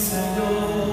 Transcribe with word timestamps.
Señor, 0.00 0.89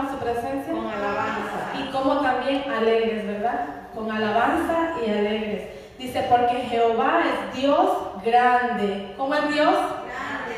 a 0.00 0.10
su 0.10 0.18
presencia? 0.18 0.72
Con 0.72 0.86
alabanza. 0.86 1.72
Y 1.78 1.90
como 1.90 2.20
también 2.20 2.70
alegres, 2.70 3.26
¿verdad? 3.26 3.66
Con 3.94 4.10
alabanza 4.10 4.92
y 5.04 5.10
alegres. 5.10 5.68
Dice, 5.98 6.26
porque 6.28 6.56
Jehová 6.68 7.20
es 7.24 7.56
Dios 7.56 7.90
grande. 8.24 9.14
¿Cómo 9.16 9.34
es 9.34 9.48
Dios? 9.48 9.74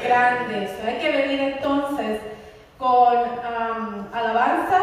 Grande. 0.05 0.69
So, 0.69 0.87
hay 0.87 0.99
que 0.99 1.11
venir 1.11 1.41
entonces 1.41 2.21
con 2.77 3.15
alabanza. 4.13 4.79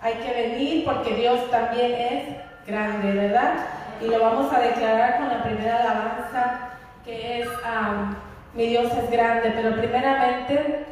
Hay 0.00 0.14
que 0.14 0.32
venir 0.32 0.84
porque 0.84 1.14
Dios 1.14 1.50
también 1.50 1.92
es 1.92 2.36
grande, 2.66 3.12
¿verdad? 3.12 3.54
Y 4.00 4.06
lo 4.06 4.20
vamos 4.20 4.52
a 4.52 4.60
declarar 4.60 5.18
con 5.18 5.28
la 5.28 5.42
primera 5.42 5.80
alabanza 5.80 6.70
que 7.04 7.42
es 7.42 7.48
mi 8.54 8.66
Dios 8.68 8.92
es 8.92 9.10
grande. 9.10 9.52
Pero 9.54 9.76
primeramente 9.76 10.86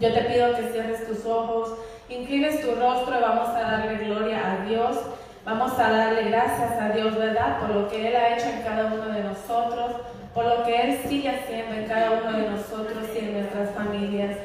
yo 0.00 0.12
te 0.14 0.22
pido 0.22 0.56
que 0.56 0.70
cierres 0.72 1.06
tus 1.06 1.26
ojos, 1.26 1.74
inclines 2.08 2.62
tu 2.62 2.74
rostro 2.74 3.18
y 3.18 3.22
vamos 3.22 3.50
a 3.50 3.60
darle 3.60 4.04
gloria 4.06 4.52
a 4.52 4.64
Dios. 4.64 4.96
Vamos 5.44 5.78
a 5.78 5.90
darle 5.90 6.24
gracias 6.24 6.72
a 6.80 6.90
Dios, 6.90 7.16
¿verdad? 7.16 7.60
Por 7.60 7.70
lo 7.70 7.88
que 7.88 8.08
Él 8.08 8.16
ha 8.16 8.34
hecho 8.34 8.46
en 8.48 8.62
cada 8.62 8.86
uno 8.86 9.06
de 9.12 9.22
nosotros, 9.22 9.96
por 10.34 10.44
lo 10.44 10.64
que 10.64 10.82
Él 10.82 11.00
sigue 11.06 11.30
haciendo 11.30 11.74
en 11.74 11.86
cada 11.86 12.10
uno 12.12 12.32
de 12.32 12.50
nosotros 12.50 13.08
y 13.14 13.18
en 13.18 13.32
nuestras 13.34 13.70
familias. 13.70 14.36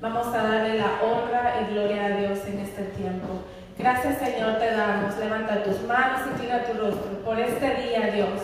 Vamos 0.00 0.26
a 0.28 0.42
darle 0.42 0.78
la 0.78 1.00
honra 1.02 1.60
y 1.60 1.72
gloria 1.72 2.06
a 2.06 2.10
Dios 2.10 2.38
en 2.46 2.60
este 2.60 2.82
tiempo. 2.96 3.42
Gracias 3.78 4.18
Señor 4.18 4.58
te 4.58 4.70
damos. 4.72 5.16
Levanta 5.18 5.62
tus 5.62 5.80
manos, 5.82 6.22
inclina 6.32 6.64
tu 6.64 6.78
rostro 6.78 7.20
por 7.24 7.38
este 7.38 7.74
día, 7.74 8.10
Dios. 8.12 8.40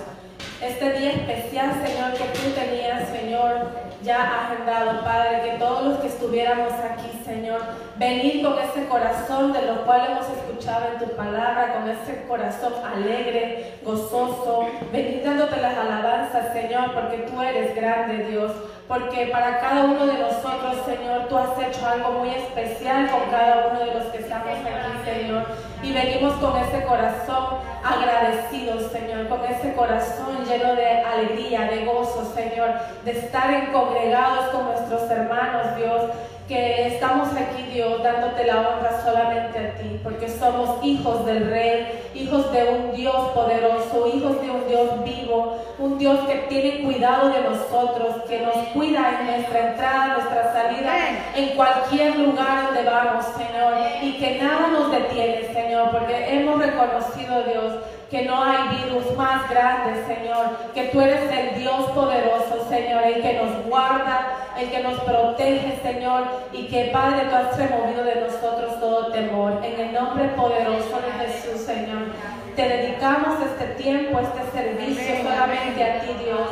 Este 0.60 0.92
día 0.92 1.12
especial, 1.12 1.72
Señor, 1.84 2.12
que 2.12 2.24
tú 2.38 2.50
tenías, 2.54 3.08
Señor, 3.08 3.70
ya 4.02 4.46
agendado, 4.46 5.04
Padre, 5.04 5.42
que 5.42 5.58
todos 5.58 5.84
los 5.84 5.98
que 5.98 6.08
estuviéramos 6.08 6.72
aquí, 6.72 7.10
Señor, 7.24 7.60
venir 7.96 8.42
con 8.44 8.58
ese 8.58 8.86
corazón 8.88 9.52
de 9.52 9.62
lo 9.62 9.84
cual 9.84 10.08
hemos 10.10 10.26
escuchado 10.28 10.86
en 10.92 10.98
tu 10.98 11.16
palabra, 11.16 11.74
con 11.74 11.88
ese 11.88 12.24
corazón 12.26 12.72
alegre, 12.84 13.74
gozoso, 13.84 14.68
venir 14.92 15.20
las 15.60 15.76
alabanzas, 15.76 16.52
Señor, 16.52 16.92
porque 16.94 17.18
tú 17.18 17.40
eres 17.40 17.74
grande, 17.74 18.24
Dios, 18.24 18.52
porque 18.90 19.26
para 19.26 19.60
cada 19.60 19.84
uno 19.84 20.04
de 20.04 20.14
nosotros, 20.14 20.84
Señor, 20.84 21.28
tú 21.28 21.38
has 21.38 21.56
hecho 21.60 21.86
algo 21.86 22.10
muy 22.10 22.30
especial 22.30 23.08
con 23.08 23.30
cada 23.30 23.68
uno 23.68 23.78
de 23.86 23.94
los 23.94 24.06
que 24.06 24.18
estamos 24.18 24.48
aquí, 24.48 25.08
Señor, 25.08 25.44
y 25.80 25.92
venimos 25.92 26.34
con 26.38 26.56
ese 26.56 26.84
corazón 26.84 27.58
agradecidos, 27.84 28.90
Señor, 28.90 29.28
con 29.28 29.44
ese 29.44 29.74
corazón 29.74 30.44
lleno 30.44 30.74
de 30.74 31.02
alegría, 31.02 31.70
de 31.70 31.84
gozo, 31.84 32.32
Señor, 32.34 32.72
de 33.04 33.12
estar 33.12 33.54
en 33.54 33.66
congregados 33.66 34.48
con 34.48 34.64
nuestros 34.64 35.08
hermanos, 35.08 35.76
Dios, 35.76 36.10
que 36.50 36.88
estamos 36.88 37.28
aquí, 37.28 37.62
Dios, 37.72 38.02
dándote 38.02 38.44
la 38.44 38.56
honra 38.56 39.00
solamente 39.04 39.56
a 39.56 39.74
ti, 39.74 40.00
porque 40.02 40.28
somos 40.28 40.84
hijos 40.84 41.24
del 41.24 41.48
Rey, 41.48 42.10
hijos 42.12 42.50
de 42.50 42.64
un 42.64 42.92
Dios 42.92 43.30
poderoso, 43.32 44.10
hijos 44.12 44.42
de 44.42 44.50
un 44.50 44.66
Dios 44.66 45.04
vivo, 45.04 45.58
un 45.78 45.96
Dios 45.96 46.18
que 46.26 46.34
tiene 46.48 46.82
cuidado 46.82 47.28
de 47.28 47.42
nosotros, 47.42 48.24
que 48.28 48.40
nos 48.40 48.56
cuida 48.74 49.20
en 49.20 49.26
nuestra 49.26 49.70
entrada, 49.70 50.14
nuestra 50.14 50.52
salida, 50.52 50.92
en 51.36 51.50
cualquier 51.50 52.18
lugar 52.18 52.64
donde 52.66 52.82
vamos, 52.82 53.26
Señor, 53.26 53.74
y 54.02 54.18
que 54.18 54.40
nada 54.42 54.66
nos 54.72 54.90
detiene, 54.90 55.54
Señor, 55.54 55.92
porque 55.92 56.34
hemos 56.34 56.58
reconocido, 56.58 57.44
Dios, 57.44 57.74
que 58.10 58.22
no 58.22 58.42
hay 58.42 58.76
virus 58.84 59.16
más 59.16 59.48
grande, 59.48 60.04
Señor, 60.04 60.58
que 60.74 60.84
tú 60.84 61.00
eres 61.00 61.30
el 61.30 61.60
Dios 61.60 61.90
poderoso, 61.90 62.66
Señor, 62.68 63.04
el 63.04 63.22
que 63.22 63.34
nos 63.34 63.64
guarda, 63.66 64.50
el 64.58 64.68
que 64.68 64.82
nos 64.82 64.98
protege, 65.00 65.78
Señor, 65.82 66.24
y 66.52 66.66
que 66.66 66.90
Padre, 66.92 67.26
tú 67.30 67.36
has 67.36 67.56
removido 67.56 68.02
de 68.02 68.16
nosotros 68.16 68.80
todo 68.80 69.12
temor. 69.12 69.60
En 69.64 69.80
el 69.80 69.92
nombre 69.92 70.24
poderoso 70.30 71.00
de 71.00 71.24
Jesús, 71.24 71.60
Señor, 71.60 72.12
te 72.56 72.68
dedicamos 72.68 73.38
este 73.42 73.82
tiempo, 73.82 74.18
este 74.18 74.58
servicio 74.58 75.22
solamente 75.22 75.84
a 75.84 76.00
ti, 76.00 76.08
Dios. 76.24 76.48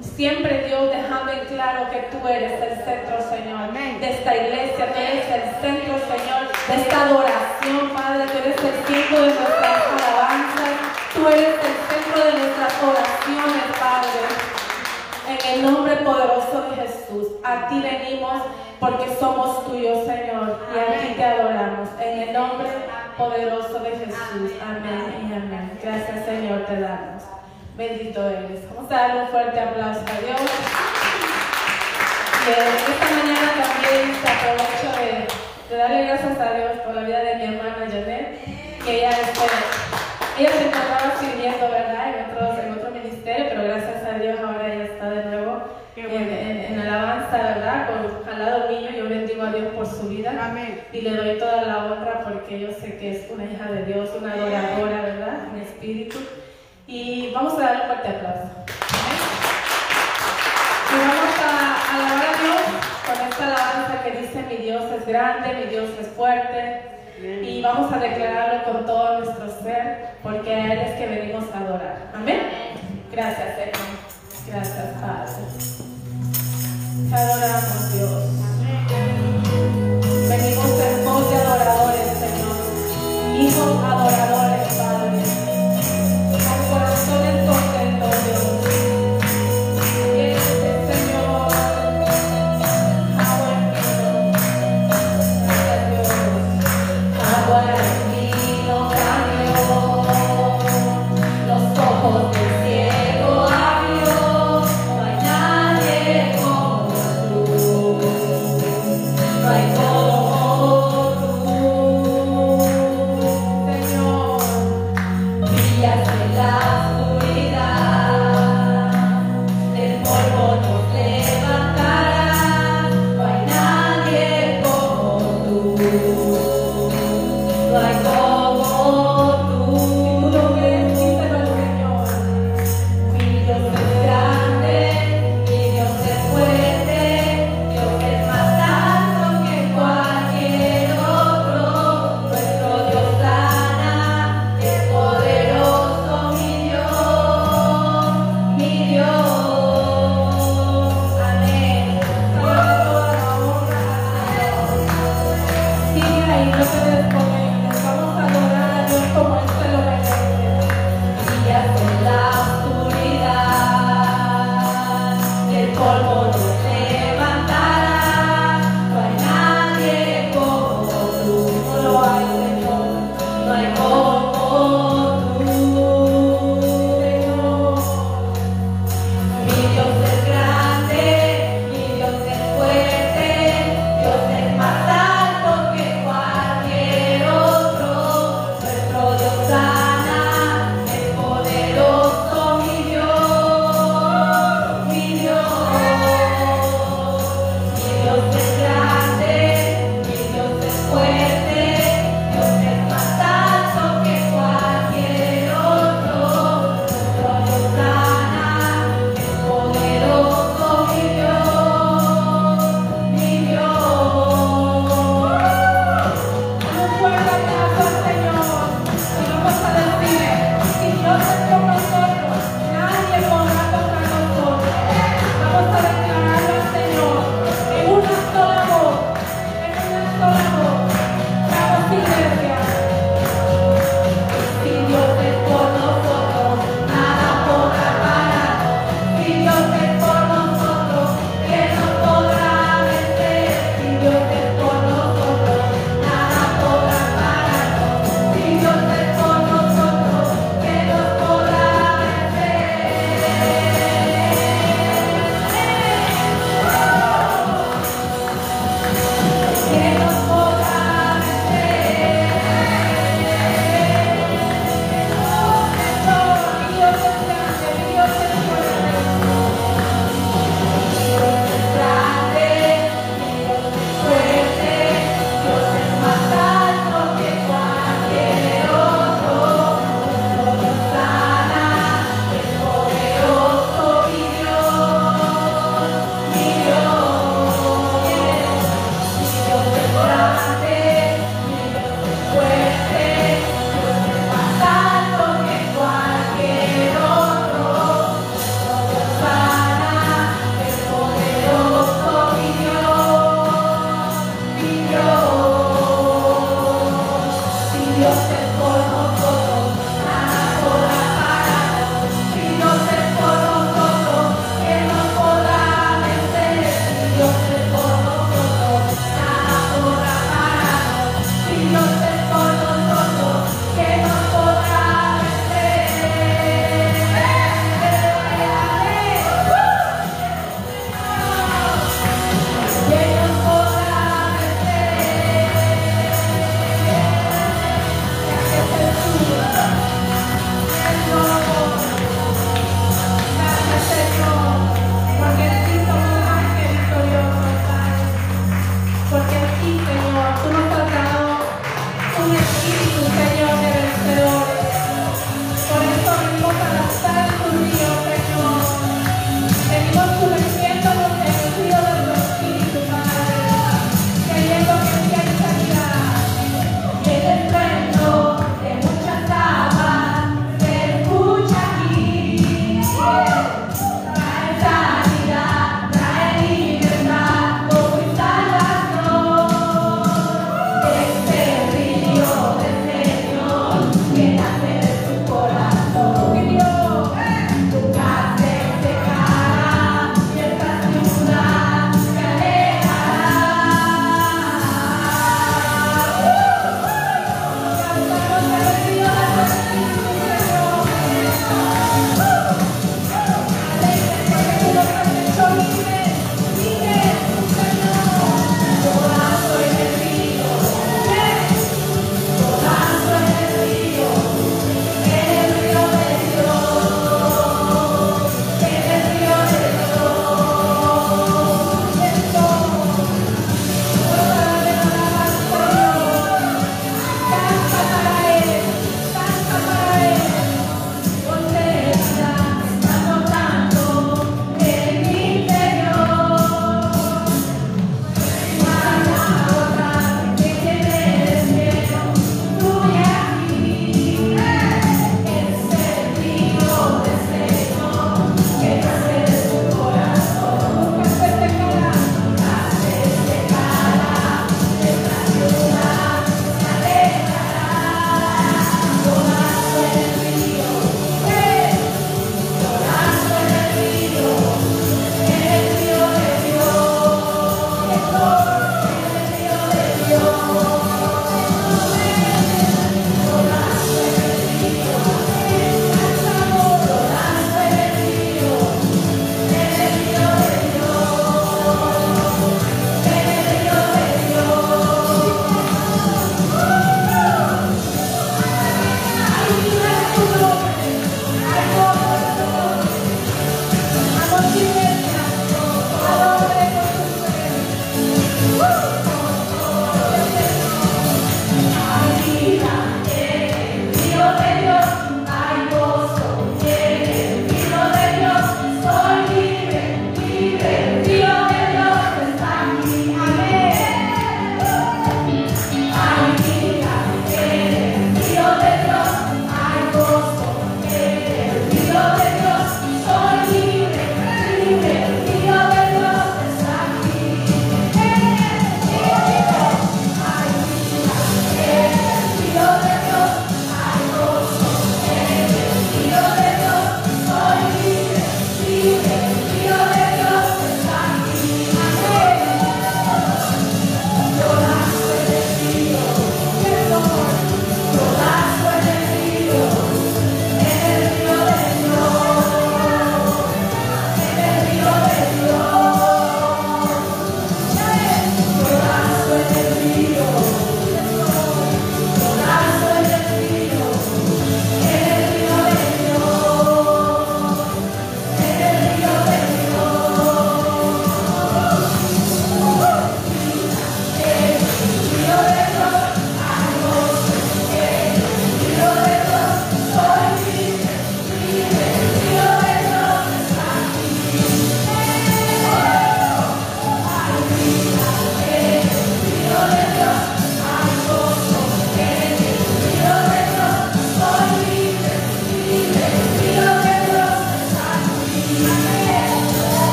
Siempre 0.00 0.64
Dios 0.66 0.90
dejando 0.90 1.30
en 1.32 1.46
claro 1.46 1.90
que 1.90 1.98
tú 2.10 2.26
eres 2.26 2.52
el 2.62 2.84
centro, 2.84 3.16
Señor, 3.22 3.72
de 3.72 4.10
esta 4.10 4.36
iglesia, 4.36 4.92
tú 4.92 4.98
eres 4.98 5.26
el 5.28 5.42
centro, 5.60 5.94
Señor, 6.08 6.48
de 6.68 6.74
esta 6.74 7.02
adoración, 7.06 7.90
Padre, 7.94 8.24
tú 8.32 8.38
eres 8.38 8.56
el 8.64 8.84
centro 8.86 9.20
de 9.20 9.26
nuestras 9.26 9.82
alabanzas, 9.86 10.29
tú 11.14 11.26
eres 11.28 11.54
el 11.54 11.74
centro 11.88 12.24
de 12.24 12.32
nuestras 12.38 12.72
oraciones, 12.82 13.64
Padre. 13.78 14.50
En 15.28 15.54
el 15.54 15.62
nombre 15.62 15.96
poderoso 15.96 16.70
de 16.70 16.82
Jesús, 16.82 17.28
a 17.44 17.68
ti 17.68 17.80
venimos 17.80 18.42
porque 18.80 19.14
somos 19.18 19.66
tuyos, 19.66 20.06
Señor, 20.06 20.58
y 20.74 20.78
a 20.78 21.00
ti 21.00 21.14
te 21.14 21.24
adoramos. 21.24 21.88
En 22.00 22.18
el 22.20 22.32
nombre 22.32 22.68
poderoso 23.16 23.78
de 23.80 23.90
Jesús. 23.90 24.52
Amén 24.60 25.28
y 25.28 25.32
amén. 25.32 25.78
Gracias, 25.82 26.24
Señor, 26.24 26.64
te 26.66 26.80
damos. 26.80 27.22
Bendito 27.76 28.26
eres. 28.26 28.66
Vamos 28.74 28.90
a 28.90 28.94
darle 28.94 29.22
un 29.22 29.28
fuerte 29.28 29.60
aplauso 29.60 30.00
a 30.00 30.20
Dios. 30.20 30.50
Y 32.46 32.50
esta 32.50 33.10
mañana 33.14 33.52
también 33.62 34.20
te 34.22 34.28
aprovecho 34.28 34.88
de, 34.98 35.74
de, 35.74 35.76
darle 35.76 36.06
gracias 36.06 36.40
a 36.40 36.52
Dios 36.54 36.70
por 36.84 36.94
la 36.94 37.02
vida 37.02 37.18
de 37.20 37.34
mi 37.36 37.44
hermana 37.44 37.86
Janet, 37.88 38.44
que 38.82 38.96
ella, 38.96 39.10
este, 39.10 39.89
ella 40.40 40.52
se 40.52 40.66
encontraba 40.68 41.12
sirviendo, 41.20 41.68
¿verdad? 41.70 42.08
En 42.08 42.36
otro, 42.36 42.62
en 42.62 42.72
otro 42.72 42.90
ministerio, 42.90 43.46
pero 43.50 43.64
gracias 43.64 44.04
a 44.04 44.18
Dios 44.18 44.40
ahora 44.40 44.72
ella 44.72 44.84
está 44.84 45.10
de 45.10 45.24
nuevo 45.26 45.62
en, 45.96 46.12
en, 46.12 46.58
en, 46.72 46.80
alabanza, 46.80 47.36
¿verdad? 47.36 47.88
Con, 47.88 48.28
al 48.32 48.38
lado 48.38 48.68
mío, 48.70 48.88
yo 48.96 49.08
bendigo 49.08 49.42
a 49.42 49.52
Dios 49.52 49.68
por 49.74 49.86
su 49.86 50.08
vida. 50.08 50.32
Amén. 50.40 50.82
Y 50.92 51.02
le 51.02 51.14
doy 51.14 51.38
toda 51.38 51.62
la 51.62 51.84
honra 51.84 52.20
porque 52.24 52.58
yo 52.58 52.72
sé 52.72 52.96
que 52.96 53.12
es 53.12 53.30
una 53.30 53.44
hija 53.44 53.70
de 53.70 53.84
Dios, 53.84 54.08
una 54.18 54.32
adoradora, 54.32 55.02
¿verdad? 55.02 55.38
En 55.52 55.60
espíritu. 55.60 56.18
Y 56.86 57.32
vamos 57.34 57.54
a 57.54 57.60
darle 57.60 57.82
un 57.82 57.86
fuerte 57.88 58.08
aplauso. 58.08 58.50
Y 60.90 60.98
vamos 60.98 61.34
a 61.44 61.94
alabar 61.94 62.34
a 62.34 62.42
Dios 62.42 62.62
con 63.06 63.28
esta 63.28 63.44
alabanza 63.44 64.02
que 64.02 64.10
dice 64.22 64.44
mi 64.48 64.56
Dios 64.56 64.84
es 64.98 65.06
grande, 65.06 65.54
mi 65.54 65.70
Dios 65.70 65.90
es 66.00 66.08
fuerte. 66.08 66.99
Y 67.22 67.60
vamos 67.62 67.92
a 67.92 67.98
declararlo 67.98 68.64
con 68.64 68.86
todo 68.86 69.18
nuestro 69.18 69.62
ser, 69.62 70.10
porque 70.22 70.54
a 70.54 70.72
Él 70.72 70.78
es 70.78 70.98
que 70.98 71.06
venimos 71.06 71.44
a 71.52 71.58
adorar. 71.58 72.10
Amén. 72.14 72.40
Gracias, 73.12 73.56
Señor. 73.56 73.74
Gracias, 74.46 74.86
Padre. 75.00 75.79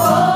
Como 0.00 0.29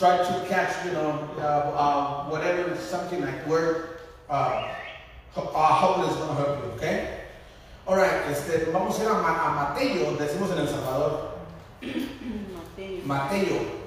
try 0.00 0.16
to 0.16 0.48
catch, 0.48 0.82
you 0.86 0.92
know, 0.92 1.28
uh, 1.38 1.76
uh, 1.76 2.24
whatever 2.32 2.74
something 2.74 3.20
like 3.20 3.46
word. 3.46 4.00
Uh, 4.30 4.66
ho- 5.36 5.52
uh, 5.54 6.06
it's 6.06 6.16
going 6.16 6.28
to 6.28 6.34
help 6.42 6.64
you, 6.64 6.70
okay? 6.72 7.20
All 7.86 7.96
right, 7.96 8.24
este, 8.30 8.72
vamos 8.72 8.98
a 8.98 9.02
ir 9.04 9.08
a, 9.10 9.14
Ma- 9.20 9.44
a 9.44 9.50
Mateo, 9.52 10.16
decimos 10.16 10.50
en 10.52 10.58
El 10.58 10.68
Salvador. 10.68 11.32
Mateo. 13.04 13.80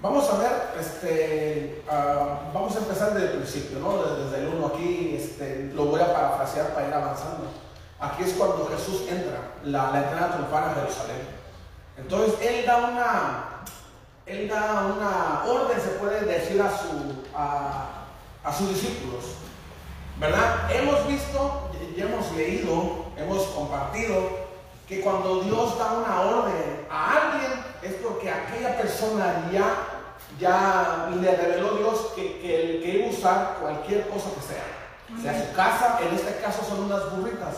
Vamos 0.00 0.28
a 0.30 0.38
ver, 0.38 0.52
este, 0.80 1.82
ah, 1.88 2.50
vamos 2.52 2.74
a 2.76 2.78
empezar 2.80 3.14
desde 3.14 3.32
el 3.32 3.36
principio, 3.38 3.78
¿no? 3.78 4.02
Desde, 4.02 4.24
desde 4.24 4.38
el 4.42 4.54
1 4.54 4.66
aquí, 4.66 5.16
este, 5.16 5.70
lo 5.74 5.86
voy 5.86 6.00
a 6.00 6.12
parafrasear 6.12 6.68
para 6.74 6.88
ir 6.88 6.94
avanzando. 6.94 7.46
Aquí 8.00 8.24
es 8.24 8.32
cuando 8.34 8.66
Jesús 8.66 9.02
entra, 9.08 9.38
la, 9.64 9.90
la 9.92 10.02
entrada 10.04 10.32
triunfal 10.34 10.64
a 10.64 10.74
Jerusalén. 10.74 11.22
Entonces, 11.96 12.34
Él 12.42 12.66
da 12.66 12.76
una, 12.78 13.44
Él 14.26 14.48
da 14.48 14.94
una 14.96 15.44
orden, 15.50 15.80
se 15.80 15.90
puede 15.98 16.20
decir, 16.24 16.60
a, 16.62 16.70
su, 16.70 17.24
a, 17.34 18.56
sus 18.56 18.68
discípulos. 18.68 19.24
¿Verdad? 20.18 20.70
Hemos 20.70 21.06
visto, 21.08 21.70
hemos 21.96 22.32
leído, 22.32 23.06
hemos 23.16 23.42
compartido 23.46 24.42
que 24.86 25.00
cuando 25.00 25.40
Dios 25.40 25.78
da 25.78 25.92
una 25.92 26.20
orden 26.20 26.86
a 26.90 27.16
alguien 27.16 27.64
es 27.82 27.94
porque 27.94 28.30
aquella 28.30 28.76
persona 28.76 29.48
ya, 29.52 29.74
ya 30.38 31.08
le 31.20 31.36
reveló 31.36 31.76
Dios 31.78 32.12
que, 32.14 32.40
que, 32.40 32.80
que 32.84 33.04
a 33.04 33.10
usar 33.10 33.56
cualquier 33.60 34.08
cosa 34.08 34.30
que 34.34 34.40
sea. 34.40 34.82
Sea 35.20 35.46
su 35.46 35.54
casa, 35.54 35.98
en 36.00 36.14
este 36.14 36.40
caso 36.40 36.64
son 36.64 36.84
unas 36.84 37.14
burritas, 37.14 37.56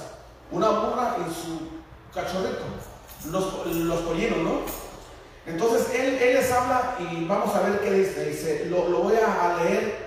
una 0.51 0.71
burra 0.71 1.17
y 1.21 1.33
su 1.33 1.69
cachorrito, 2.13 2.65
los, 3.31 3.67
los 3.67 4.01
pollinos, 4.01 4.39
¿no? 4.39 4.84
Entonces 5.47 5.89
él, 5.95 6.15
él 6.23 6.35
les 6.35 6.51
habla 6.53 6.97
y 6.99 7.25
vamos 7.27 7.55
a 7.55 7.61
ver 7.61 7.81
qué 7.81 7.91
dice. 7.93 8.25
Dice, 8.31 8.67
lo, 8.71 8.89
lo 8.89 8.99
voy 9.01 9.17
a, 9.17 9.27
a 9.57 9.63
leer 9.65 10.05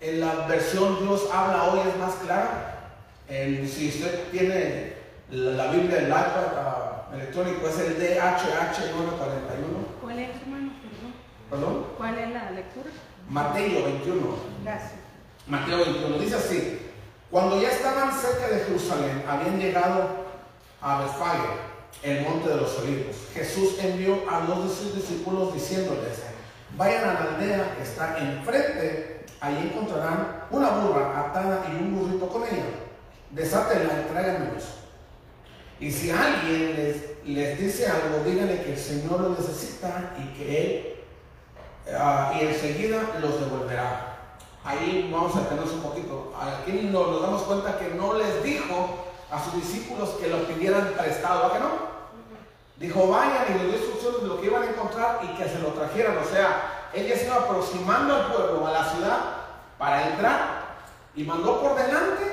en 0.00 0.20
la 0.20 0.46
versión 0.48 0.98
Dios 1.06 1.28
habla 1.32 1.64
hoy 1.64 1.80
es 1.88 1.96
más 1.98 2.14
clara. 2.24 2.90
En- 3.28 3.68
si 3.68 3.88
usted 3.88 4.28
tiene 4.30 4.94
la, 5.30 5.50
la 5.52 5.72
Biblia, 5.72 5.98
el 5.98 6.08
iPad 6.08 6.56
ah, 6.56 7.08
electrónico, 7.14 7.68
es 7.68 7.78
el 7.78 7.94
DHH 7.98 8.90
941. 8.96 9.86
¿Cuál 10.02 10.18
es, 10.18 10.30
hermano? 10.42 10.72
Perdón. 10.82 11.14
Perdón. 11.50 11.86
¿Cuál 11.96 12.18
es 12.18 12.30
la 12.30 12.50
lectura? 12.50 12.90
Mateo 13.28 13.84
21. 13.84 14.36
Gracias. 14.64 14.92
Mateo 15.46 15.76
21 15.78 16.18
dice 16.18 16.34
así: 16.36 16.78
Cuando 17.30 17.62
ya 17.62 17.68
estaban 17.70 18.12
cerca 18.12 18.48
de 18.48 18.64
Jerusalén, 18.64 19.22
habían 19.28 19.58
llegado 19.60 20.08
a 20.80 20.98
Betfage, 21.02 21.48
el 22.02 22.22
monte 22.22 22.48
de 22.48 22.56
los 22.56 22.78
olivos. 22.78 23.16
Jesús 23.34 23.76
envió 23.80 24.22
a 24.30 24.40
dos 24.40 24.64
de 24.64 24.74
sus 24.74 24.94
discípulos 24.94 25.54
diciéndoles: 25.54 26.18
Vayan 26.76 27.04
a 27.04 27.14
la 27.14 27.20
aldea 27.34 27.74
que 27.76 27.82
está 27.82 28.18
enfrente, 28.18 29.26
ahí 29.40 29.70
encontrarán 29.72 30.44
una 30.50 30.70
burra 30.70 31.20
atada 31.20 31.64
y 31.70 31.82
un 31.82 31.98
burrito 31.98 32.28
con 32.28 32.42
ella. 32.42 32.64
Desátenla 33.30 34.02
y 34.02 34.12
tráiganmelos. 34.12 34.64
Y 35.80 35.90
si 35.90 36.10
alguien 36.10 36.76
les, 36.76 37.26
les 37.26 37.58
dice 37.58 37.86
algo, 37.86 38.22
díganle 38.24 38.62
que 38.62 38.72
el 38.72 38.78
Señor 38.78 39.20
lo 39.20 39.30
necesita 39.30 40.14
y 40.18 40.38
que 40.38 40.60
Él 40.60 40.92
Ah, 41.90 42.32
y 42.38 42.46
enseguida 42.46 43.02
los 43.20 43.40
devolverá. 43.40 44.38
Ahí 44.64 45.10
vamos 45.12 45.34
a 45.34 45.40
detenernos 45.40 45.72
un 45.72 45.82
poquito. 45.82 46.32
Aquí 46.38 46.72
nos, 46.92 47.08
nos 47.08 47.22
damos 47.22 47.42
cuenta 47.42 47.78
que 47.78 47.88
no 47.94 48.14
les 48.14 48.42
dijo 48.42 49.06
a 49.30 49.42
sus 49.42 49.54
discípulos 49.54 50.10
que 50.20 50.28
lo 50.28 50.46
pidieran 50.46 50.92
prestado, 50.96 51.46
¿a 51.46 51.52
que 51.52 51.58
no? 51.58 51.91
Dijo, 52.82 53.06
vayan 53.06 53.44
y 53.48 53.52
les 53.52 53.62
dio 53.62 53.76
instrucciones 53.76 54.22
de 54.22 54.26
lo 54.26 54.40
que 54.40 54.46
iban 54.48 54.64
a 54.64 54.70
encontrar 54.70 55.20
y 55.22 55.28
que 55.36 55.48
se 55.48 55.60
lo 55.60 55.68
trajeran. 55.68 56.18
O 56.18 56.24
sea, 56.24 56.90
él 56.92 57.06
ya 57.06 57.16
se 57.16 57.26
iba 57.26 57.36
aproximando 57.36 58.12
al 58.12 58.32
pueblo, 58.32 58.66
a 58.66 58.72
la 58.72 58.90
ciudad, 58.90 59.18
para 59.78 60.08
entrar 60.08 60.62
y 61.14 61.22
mandó 61.22 61.60
por 61.60 61.76
delante 61.76 62.24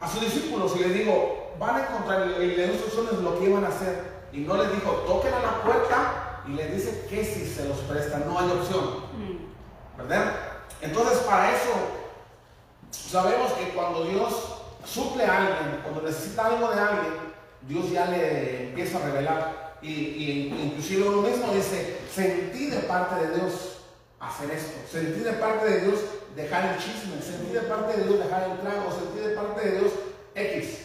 a 0.00 0.08
sus 0.08 0.20
discípulos 0.20 0.72
y 0.74 0.80
les 0.80 0.94
dijo, 0.94 1.52
van 1.60 1.76
a 1.76 1.86
encontrar, 1.86 2.26
y 2.26 2.46
le 2.46 2.54
dio 2.56 2.72
instrucciones 2.74 3.16
de 3.18 3.22
lo 3.22 3.38
que 3.38 3.44
iban 3.44 3.64
a 3.64 3.68
hacer. 3.68 4.02
Y 4.32 4.40
no 4.40 4.56
les 4.56 4.72
dijo, 4.72 4.90
toquen 4.90 5.32
a 5.32 5.42
la 5.42 5.62
puerta 5.62 6.42
y 6.48 6.54
les 6.54 6.74
dice 6.74 7.06
que 7.08 7.24
si 7.24 7.46
se 7.46 7.68
los 7.68 7.78
presta, 7.78 8.18
no 8.18 8.36
hay 8.36 8.50
opción. 8.50 9.04
¿Verdad? 9.96 10.34
Entonces, 10.80 11.18
para 11.18 11.54
eso, 11.54 11.70
sabemos 12.90 13.52
que 13.52 13.68
cuando 13.68 14.02
Dios 14.06 14.32
suple 14.84 15.24
a 15.24 15.36
alguien, 15.36 15.82
cuando 15.84 16.02
necesita 16.02 16.46
algo 16.46 16.68
de 16.72 16.80
alguien, 16.80 17.27
Dios 17.68 17.90
ya 17.92 18.06
le 18.06 18.68
empieza 18.70 18.98
a 18.98 19.06
revelar. 19.06 19.76
Y, 19.82 19.90
y 19.92 20.60
inclusive 20.64 21.08
uno 21.08 21.22
mismo 21.22 21.52
dice, 21.52 21.98
sentí 22.12 22.66
de 22.70 22.78
parte 22.80 23.14
de 23.26 23.36
Dios 23.36 23.78
hacer 24.18 24.50
esto, 24.50 24.72
sentí 24.90 25.20
de 25.20 25.32
parte 25.34 25.64
de 25.70 25.80
Dios 25.82 26.00
dejar 26.34 26.74
el 26.74 26.78
chisme, 26.78 27.22
sentí 27.22 27.52
de 27.52 27.60
parte 27.60 27.96
de 27.96 28.02
Dios 28.04 28.18
dejar 28.18 28.50
el 28.50 28.58
trago, 28.58 28.90
sentí 28.90 29.20
de 29.28 29.34
parte 29.36 29.68
de 29.68 29.78
Dios 29.78 29.92
X. 30.34 30.78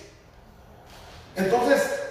Entonces, 1.36 2.02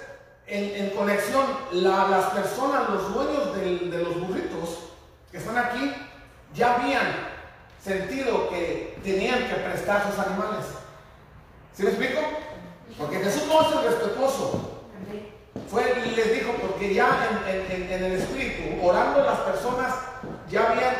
en, 0.47 0.89
conexión, 0.91 1.45
la- 1.71 2.07
las 2.09 2.25
personas, 2.31 2.89
los 2.89 3.13
dueños 3.13 3.55
de 3.55 3.97
los 4.03 4.19
burritos 4.19 4.89
que 5.31 5.37
están 5.37 5.57
aquí, 5.57 5.93
ya 6.53 6.75
habían 6.75 7.07
sentido 7.81 8.49
que 8.49 8.97
tenían 9.03 9.47
que 9.47 9.55
prestar 9.55 10.05
sus 10.09 10.19
animales. 10.19 10.65
¿Sí 11.73 11.83
me 11.83 11.89
explico? 11.89 12.19
Porque 12.97 13.19
Jesús 13.19 13.47
no 13.47 13.61
es 13.61 13.75
el 13.75 13.83
respetuoso. 13.83 14.69
Fue 15.69 16.03
y 16.05 16.15
les 16.15 16.33
dijo, 16.33 16.53
porque 16.61 16.93
ya 16.93 17.41
en, 17.47 18.03
el 18.03 18.13
Espíritu, 18.13 18.85
orando 18.85 19.23
las 19.23 19.39
personas, 19.39 19.93
ya 20.49 20.69
habían 20.69 20.93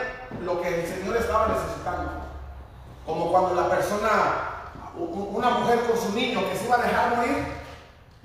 lo 0.43 0.61
que 0.61 0.81
el 0.81 0.87
Señor 0.87 1.17
estaba 1.17 1.49
necesitando. 1.49 2.11
Como 3.05 3.31
cuando 3.31 3.53
la 3.53 3.69
persona, 3.69 4.09
una 4.95 5.49
mujer 5.51 5.81
con 5.81 5.97
su 5.99 6.13
niño 6.13 6.49
que 6.49 6.57
se 6.57 6.65
iba 6.65 6.75
a 6.77 6.81
dejar 6.81 7.15
morir 7.17 7.45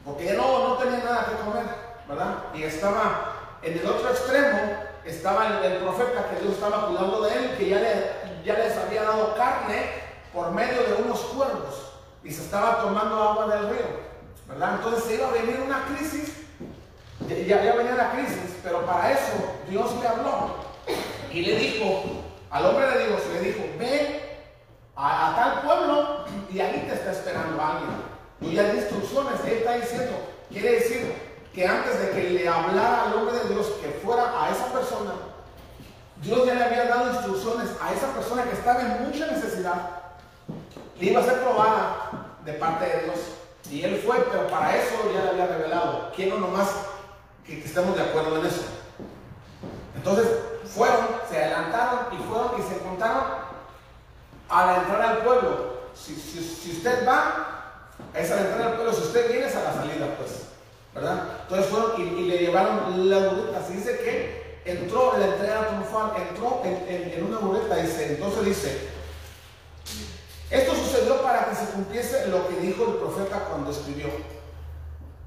porque 0.04 0.24
ya 0.24 0.34
no, 0.34 0.68
no 0.68 0.74
tenía 0.76 1.04
nada 1.04 1.26
que 1.26 1.44
comer, 1.44 1.66
¿verdad? 2.08 2.36
Y 2.54 2.62
estaba 2.62 3.58
en 3.60 3.78
el 3.78 3.86
otro 3.86 4.08
extremo, 4.08 4.58
estaba 5.04 5.46
el, 5.48 5.72
el 5.72 5.78
profeta 5.82 6.30
que 6.30 6.40
Dios 6.40 6.54
estaba 6.54 6.86
cuidando 6.86 7.20
de 7.22 7.34
él, 7.34 7.56
que 7.58 7.68
ya, 7.68 7.80
le, 7.80 8.42
ya 8.42 8.54
les 8.54 8.74
había 8.78 9.02
dado 9.02 9.34
carne 9.34 9.90
por 10.32 10.50
medio 10.52 10.82
de 10.82 11.02
unos 11.02 11.20
cuervos 11.20 11.87
y 12.28 12.30
se 12.30 12.42
estaba 12.42 12.82
tomando 12.82 13.16
agua 13.22 13.46
del 13.46 13.70
río, 13.70 13.86
¿verdad? 14.46 14.74
Entonces 14.74 15.04
se 15.04 15.14
iba 15.14 15.28
a 15.28 15.32
venir 15.32 15.62
una 15.64 15.86
crisis, 15.86 16.34
ya, 17.26 17.62
ya 17.62 17.74
venía 17.74 17.94
la 17.94 18.12
crisis, 18.12 18.58
pero 18.62 18.84
para 18.84 19.12
eso 19.12 19.32
Dios 19.66 19.90
le 19.98 20.06
habló 20.06 20.56
y 21.32 21.40
le 21.40 21.56
dijo, 21.56 22.02
al 22.50 22.66
hombre 22.66 22.86
de 22.86 23.06
Dios, 23.06 23.22
le 23.32 23.40
dijo, 23.40 23.60
ve 23.78 24.44
a, 24.94 25.30
a 25.30 25.36
tal 25.36 25.62
pueblo 25.62 26.24
y 26.52 26.60
ahí 26.60 26.84
te 26.86 26.96
está 26.96 27.12
esperando 27.12 27.62
alguien. 27.62 27.96
Yo 28.40 28.50
ya 28.50 28.72
di 28.72 28.78
instrucciones, 28.78 29.40
él 29.46 29.52
está 29.54 29.76
diciendo, 29.76 30.12
quiere 30.50 30.72
decir 30.72 31.14
que 31.54 31.66
antes 31.66 31.98
de 31.98 32.10
que 32.10 32.30
le 32.30 32.46
hablara 32.46 33.04
al 33.04 33.14
hombre 33.14 33.38
de 33.38 33.54
Dios 33.54 33.68
que 33.80 33.88
fuera 34.04 34.44
a 34.44 34.50
esa 34.50 34.66
persona, 34.66 35.12
Dios 36.16 36.46
ya 36.46 36.54
le 36.54 36.64
había 36.64 36.84
dado 36.84 37.10
instrucciones 37.10 37.70
a 37.80 37.94
esa 37.94 38.12
persona 38.12 38.42
que 38.42 38.52
estaba 38.52 38.82
en 38.82 39.06
mucha 39.06 39.26
necesidad, 39.28 39.98
le 41.00 41.06
iba 41.06 41.20
a 41.20 41.24
ser 41.24 41.40
probada 41.40 42.07
de 42.48 42.54
parte 42.54 42.86
de 42.86 43.02
Dios. 43.04 43.18
Y 43.70 43.82
él 43.84 44.02
fue, 44.04 44.16
pero 44.30 44.46
para 44.48 44.74
eso 44.76 44.94
ya 45.12 45.24
le 45.24 45.30
había 45.30 45.46
revelado. 45.46 46.10
Quiero 46.16 46.38
nomás 46.38 46.68
que, 47.44 47.58
estemos 47.62 47.94
de 47.94 48.02
acuerdo 48.02 48.38
en 48.40 48.46
eso. 48.46 48.62
Entonces 49.94 50.26
fueron, 50.74 51.06
se 51.30 51.36
adelantaron 51.42 52.06
y 52.12 52.16
fueron 52.22 52.52
y 52.58 52.62
se 52.62 52.74
encontraron 52.76 53.24
a 54.48 54.66
la 54.66 54.76
entrada 54.78 55.10
al 55.10 55.18
pueblo. 55.18 55.78
Si, 55.94 56.14
si- 56.14 56.42
si 56.42 56.70
usted 56.78 57.06
va, 57.06 57.90
es 58.14 58.30
a 58.30 58.36
la 58.36 58.40
entrada 58.42 58.66
al 58.70 58.74
pueblo. 58.76 58.92
Si 58.94 59.02
usted 59.02 59.30
viene, 59.30 59.46
es 59.46 59.56
a 59.56 59.64
la 59.64 59.72
salida, 59.74 60.06
pues. 60.16 60.44
¿Verdad? 60.94 61.22
Entonces 61.42 61.66
fueron 61.66 62.00
y, 62.00 62.02
y 62.20 62.28
le 62.28 62.38
llevaron 62.38 63.10
la 63.10 63.18
burrita. 63.28 63.62
Se 63.66 63.72
dice 63.74 63.98
que 63.98 64.60
entró 64.64 65.14
en 65.14 65.20
la 65.20 65.26
entrada 65.26 65.68
triunfal, 65.68 66.12
entró 66.30 66.62
en, 66.64 66.74
en- 66.88 67.12
en 67.12 67.24
una 67.24 67.38
burrita. 67.38 67.76
Dice, 67.76 68.14
entonces 68.14 68.44
dice, 68.46 68.88
cumpliese 71.78 72.26
lo 72.26 72.48
que 72.48 72.56
dijo 72.60 72.84
el 72.84 72.94
profeta 72.94 73.44
cuando 73.48 73.70
escribió. 73.70 74.08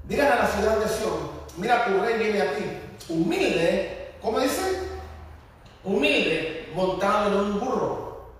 Digan 0.04 0.32
a 0.32 0.36
la 0.36 0.46
ciudad 0.46 0.76
de 0.76 0.86
Sion, 0.86 1.30
mira 1.56 1.86
tu 1.86 1.98
rey 1.98 2.18
viene 2.18 2.42
a 2.42 2.54
ti, 2.54 2.64
humilde, 3.08 4.12
¿cómo 4.20 4.38
dice? 4.38 4.82
Humilde, 5.82 6.70
montado 6.74 7.28
en 7.28 7.34
un 7.38 7.60
burro, 7.60 8.32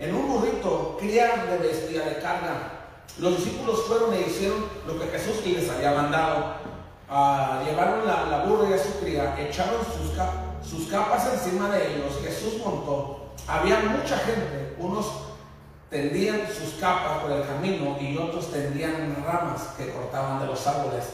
en 0.00 0.14
un 0.14 0.28
burrito, 0.28 0.96
cría 0.98 1.46
de 1.48 1.58
bestia 1.58 2.06
de 2.06 2.18
carga. 2.18 2.86
Los 3.18 3.36
discípulos 3.36 3.84
fueron 3.86 4.14
e 4.14 4.22
hicieron 4.22 4.64
lo 4.86 4.98
que 4.98 5.06
Jesús 5.06 5.46
les 5.46 5.70
había 5.70 5.92
mandado. 5.92 6.54
Ah, 7.08 7.62
llevaron 7.64 8.04
la, 8.04 8.44
burra 8.44 8.70
y 8.70 8.72
a 8.72 8.78
su 8.78 8.98
cría, 8.98 9.36
echaron 9.38 9.80
sus, 9.84 10.68
sus 10.68 10.88
capas 10.88 11.32
encima 11.32 11.70
de 11.70 11.94
ellos. 11.94 12.18
Jesús 12.22 12.54
montó. 12.64 13.34
Había 13.46 13.80
mucha 13.80 14.16
gente, 14.18 14.74
unos 14.78 15.29
tendían 15.90 16.42
sus 16.46 16.80
capas 16.80 17.18
por 17.18 17.32
el 17.32 17.44
camino 17.44 17.98
y 18.00 18.16
otros 18.16 18.52
tendían 18.52 19.16
ramas 19.26 19.62
que 19.76 19.90
cortaban 19.90 20.40
de 20.40 20.46
los 20.46 20.66
árboles. 20.66 21.04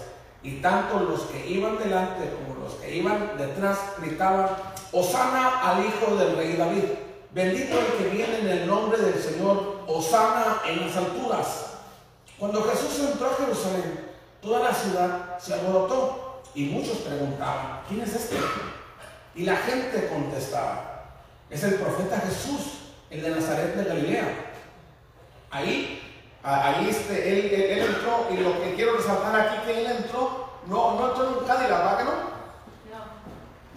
Y 0.43 0.61
tanto 0.61 1.01
los 1.01 1.23
que 1.23 1.47
iban 1.49 1.79
delante 1.79 2.31
como 2.31 2.63
los 2.63 2.75
que 2.75 2.95
iban 2.95 3.37
detrás 3.39 3.79
gritaban, 3.99 4.51
Osana 4.93 5.61
al 5.63 5.85
Hijo 5.85 6.15
del 6.17 6.37
Rey 6.37 6.57
David. 6.57 6.85
Bendito 7.33 7.79
el 7.79 7.87
que 7.99 8.09
viene 8.11 8.39
en 8.39 8.49
el 8.49 8.67
nombre 8.67 8.99
del 8.99 9.21
Señor, 9.21 9.83
Osana 9.87 10.63
en 10.67 10.87
las 10.87 10.97
alturas. 10.97 11.67
Cuando 12.39 12.63
Jesús 12.63 13.11
entró 13.11 13.31
a 13.31 13.35
Jerusalén, 13.35 14.07
toda 14.41 14.61
la 14.61 14.75
ciudad 14.75 15.39
se 15.39 15.55
alborotó 15.55 16.43
y 16.55 16.67
muchos 16.67 16.99
preguntaban, 16.99 17.81
¿quién 17.89 18.03
es 18.03 18.15
este? 18.15 18.37
Y 19.35 19.45
la 19.45 19.57
gente 19.57 20.09
contestaba, 20.09 21.05
es 21.51 21.63
el 21.65 21.75
profeta 21.75 22.21
Jesús, 22.21 22.93
el 23.11 23.23
de 23.23 23.31
Nazaret 23.31 23.75
de 23.75 23.85
Galilea. 23.85 24.46
Ahí, 25.57 26.03
ahí 26.43 26.89
este, 26.91 27.33
él, 27.33 27.47
él- 27.53 27.71
él 27.79 27.79
entró, 27.95 28.27
y 28.31 28.37
lo 28.37 28.61
que 28.63 28.75
quiero 28.75 28.97
resaltar 28.97 29.35
aquí 29.41 29.57
que 29.67 29.81
él 29.81 29.87
entró, 29.87 30.51
no, 30.67 30.95
no 30.99 31.09
entró 31.09 31.25
en 31.29 31.39
un 31.39 31.45
Cadillac, 31.47 31.71
¿verdad 31.71 31.99
que 31.99 32.05
no? 32.05 32.37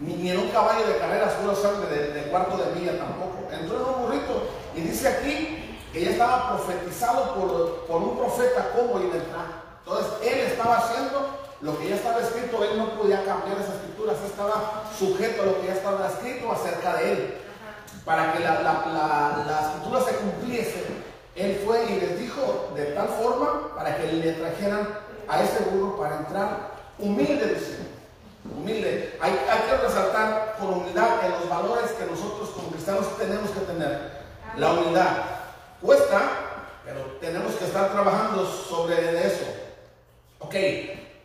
Ni, 0.01 0.13
ni 0.15 0.31
en 0.31 0.39
un 0.39 0.49
caballo 0.49 0.87
de 0.87 0.97
carreras 0.97 1.33
puro 1.35 1.55
sangre 1.55 1.87
de, 1.89 2.13
de 2.13 2.21
cuarto 2.31 2.57
de 2.57 2.79
milla 2.79 2.97
tampoco. 2.97 3.47
Entró 3.51 3.75
en 3.77 3.83
un 3.95 4.01
burrito 4.05 4.49
y 4.75 4.81
dice 4.81 5.07
aquí 5.09 5.77
que 5.91 6.05
ya 6.05 6.11
estaba 6.11 6.49
profetizado 6.55 7.33
por, 7.35 7.85
por 7.87 8.01
un 8.01 8.17
profeta 8.17 8.71
cómo 8.75 8.99
iba 9.03 9.15
a 9.15 9.17
entrar. 9.17 9.45
Entonces 9.83 10.13
él 10.23 10.39
estaba 10.51 10.77
haciendo 10.77 11.29
lo 11.61 11.77
que 11.77 11.89
ya 11.89 11.95
estaba 11.95 12.21
escrito, 12.21 12.63
él 12.63 12.77
no 12.77 12.91
podía 12.91 13.25
cambiar 13.25 13.57
esas 13.57 13.75
escrituras, 13.75 14.15
estaba 14.25 14.83
sujeto 14.97 15.41
a 15.41 15.45
lo 15.47 15.59
que 15.61 15.67
ya 15.67 15.73
estaba 15.73 16.07
escrito 16.07 16.49
acerca 16.51 16.93
de 16.95 17.11
él 17.11 17.37
para 18.05 18.31
que 18.31 18.39
la, 18.39 18.61
la, 18.61 18.73
la- 18.85 19.43
la 19.45 19.59
escritura 19.67 19.99
se 20.01 20.15
cumpliese, 20.15 20.85
él 21.41 21.61
fue 21.65 21.85
y 21.85 21.99
les 21.99 22.19
dijo 22.19 22.71
de 22.75 22.85
tal 22.87 23.07
forma 23.07 23.73
para 23.75 23.97
que 23.97 24.11
le 24.11 24.33
trajeran 24.33 24.87
a 25.27 25.43
ese 25.43 25.63
burro 25.69 25.97
para 25.97 26.17
entrar 26.17 26.71
humilde, 26.97 27.53
dice. 27.53 27.77
Humilde. 28.57 29.17
Hay, 29.21 29.31
que 29.31 29.87
resaltar 29.87 30.55
con 30.59 30.73
humildad 30.73 31.25
en 31.25 31.31
los 31.31 31.49
valores 31.49 31.91
que 31.91 32.05
nosotros 32.05 32.49
como 32.49 32.71
cristianos 32.71 33.17
tenemos 33.17 33.49
que 33.51 33.59
tener. 33.61 34.19
La 34.57 34.73
humildad 34.73 35.07
cuesta, 35.81 36.21
pero 36.83 37.01
tenemos 37.21 37.53
que 37.55 37.65
estar 37.65 37.91
trabajando 37.91 38.45
sobre 38.45 39.25
eso. 39.25 39.45
Ok, 40.39 40.55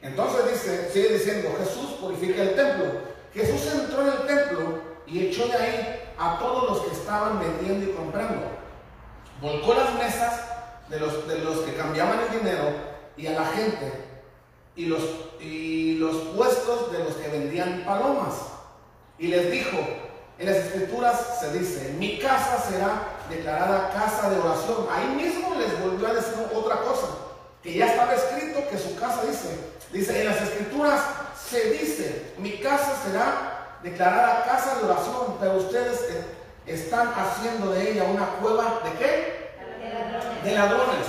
entonces 0.02 0.52
dice, 0.52 0.90
sigue 0.92 1.14
diciendo, 1.14 1.50
Jesús 1.58 1.96
purifica 2.00 2.42
el 2.42 2.54
templo. 2.54 2.84
Jesús 3.32 3.72
entró 3.72 4.02
en 4.02 4.08
el 4.08 4.26
templo 4.26 4.80
y 5.06 5.26
echó 5.26 5.46
de 5.48 5.54
ahí 5.54 6.12
a 6.18 6.38
todos 6.38 6.70
los 6.70 6.86
que 6.86 6.92
estaban 6.92 7.40
vendiendo 7.40 7.90
y 7.90 7.94
comprando. 7.94 8.63
Volcó 9.44 9.74
las 9.74 9.92
mesas 9.96 10.40
de 10.88 10.98
los, 10.98 11.28
de 11.28 11.40
los 11.40 11.58
que 11.58 11.74
cambiaban 11.74 12.18
el 12.18 12.40
dinero 12.40 12.64
y 13.14 13.26
a 13.26 13.32
la 13.32 13.44
gente 13.44 13.92
y 14.74 14.86
los, 14.86 15.02
y 15.38 15.98
los 15.98 16.16
puestos 16.34 16.90
de 16.90 17.00
los 17.00 17.14
que 17.16 17.28
vendían 17.28 17.82
palomas. 17.84 18.36
Y 19.18 19.26
les 19.26 19.50
dijo, 19.50 19.76
en 20.38 20.46
las 20.46 20.56
escrituras 20.56 21.40
se 21.40 21.58
dice, 21.58 21.94
mi 21.98 22.18
casa 22.18 22.58
será 22.70 23.02
declarada 23.28 23.90
casa 23.92 24.30
de 24.30 24.40
oración. 24.40 24.86
Ahí 24.90 25.08
mismo 25.08 25.54
les 25.56 25.78
volvió 25.78 26.06
a 26.06 26.14
decir 26.14 26.36
otra 26.54 26.76
cosa, 26.78 27.08
que 27.62 27.74
ya 27.74 27.88
estaba 27.88 28.14
escrito 28.14 28.66
que 28.70 28.78
su 28.78 28.96
casa 28.96 29.26
dice, 29.26 29.58
dice, 29.92 30.22
en 30.22 30.26
las 30.26 30.40
escrituras 30.40 31.02
se 31.50 31.70
dice, 31.70 32.32
mi 32.38 32.60
casa 32.60 32.94
será 33.04 33.78
declarada 33.82 34.46
casa 34.46 34.76
de 34.76 34.84
oración, 34.84 35.36
pero 35.38 35.56
ustedes 35.56 36.00
están 36.66 37.12
haciendo 37.16 37.70
de 37.70 37.92
ella 37.92 38.04
una 38.04 38.26
cueva 38.40 38.80
de 38.84 38.92
qué? 38.98 39.54
De 40.42 40.54
ladrones. 40.54 41.06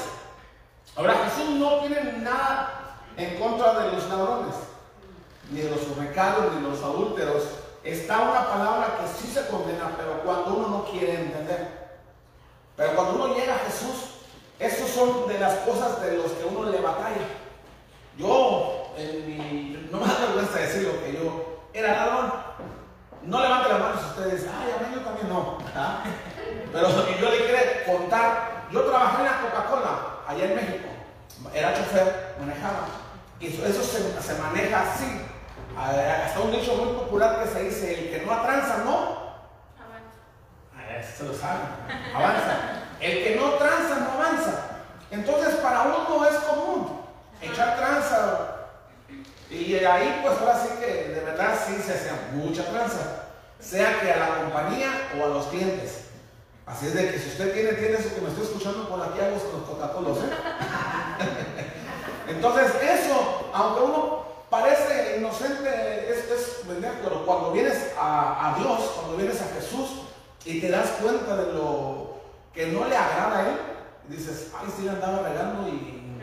Ahora 0.95 1.25
Jesús 1.25 1.51
no 1.51 1.79
tiene 1.79 2.13
nada 2.19 2.99
en 3.17 3.39
contra 3.39 3.79
de 3.79 3.91
los 3.93 4.07
ladrones, 4.09 4.55
ni 5.51 5.61
de 5.61 5.69
los 5.69 5.81
fornicarios, 5.81 6.53
ni 6.53 6.61
de 6.61 6.69
los 6.69 6.81
adúlteros. 6.81 7.43
Está 7.83 8.21
una 8.21 8.47
palabra 8.49 8.97
que 8.99 9.07
sí 9.07 9.31
se 9.31 9.47
condena, 9.47 9.91
pero 9.97 10.21
cuando 10.23 10.55
uno 10.55 10.67
no 10.69 10.85
quiere 10.85 11.15
entender. 11.15 11.85
Pero 12.75 12.95
cuando 12.95 13.23
uno 13.23 13.35
llega 13.35 13.55
a 13.55 13.59
Jesús, 13.59 14.15
esos 14.59 14.89
son 14.89 15.27
de 15.27 15.39
las 15.39 15.53
cosas 15.59 16.01
de 16.01 16.17
los 16.17 16.31
que 16.31 16.45
uno 16.45 16.69
le 16.69 16.79
batalla. 16.79 17.27
Yo, 18.17 18.93
en 18.97 19.27
mi, 19.27 19.89
no 19.91 19.99
me 19.99 20.07
da 20.07 20.19
vergüenza 20.19 20.59
decirlo, 20.59 21.03
que 21.03 21.13
yo 21.13 21.59
era 21.73 21.93
ladrón. 21.93 22.33
No 23.25 23.41
levante 23.41 23.69
las 23.69 23.79
manos 23.79 24.05
ustedes, 24.05 24.45
ay, 24.47 24.71
a 24.71 24.87
mí 24.87 24.95
yo 24.95 25.01
también 25.01 25.29
no. 25.29 25.57
¿ah? 25.75 26.03
Pero 26.71 26.89
yo 26.89 27.29
le 27.29 27.37
quiero 27.37 27.97
contar, 27.97 28.65
yo 28.71 28.81
trabajé 28.83 29.17
en 29.17 29.25
la 29.25 29.41
Coca-Cola, 29.41 29.99
allá 30.27 30.45
en 30.45 30.55
México. 30.55 30.89
Era 31.53 31.73
chofer, 31.73 32.35
manejaba. 32.39 32.87
Y 33.39 33.47
eso, 33.47 33.65
eso 33.65 33.83
se, 33.83 34.21
se 34.21 34.41
maneja 34.41 34.81
así. 34.81 35.21
Ah, 35.77 35.91
Hasta 36.25 36.39
un 36.39 36.51
dicho 36.51 36.75
muy 36.75 36.93
popular 36.93 37.43
que 37.43 37.49
se 37.49 37.63
dice, 37.63 37.93
el 37.93 38.09
que 38.11 38.25
no 38.25 38.31
atranza, 38.31 38.77
no. 38.85 39.25
Ah, 40.75 40.97
eso 40.99 41.17
se 41.17 41.23
lo 41.23 41.33
saben. 41.33 41.67
Avanza. 42.15 42.83
El 42.99 43.23
que 43.23 43.35
no 43.35 43.49
tranza, 43.53 43.95
no 43.99 44.21
avanza. 44.21 44.51
Entonces, 45.11 45.55
para 45.55 45.83
uno 45.83 46.25
es 46.25 46.35
común 46.37 47.01
echar 47.41 47.75
tranza. 47.77 48.44
Y 49.65 49.83
ahí, 49.83 50.19
pues 50.21 50.37
ahora 50.39 50.61
sí 50.61 50.69
que 50.79 51.09
de 51.09 51.21
verdad 51.21 51.57
sí 51.65 51.81
se 51.81 51.93
hace 51.93 52.11
mucha 52.33 52.63
tranza. 52.65 53.23
Sea 53.59 53.99
que 53.99 54.11
a 54.11 54.17
la 54.17 54.35
compañía 54.43 54.91
o 55.19 55.25
a 55.25 55.27
los 55.29 55.47
clientes. 55.47 56.05
Así 56.67 56.87
es 56.87 56.93
de 56.93 57.11
que 57.11 57.17
si 57.17 57.29
usted 57.29 57.51
tiene, 57.51 57.73
tiene 57.73 57.97
eso 57.97 58.13
que 58.13 58.21
me 58.21 58.29
estoy 58.29 58.43
escuchando 58.43 58.87
por 58.87 59.01
aquí, 59.01 59.19
hago 59.19 59.31
los 59.31 59.63
Coca-Colas. 59.67 60.17
¿eh? 60.17 60.31
Entonces, 62.27 62.71
eso, 62.81 63.49
aunque 63.53 63.81
uno 63.81 64.25
parece 64.51 65.17
inocente, 65.17 66.11
es, 66.11 66.29
es 66.29 66.61
pero 67.03 67.25
cuando 67.25 67.51
vienes 67.51 67.91
a, 67.99 68.51
a 68.51 68.59
Dios, 68.59 68.91
cuando 68.95 69.17
vienes 69.17 69.41
a 69.41 69.47
Jesús 69.55 70.01
y 70.43 70.61
te 70.61 70.69
das 70.69 70.89
cuenta 71.01 71.37
de 71.37 71.53
lo 71.53 72.17
que 72.53 72.67
no 72.67 72.87
le 72.87 72.95
agrada 72.95 73.39
a 73.39 73.47
Él, 73.47 73.57
dices, 74.09 74.51
ay, 74.55 74.71
sí 74.75 74.83
le 74.83 74.91
andaba 74.91 75.27
regando 75.27 75.67
y 75.67 76.21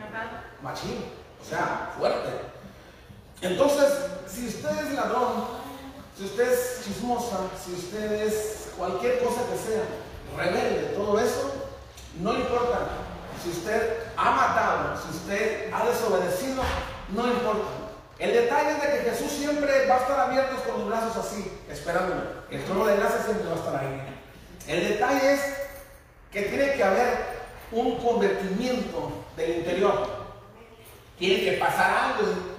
machín, 0.61 1.05
o 1.41 1.45
sea, 1.45 1.93
fuerte. 1.97 2.52
Entonces, 3.43 3.89
si 4.25 4.47
usted 4.47 4.87
es 4.87 4.93
ladrón, 4.93 5.47
si 6.17 6.23
usted 6.23 6.49
es 6.49 6.81
chismosa, 6.85 7.39
si 7.61 7.73
usted 7.73 8.11
es 8.23 8.69
cualquier 8.77 9.21
cosa 9.21 9.41
que 9.51 9.57
sea, 9.57 9.83
rebelde, 10.37 10.93
todo 10.95 11.19
eso, 11.19 11.51
no 12.21 12.33
importa. 12.33 12.87
Si 13.43 13.49
usted 13.49 14.03
ha 14.15 14.31
matado, 14.31 14.97
si 15.01 15.17
usted 15.17 15.73
ha 15.73 15.85
desobedecido, 15.85 16.63
no 17.09 17.27
importa. 17.27 17.67
El 18.17 18.31
detalle 18.31 18.71
es 18.71 18.81
de 18.81 18.87
que 18.87 19.09
Jesús 19.09 19.31
siempre 19.31 19.87
va 19.87 19.95
a 19.95 19.99
estar 19.99 20.19
abierto 20.21 20.63
con 20.63 20.79
los 20.79 20.89
brazos 20.89 21.25
así, 21.25 21.51
esperándolo. 21.69 22.21
El 22.49 22.63
trono 22.63 22.85
de 22.85 22.95
gracia 22.95 23.23
siempre 23.25 23.49
va 23.49 23.55
a 23.55 23.59
estar 23.59 23.75
ahí. 23.75 24.19
El 24.67 24.87
detalle 24.87 25.33
es 25.33 25.41
que 26.31 26.43
tiene 26.43 26.73
que 26.75 26.83
haber 26.83 27.17
un 27.73 27.97
convertimiento 27.97 29.11
del 29.35 29.57
interior. 29.57 30.07
Tiene 31.19 31.43
que 31.43 31.57
pasar 31.57 32.15
algo 32.15 32.52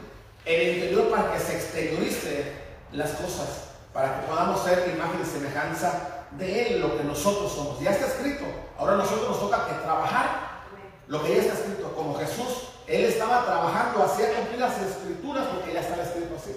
el 0.45 0.75
interior 0.75 1.11
para 1.11 1.33
que 1.33 1.41
se 1.41 1.57
exteriorice 1.57 2.53
las 2.93 3.11
cosas, 3.13 3.71
para 3.93 4.21
que 4.21 4.27
podamos 4.27 4.63
ser 4.63 4.93
imagen 4.95 5.21
y 5.23 5.27
semejanza 5.27 6.27
de 6.33 6.75
Él, 6.75 6.81
lo 6.81 6.97
que 6.97 7.05
nosotros 7.05 7.53
somos. 7.53 7.81
Ya 7.81 7.91
está 7.91 8.07
escrito. 8.07 8.45
Ahora 8.79 8.95
a 8.95 8.97
nosotros 8.97 9.29
nos 9.29 9.41
toca 9.41 9.67
que 9.67 9.75
trabajar 9.85 10.65
lo 11.07 11.23
que 11.23 11.35
ya 11.35 11.43
está 11.43 11.55
escrito. 11.55 11.93
Como 11.95 12.19
Jesús, 12.19 12.69
Él 12.87 13.05
estaba 13.05 13.45
trabajando, 13.45 14.03
hacía 14.03 14.35
cumplir 14.35 14.61
las 14.61 14.81
escrituras 14.81 15.47
porque 15.47 15.73
ya 15.73 15.81
estaba 15.81 16.03
escrito 16.03 16.35
así. 16.37 16.57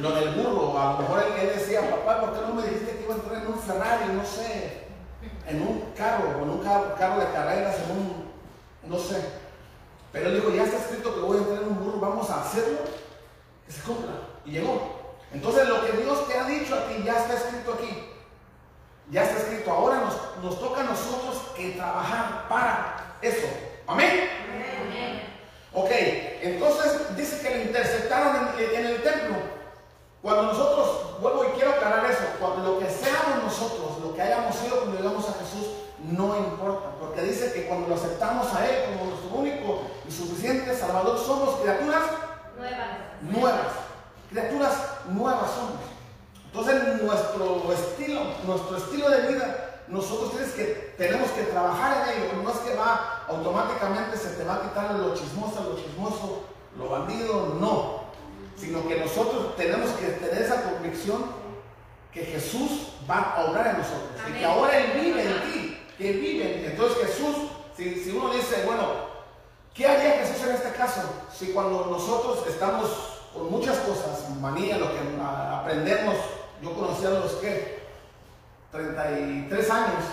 Lo 0.00 0.12
del 0.12 0.34
burro, 0.34 0.78
a 0.78 0.92
lo 0.92 0.98
mejor 0.98 1.24
él, 1.40 1.50
decía, 1.56 1.90
papá, 1.90 2.20
¿por 2.20 2.32
qué 2.32 2.40
no 2.42 2.54
me 2.54 2.62
dijiste 2.62 2.92
que 2.92 3.04
iba 3.04 3.14
a 3.14 3.16
entrar 3.16 3.42
en 3.42 3.48
un 3.48 3.58
Ferrari, 3.58 4.12
no 4.12 4.24
sé, 4.24 4.86
en 5.48 5.62
un 5.62 5.92
carro, 5.96 6.42
en 6.42 6.50
un 6.50 6.58
carro, 6.58 6.94
carro 6.96 7.20
de 7.20 7.32
carreras, 7.32 7.76
en 7.80 7.96
un, 7.96 8.30
no 8.84 8.98
sé. 8.98 9.47
Pero 10.12 10.28
él 10.28 10.36
dijo, 10.36 10.50
ya 10.50 10.64
está 10.64 10.78
escrito 10.78 11.14
que 11.14 11.20
voy 11.20 11.36
a 11.36 11.40
entrar 11.40 11.62
en 11.62 11.68
un 11.68 11.84
burro, 11.84 12.00
vamos 12.00 12.30
a 12.30 12.42
hacerlo, 12.42 12.78
que 13.66 13.72
se 13.72 13.82
cumpla. 13.82 14.12
Y 14.44 14.52
llegó. 14.52 14.98
Entonces 15.32 15.68
lo 15.68 15.84
que 15.84 15.92
Dios 15.92 16.26
te 16.26 16.38
ha 16.38 16.44
dicho 16.44 16.74
a 16.74 16.86
ti 16.86 17.02
ya 17.04 17.18
está 17.18 17.34
escrito 17.34 17.74
aquí. 17.74 18.08
Ya 19.10 19.24
está 19.24 19.38
escrito. 19.38 19.70
Ahora 19.70 20.00
nos, 20.00 20.44
nos 20.44 20.60
toca 20.60 20.80
a 20.80 20.84
nosotros 20.84 21.36
que 21.56 21.72
trabajar 21.72 22.48
para 22.48 23.16
eso. 23.20 23.46
Amén. 23.86 24.28
Ok, 25.72 25.90
entonces 25.90 27.16
dice 27.16 27.40
que 27.40 27.54
le 27.54 27.64
interceptaron 27.64 28.48
en, 28.58 28.74
en 28.74 28.86
el 28.86 29.02
templo. 29.02 29.36
Cuando 30.22 30.44
nosotros, 30.44 31.20
vuelvo 31.20 31.44
y 31.44 31.52
quiero 31.52 31.70
aclarar 31.70 32.10
eso, 32.10 32.24
cuando 32.40 32.72
lo 32.72 32.78
que 32.78 32.90
seamos 32.90 33.44
nosotros, 33.44 34.00
lo 34.02 34.14
que 34.14 34.22
hayamos 34.22 34.56
sido 34.56 34.78
cuando 34.78 34.96
llegamos 34.96 35.28
a 35.28 35.34
Jesús, 35.34 35.68
no 36.04 36.36
importa, 36.36 36.90
porque 37.00 37.22
dice 37.22 37.52
que 37.52 37.66
cuando 37.66 37.88
lo 37.88 37.94
aceptamos 37.94 38.52
a 38.54 38.66
Él 38.66 38.84
como 38.86 39.10
nuestro 39.10 39.30
único 39.36 39.82
y 40.08 40.12
suficiente 40.12 40.74
Salvador, 40.76 41.18
somos 41.18 41.56
criaturas 41.56 42.02
Nuevas. 42.56 42.88
nuevas, 43.22 43.66
criaturas 44.30 44.72
nuevas 45.08 45.50
somos. 45.52 45.80
Entonces 46.46 47.02
nuestro 47.02 47.72
estilo, 47.72 48.20
nuestro 48.44 48.76
estilo 48.76 49.10
de 49.10 49.28
vida, 49.28 49.82
nosotros 49.88 50.32
tienes 50.32 50.50
que, 50.52 50.94
tenemos 50.98 51.30
que 51.30 51.44
trabajar 51.44 52.08
en 52.08 52.22
ello, 52.22 52.42
no 52.42 52.50
es 52.50 52.58
que 52.58 52.74
va 52.74 53.24
automáticamente 53.28 54.16
se 54.16 54.30
te 54.30 54.44
va 54.44 54.56
a 54.56 54.62
quitar 54.62 54.94
lo 54.94 55.14
chismoso, 55.14 55.62
lo 55.62 55.76
chismoso, 55.76 56.44
lo 56.76 56.88
bandido, 56.88 57.56
no. 57.60 58.08
Sino 58.56 58.86
que 58.88 58.98
nosotros 58.98 59.56
tenemos 59.56 59.90
que 59.92 60.06
tener 60.06 60.42
esa 60.42 60.62
convicción 60.62 61.26
que 62.12 62.24
Jesús 62.24 62.94
va 63.08 63.34
a 63.36 63.44
obrar 63.44 63.68
en 63.68 63.78
nosotros. 63.78 64.10
Y 64.28 64.32
que 64.32 64.44
ahora 64.44 64.78
Él 64.78 65.00
vive 65.00 65.22
en 65.22 65.52
ti, 65.52 65.77
que 65.98 66.12
vive. 66.12 66.66
Entonces 66.66 67.06
Jesús, 67.06 67.36
si, 67.76 67.96
si 68.02 68.10
uno 68.12 68.32
dice, 68.32 68.62
bueno, 68.64 68.84
¿qué 69.74 69.86
haría 69.86 70.24
Jesús 70.24 70.46
en 70.46 70.54
este 70.54 70.72
caso? 70.72 71.02
Si 71.36 71.48
cuando 71.52 71.86
nosotros 71.86 72.46
estamos 72.48 72.88
con 73.34 73.50
muchas 73.50 73.76
cosas, 73.78 74.30
manía, 74.40 74.78
lo 74.78 74.90
que 74.90 74.98
aprendemos, 75.20 76.14
yo 76.62 76.72
conocí 76.74 77.04
a 77.04 77.10
los 77.10 77.32
que 77.34 77.82
33 78.72 79.70
años, 79.70 80.04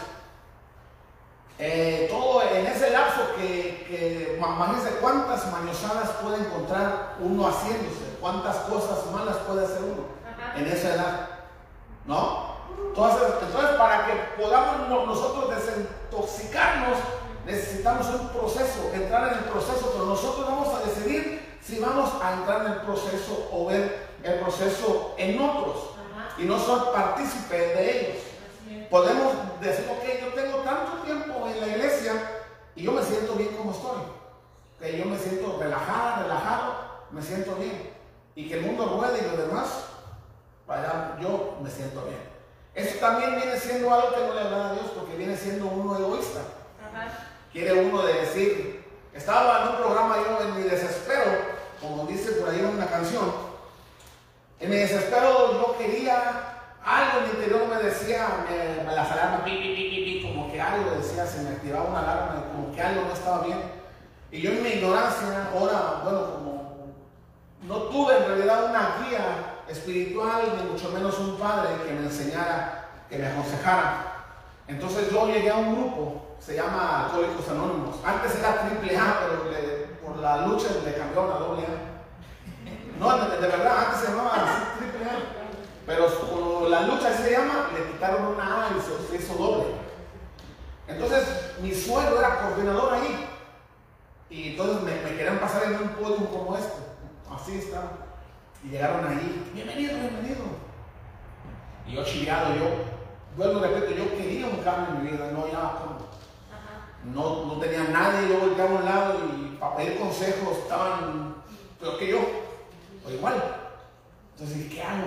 eh, 1.58 2.08
todo 2.12 2.42
en 2.44 2.66
ese 2.68 2.90
lapso 2.90 3.22
que, 3.38 3.86
que 3.88 4.38
ma- 4.42 4.56
imagínense 4.56 4.98
cuántas 5.00 5.50
mañosadas 5.52 6.10
puede 6.22 6.40
encontrar 6.40 7.16
uno 7.22 7.48
haciéndose, 7.48 8.18
cuántas 8.20 8.58
cosas 8.58 9.06
malas 9.14 9.38
puede 9.48 9.66
hacer 9.66 9.82
uno 9.84 10.04
Ajá. 10.26 10.58
en 10.60 10.68
esa 10.68 10.94
edad, 10.96 11.30
¿no? 12.06 12.55
Entonces, 12.88 13.28
entonces 13.42 13.76
para 13.78 14.06
que 14.06 14.14
podamos 14.42 14.88
no- 14.90 15.06
nosotros 15.06 15.50
desintoxicarnos, 15.56 16.98
necesitamos 17.46 18.08
un 18.08 18.30
proceso, 18.30 18.90
entrar 18.94 19.32
en 19.34 19.40
el 19.40 19.44
proceso, 19.46 19.92
pero 19.94 20.06
nosotros 20.06 20.46
vamos 20.48 20.74
a 20.74 20.80
decidir 20.88 21.58
si 21.62 21.80
vamos 21.80 22.12
a 22.22 22.34
entrar 22.34 22.66
en 22.66 22.72
el 22.74 22.78
proceso 22.82 23.50
o 23.52 23.66
ver 23.66 24.08
el 24.24 24.40
proceso 24.40 25.14
en 25.18 25.40
otros 25.42 25.76
Ajá. 26.14 26.42
y 26.42 26.46
no 26.46 26.58
ser 26.60 26.92
partícipe 26.94 27.56
de 27.58 28.00
ellos. 28.10 28.24
Podemos 28.90 29.34
decir, 29.62 29.86
ok, 29.92 30.04
yo 30.22 30.42
tengo 30.42 30.58
tanto 30.60 30.92
tiempo 31.04 31.48
en 31.48 31.60
la 31.60 31.68
iglesia 31.68 32.14
y 32.76 32.84
yo 32.84 32.92
me 32.92 33.02
siento 33.04 33.34
bien 33.34 33.56
como 33.56 33.72
estoy. 33.72 34.02
Que 34.80 34.98
yo 34.98 35.06
me 35.06 35.18
siento 35.18 35.58
relajada, 35.60 36.24
relajado, 36.24 36.74
me 37.12 37.22
siento 37.22 37.56
bien. 37.56 37.92
Y 38.36 38.48
que 38.48 38.56
el 38.60 38.66
mundo 38.66 38.98
ruede 39.00 39.20
y 39.20 39.36
lo 39.36 39.44
demás, 39.48 39.86
para 40.68 41.18
yo 41.22 41.58
me 41.62 41.70
siento 41.70 42.02
bien. 42.06 42.35
Eso 42.76 43.00
también 43.00 43.38
viene 43.38 43.58
siendo 43.58 43.94
algo 43.94 44.14
que 44.14 44.28
no 44.28 44.34
le 44.34 44.42
agrada 44.42 44.70
a 44.72 44.74
Dios 44.74 44.88
porque 44.94 45.16
viene 45.16 45.38
siendo 45.38 45.68
uno 45.68 45.98
egoísta. 45.98 46.42
Ajá. 46.84 47.08
Quiere 47.54 47.72
uno 47.74 48.04
de 48.04 48.14
decir, 48.14 48.84
estaba 49.14 49.64
en 49.64 49.70
un 49.70 49.76
programa 49.78 50.18
yo 50.18 50.46
en 50.46 50.58
mi 50.58 50.64
desespero, 50.64 51.24
como 51.80 52.06
dice 52.06 52.34
por 52.34 52.50
ahí 52.50 52.60
una 52.62 52.86
canción, 52.88 53.32
en 54.60 54.70
mi 54.70 54.76
desespero 54.76 55.54
yo 55.54 55.78
quería, 55.78 56.20
algo 56.84 57.20
en 57.20 57.24
mi 57.24 57.30
interior 57.36 57.66
me 57.68 57.78
decía, 57.78 58.46
me, 58.50 58.84
me 58.84 58.94
las 58.94 59.10
alarmas, 59.10 59.42
pi, 59.42 59.52
pi, 59.52 59.74
pi, 59.74 59.90
pi, 59.90 60.04
pi, 60.04 60.28
como 60.28 60.52
que 60.52 60.60
algo 60.60 60.92
decía, 60.98 61.26
se 61.26 61.44
me 61.44 61.52
activaba 61.52 61.90
una 61.90 62.00
alarma, 62.00 62.44
como 62.52 62.76
que 62.76 62.82
algo 62.82 63.04
no 63.04 63.14
estaba 63.14 63.46
bien. 63.46 63.60
Y 64.32 64.42
yo 64.42 64.52
en 64.52 64.64
mi 64.64 64.70
ignorancia, 64.70 65.50
ahora, 65.54 66.02
bueno, 66.04 66.32
como 66.34 66.56
no 67.64 67.76
tuve 67.84 68.18
en 68.18 68.28
realidad 68.28 68.70
una 68.70 68.98
guía 69.00 69.55
espiritual, 69.68 70.58
ni 70.58 70.72
mucho 70.72 70.90
menos 70.90 71.18
un 71.20 71.38
padre 71.38 71.70
que 71.86 71.94
me 71.94 72.06
enseñara, 72.06 72.90
que 73.10 73.18
me 73.18 73.28
aconsejara. 73.28 74.16
Entonces 74.68 75.12
yo 75.12 75.28
llegué 75.28 75.50
a 75.50 75.58
un 75.58 75.76
grupo, 75.76 76.36
se 76.40 76.56
llama 76.56 77.06
Alcohólicos 77.06 77.48
Anónimos. 77.50 77.96
Antes 78.04 78.36
era 78.36 78.68
triple 78.68 78.98
A, 78.98 79.20
pero 79.22 80.06
por 80.06 80.18
la 80.18 80.48
lucha 80.48 80.68
le 80.84 80.94
cambiaron 80.94 81.32
a 81.32 81.40
doble 81.40 81.64
A. 81.64 81.96
No, 83.00 83.30
de, 83.30 83.48
verdad, 83.48 83.86
antes 83.86 84.02
se 84.02 84.08
llamaba 84.08 84.74
triple 84.78 85.06
A. 85.06 85.46
Pero 85.86 86.08
por 86.08 86.70
la 86.70 86.82
lucha 86.82 87.16
se 87.16 87.32
llama, 87.32 87.70
le 87.74 87.92
quitaron 87.92 88.34
una 88.34 88.66
A 88.66 88.70
y 88.70 88.82
se, 88.82 89.08
se 89.08 89.24
hizo 89.24 89.36
doble. 89.36 89.66
Entonces 90.88 91.26
mi 91.62 91.74
suegro 91.74 92.20
era 92.20 92.42
coordinador 92.42 92.94
ahí. 92.94 93.30
Y 94.30 94.50
entonces 94.52 94.82
me, 94.82 94.96
me 95.02 95.16
querían 95.16 95.40
pasar 95.40 95.64
en 95.64 95.76
un 95.76 95.90
podio 95.90 96.26
como 96.30 96.58
este. 96.58 96.82
Así 97.32 97.60
estaba. 97.60 98.05
Y 98.66 98.70
llegaron 98.70 99.06
ahí. 99.08 99.52
Bienvenido, 99.54 99.94
bienvenido. 100.00 100.46
Y 101.88 101.94
yo 101.94 102.04
chiviado, 102.04 102.56
yo, 102.56 102.66
vuelvo 103.38 103.60
y 103.60 103.70
repito, 103.70 103.92
yo 103.92 104.18
quería 104.18 104.48
un 104.48 104.64
cambio 104.64 104.96
en 104.96 105.04
mi 105.04 105.12
vida, 105.12 105.30
no 105.32 105.48
ya. 105.48 105.74
No, 107.04 107.46
no 107.46 107.60
tenía 107.60 107.84
nadie, 107.84 108.28
yo 108.28 108.40
volteaba 108.40 108.72
a 108.72 108.80
un 108.80 108.86
lado 108.86 109.20
y 109.38 109.58
para 109.58 109.76
pedir 109.76 110.00
consejos 110.00 110.58
estaban 110.58 111.36
peor 111.80 112.00
que 112.00 112.08
yo, 112.08 112.20
o 113.06 113.12
igual. 113.12 113.36
Entonces 114.34 114.58
dije, 114.58 114.76
¿qué 114.76 114.82
hago? 114.82 115.06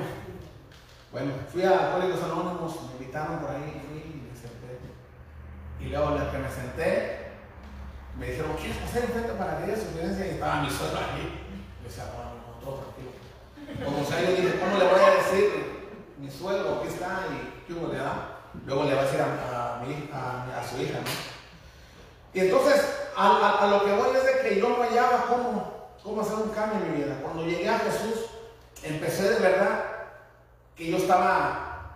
Bueno, 1.10 1.32
fui 1.50 1.64
a 1.64 1.70
Alcohólicos 1.70 2.22
Anónimos, 2.22 2.76
me 2.86 2.92
invitaron 2.92 3.40
por 3.40 3.50
ahí, 3.50 3.82
fui 3.88 3.98
y 3.98 4.30
me 4.30 4.36
senté. 4.38 4.78
Y 5.80 5.88
luego 5.88 6.16
la 6.16 6.30
que 6.30 6.38
me 6.38 6.48
senté, 6.48 7.32
me 8.16 8.30
dijeron, 8.30 8.52
¿quieres 8.56 8.76
pasar 8.76 9.02
enfrente 9.02 9.32
para 9.32 9.58
que 9.58 9.64
digas 9.64 9.80
su 9.80 9.86
experiencia? 9.86 10.26
Y 10.26 10.30
estaba 10.30 10.62
mi 10.62 10.70
suegro 10.70 10.98
ahí. 10.98 11.42
Yo 11.82 11.88
decía, 11.88 12.04
bueno. 12.14 12.27
¿Cómo 13.76 14.78
le 14.78 14.84
voy 14.84 15.00
a 15.00 15.14
decir? 15.16 15.68
Mi 16.18 16.30
suegro, 16.30 16.78
aquí 16.78 16.88
está, 16.88 17.26
y 17.30 17.64
qué 17.66 17.74
le 17.74 17.98
da. 17.98 18.38
Luego 18.66 18.84
le 18.84 18.94
va 18.94 19.02
a 19.02 19.04
decir 19.04 19.20
a, 19.20 19.76
a, 19.76 19.84
mi, 19.84 20.08
a, 20.12 20.64
su 20.68 20.80
hija, 20.80 20.98
¿no? 20.98 21.10
Y 22.32 22.40
entonces, 22.40 22.84
a, 23.16 23.68
lo 23.70 23.84
que 23.84 23.92
voy 23.92 24.16
es 24.16 24.24
de 24.24 24.48
que 24.48 24.60
yo 24.60 24.68
no 24.68 24.82
hallaba 24.82 25.26
cómo, 25.28 25.90
cómo 26.02 26.22
hacer 26.22 26.34
un 26.34 26.50
cambio 26.50 26.78
en 26.78 26.92
mi 26.92 27.04
vida. 27.04 27.18
Cuando 27.22 27.44
llegué 27.44 27.68
a 27.68 27.78
Jesús, 27.78 28.26
empecé 28.82 29.30
de 29.30 29.38
verdad 29.38 29.84
que 30.76 30.90
yo 30.90 30.96
estaba 30.96 31.94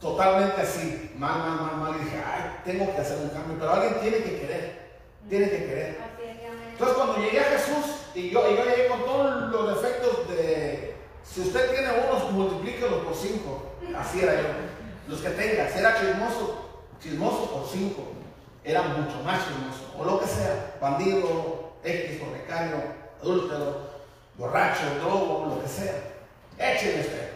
totalmente 0.00 0.60
así, 0.60 1.12
mal, 1.16 1.38
mal, 1.38 1.60
mal, 1.60 1.76
mal. 1.76 2.00
Y 2.00 2.04
dije, 2.04 2.22
ay, 2.24 2.60
tengo 2.64 2.94
que 2.94 3.00
hacer 3.00 3.18
un 3.18 3.30
cambio, 3.30 3.56
pero 3.58 3.72
alguien 3.72 4.00
tiene 4.00 4.18
que 4.18 4.40
querer, 4.40 4.98
tiene 5.28 5.50
que 5.50 5.58
querer. 5.58 5.98
Entonces 6.72 6.96
cuando 6.96 7.18
llegué 7.18 7.40
a 7.40 7.44
Jesús 7.44 8.03
y 8.14 8.30
yo, 8.30 8.50
y 8.50 8.56
yo 8.56 8.64
llegué 8.64 8.88
con 8.88 9.04
todos 9.04 9.50
los 9.50 9.82
defectos 9.82 10.28
de, 10.28 10.94
si 11.24 11.40
usted 11.40 11.70
tiene 11.70 11.88
unos, 12.06 12.30
multiplíquelos 12.32 13.04
por 13.04 13.14
cinco. 13.14 13.72
Así 13.96 14.20
era 14.20 14.40
yo. 14.40 14.48
Los 15.08 15.20
que 15.20 15.30
tenga, 15.30 15.68
si 15.68 15.78
era 15.78 15.98
chismoso, 15.98 16.84
chismoso 17.02 17.50
por 17.50 17.68
cinco. 17.68 18.02
Era 18.62 18.82
mucho 18.82 19.22
más 19.24 19.40
chismoso. 19.46 19.94
O 19.98 20.04
lo 20.04 20.20
que 20.20 20.26
sea, 20.26 20.76
bandido, 20.80 21.72
X, 21.82 22.18
fornicario, 22.18 22.76
adúltero, 23.20 23.90
borracho, 24.36 24.82
drogo, 25.00 25.46
lo 25.48 25.62
que 25.62 25.68
sea. 25.68 25.94
Échenle 26.58 27.00
usted. 27.00 27.30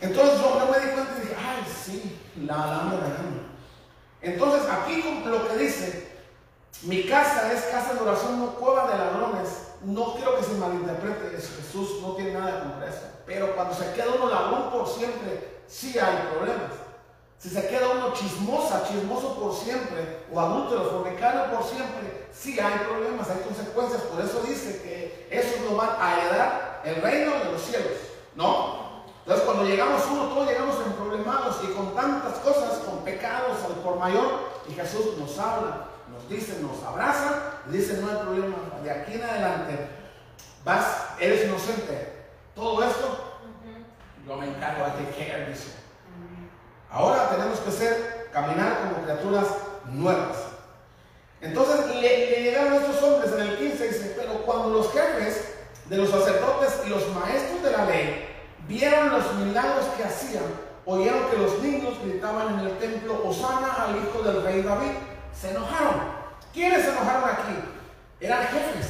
Entonces 0.00 0.40
yo, 0.40 0.68
me 0.70 0.86
di 0.86 0.92
cuenta 0.92 1.14
y 1.16 1.20
dije, 1.20 1.36
ay, 1.38 1.64
sí, 1.84 2.20
la, 2.46 2.56
la 2.56 2.80
ando 2.80 2.96
regando. 2.96 3.42
Entonces 4.20 4.68
aquí 4.70 5.22
lo 5.24 5.48
que 5.48 5.56
dice, 5.56 6.08
mi 6.82 7.04
casa 7.04 7.52
es 7.52 7.62
casa 7.64 7.94
de 7.94 8.00
oración, 8.00 8.40
no 8.40 8.54
cueva 8.54 8.90
de 8.90 8.98
ladrones. 8.98 9.67
No 9.82 10.14
quiero 10.14 10.36
que 10.36 10.44
se 10.44 10.52
malinterprete, 10.54 11.36
es 11.36 11.50
Jesús 11.50 12.02
no 12.02 12.14
tiene 12.14 12.32
nada 12.32 12.64
contra 12.64 12.88
eso. 12.88 13.06
Pero 13.26 13.54
cuando 13.54 13.74
se 13.74 13.92
queda 13.92 14.14
uno 14.16 14.28
ladrón 14.28 14.70
por 14.70 14.88
siempre, 14.88 15.62
sí 15.66 15.98
hay 15.98 16.28
problemas. 16.34 16.72
Si 17.38 17.48
se 17.50 17.68
queda 17.68 17.90
uno 17.90 18.12
chismosa, 18.12 18.84
chismoso 18.88 19.38
por 19.38 19.54
siempre, 19.54 20.24
o 20.32 20.40
adúltero, 20.40 20.90
fornicario 20.90 21.54
por 21.54 21.64
siempre, 21.64 22.26
sí 22.32 22.58
hay 22.58 22.78
problemas, 22.86 23.30
hay 23.30 23.40
consecuencias. 23.42 24.02
Por 24.02 24.24
eso 24.24 24.42
dice 24.42 24.82
que 24.82 25.28
esos 25.30 25.70
no 25.70 25.76
van 25.76 25.90
a 26.00 26.18
heredar 26.18 26.82
el 26.84 26.96
reino 26.96 27.32
de 27.38 27.52
los 27.52 27.62
cielos. 27.62 27.92
¿No? 28.34 28.88
Entonces 29.28 29.44
cuando 29.44 29.64
llegamos 29.64 30.02
uno, 30.10 30.28
todos 30.28 30.48
llegamos 30.48 30.76
en 30.86 30.92
problemados 30.94 31.56
y 31.62 31.72
con 31.74 31.94
tantas 31.94 32.38
cosas, 32.38 32.78
con 32.78 33.04
pecados 33.04 33.58
al 33.64 33.74
por 33.82 33.98
mayor, 33.98 34.48
y 34.66 34.72
Jesús 34.72 35.18
nos 35.18 35.38
habla, 35.38 35.87
nos 36.28 36.38
dice, 36.38 36.60
nos 36.60 36.82
abraza, 36.84 37.60
y 37.68 37.76
dice, 37.76 38.00
no 38.00 38.08
hay 38.08 38.16
problema, 38.16 38.56
de 38.82 38.90
aquí 38.90 39.14
en 39.14 39.22
adelante 39.22 39.88
vas, 40.64 40.84
eres 41.18 41.46
inocente. 41.46 42.12
Todo 42.54 42.82
esto, 42.84 43.38
yo 44.26 44.36
me 44.36 44.48
encargo 44.48 44.84
de 44.84 45.10
care, 45.10 45.46
dice. 45.48 45.72
Ahora 46.90 47.30
tenemos 47.30 47.58
que 47.60 47.70
ser, 47.70 48.28
caminar 48.32 48.80
como 48.80 49.04
criaturas 49.04 49.46
nuevas. 49.86 50.36
Entonces 51.40 51.94
le, 51.94 52.30
le 52.30 52.42
llegaron 52.42 52.74
estos 52.74 53.02
hombres 53.02 53.32
en 53.32 53.40
el 53.40 53.56
15 53.56 53.88
dice, 53.88 54.14
pero 54.18 54.42
cuando 54.44 54.70
los 54.70 54.92
jefes 54.92 55.54
de 55.88 55.96
los 55.96 56.10
sacerdotes 56.10 56.82
y 56.84 56.90
los 56.90 57.08
maestros 57.14 57.62
de 57.62 57.70
la 57.70 57.84
ley 57.84 58.26
vieron 58.66 59.10
los 59.10 59.34
milagros 59.34 59.86
que 59.96 60.04
hacían, 60.04 60.42
oyeron 60.84 61.30
que 61.30 61.38
los 61.38 61.62
niños 61.62 61.94
gritaban 62.02 62.58
en 62.58 62.66
el 62.66 62.78
templo, 62.78 63.22
Osana 63.24 63.84
al 63.84 63.96
hijo 63.96 64.22
del 64.22 64.42
rey 64.42 64.62
David, 64.62 64.92
se 65.32 65.50
enojaron. 65.50 66.17
¿Quiénes 66.58 66.86
se 66.86 66.90
enojaron 66.90 67.30
aquí? 67.30 67.54
Eran 68.18 68.42
jefes, 68.48 68.86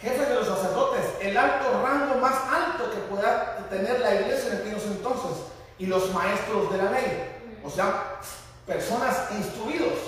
jefes 0.00 0.28
de 0.28 0.34
los 0.36 0.46
sacerdotes, 0.46 1.04
el 1.20 1.36
alto 1.36 1.82
rango 1.82 2.14
más 2.20 2.34
alto 2.48 2.92
que 2.92 2.98
pueda 3.12 3.56
tener 3.68 3.98
la 3.98 4.14
iglesia 4.14 4.52
en 4.52 4.58
aquellos 4.58 4.84
entonces, 4.84 5.46
y 5.78 5.86
los 5.86 6.14
maestros 6.14 6.70
de 6.70 6.78
la 6.78 6.92
ley, 6.92 7.40
o 7.64 7.68
sea, 7.68 8.20
personas 8.68 9.32
instruidos, 9.32 9.98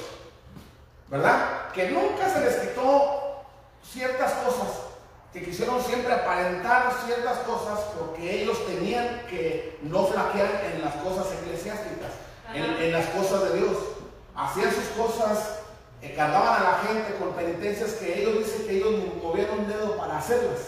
¿verdad? 1.08 1.72
Que 1.72 1.90
nunca 1.90 2.32
se 2.32 2.38
les 2.42 2.54
quitó 2.58 3.42
ciertas 3.82 4.32
cosas, 4.34 4.68
que 5.32 5.44
quisieron 5.44 5.82
siempre 5.82 6.12
aparentar 6.12 6.92
ciertas 7.04 7.38
cosas 7.38 7.80
porque 7.98 8.42
ellos 8.42 8.64
tenían 8.68 9.26
que 9.28 9.80
no 9.82 10.06
flaquear 10.06 10.70
en 10.72 10.80
las 10.80 10.94
cosas 10.94 11.26
eclesiásticas, 11.42 12.12
en, 12.54 12.92
las 12.92 13.06
cosas 13.06 13.50
de 13.50 13.58
Dios. 13.58 13.78
Hacían 14.36 14.70
sus 14.72 14.84
cosas, 14.96 15.63
cargaban 16.14 16.60
a 16.60 16.64
la 16.64 16.78
gente 16.86 17.14
con 17.18 17.32
penitencias 17.32 17.92
que 17.94 18.20
ellos 18.22 18.38
dicen 18.44 18.66
que 18.66 18.76
ellos 18.76 18.94
movieron 19.22 19.60
un 19.60 19.68
dedo 19.68 19.96
para 19.96 20.18
hacerlas. 20.18 20.60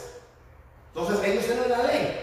Entonces 0.94 1.24
ellos 1.24 1.44
eran 1.44 1.70
la 1.70 1.82
ley. 1.84 2.22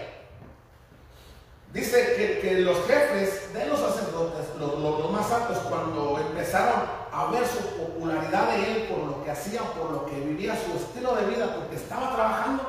Dice 1.72 2.14
que, 2.16 2.38
que 2.40 2.60
los 2.60 2.78
jefes 2.86 3.52
de 3.52 3.66
los 3.66 3.80
sacerdotes, 3.80 4.46
los, 4.60 4.78
los- 4.78 5.10
más 5.10 5.30
altos, 5.30 5.58
cuando 5.68 6.18
empezaron 6.18 6.82
a 7.12 7.26
ver 7.26 7.46
su 7.46 7.58
popularidad 7.76 8.48
de 8.50 8.72
él 8.72 8.88
por 8.88 8.98
lo 9.04 9.24
que 9.24 9.30
hacía, 9.30 9.60
por 9.60 9.90
lo 9.92 10.06
que 10.06 10.16
vivía, 10.20 10.56
su 10.56 10.76
estilo 10.76 11.14
de 11.14 11.26
vida, 11.26 11.54
porque 11.54 11.76
estaba 11.76 12.14
trabajando, 12.14 12.62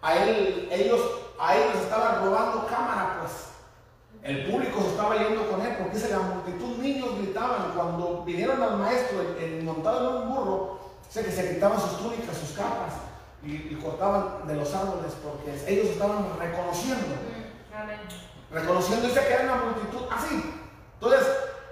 a 0.00 0.14
él, 0.16 0.68
ellos, 0.70 1.00
a 1.40 1.56
ellos 1.56 1.74
estaban 1.82 2.24
robando 2.24 2.66
cámara, 2.66 3.18
pues. 3.20 3.47
El 4.28 4.44
público 4.44 4.82
se 4.82 4.88
estaba 4.88 5.16
yendo 5.16 5.48
con 5.50 5.62
él, 5.62 5.74
porque 5.78 5.94
dice 5.96 6.10
la 6.10 6.18
multitud, 6.18 6.76
niños 6.76 7.16
gritaban, 7.16 7.72
cuando 7.74 8.24
vinieron 8.26 8.62
al 8.62 8.76
maestro 8.76 9.20
montado 9.64 10.10
en 10.10 10.22
un 10.28 10.34
burro, 10.34 10.80
dice 11.06 11.24
que 11.24 11.32
se 11.32 11.54
quitaban 11.54 11.80
sus 11.80 11.96
túnicas, 11.96 12.36
sus 12.36 12.50
capas, 12.50 12.92
y, 13.42 13.52
y 13.54 13.78
cortaban 13.82 14.46
de 14.46 14.54
los 14.54 14.74
árboles, 14.74 15.14
porque 15.24 15.58
ellos 15.66 15.92
estaban 15.92 16.26
reconociendo 16.38 17.06
Amén. 17.74 18.00
reconociendo 18.52 19.08
dice 19.08 19.20
que 19.26 19.32
era 19.32 19.44
una 19.44 19.64
multitud 19.64 20.02
así. 20.14 20.54
Entonces, 21.00 21.26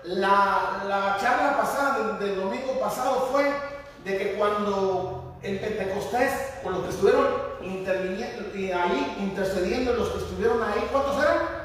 la, 0.05 0.83
la 0.89 1.19
charla 1.21 1.59
pasada 1.59 1.99
del, 1.99 2.19
del 2.27 2.41
domingo 2.41 2.81
pasado 2.81 3.29
fue 3.33 3.53
de 4.03 4.17
que 4.17 4.35
cuando 4.39 5.37
en 5.43 5.59
Pentecostés, 5.59 6.33
con 6.63 6.73
los 6.73 6.85
que 6.85 6.89
estuvieron 6.91 7.27
interviniendo 7.61 8.57
y 8.57 8.73
ahí 8.73 9.17
intercediendo, 9.21 9.93
los 9.93 10.09
que 10.09 10.19
estuvieron 10.21 10.63
ahí, 10.63 10.89
¿cuántos 10.91 11.23
eran? 11.23 11.56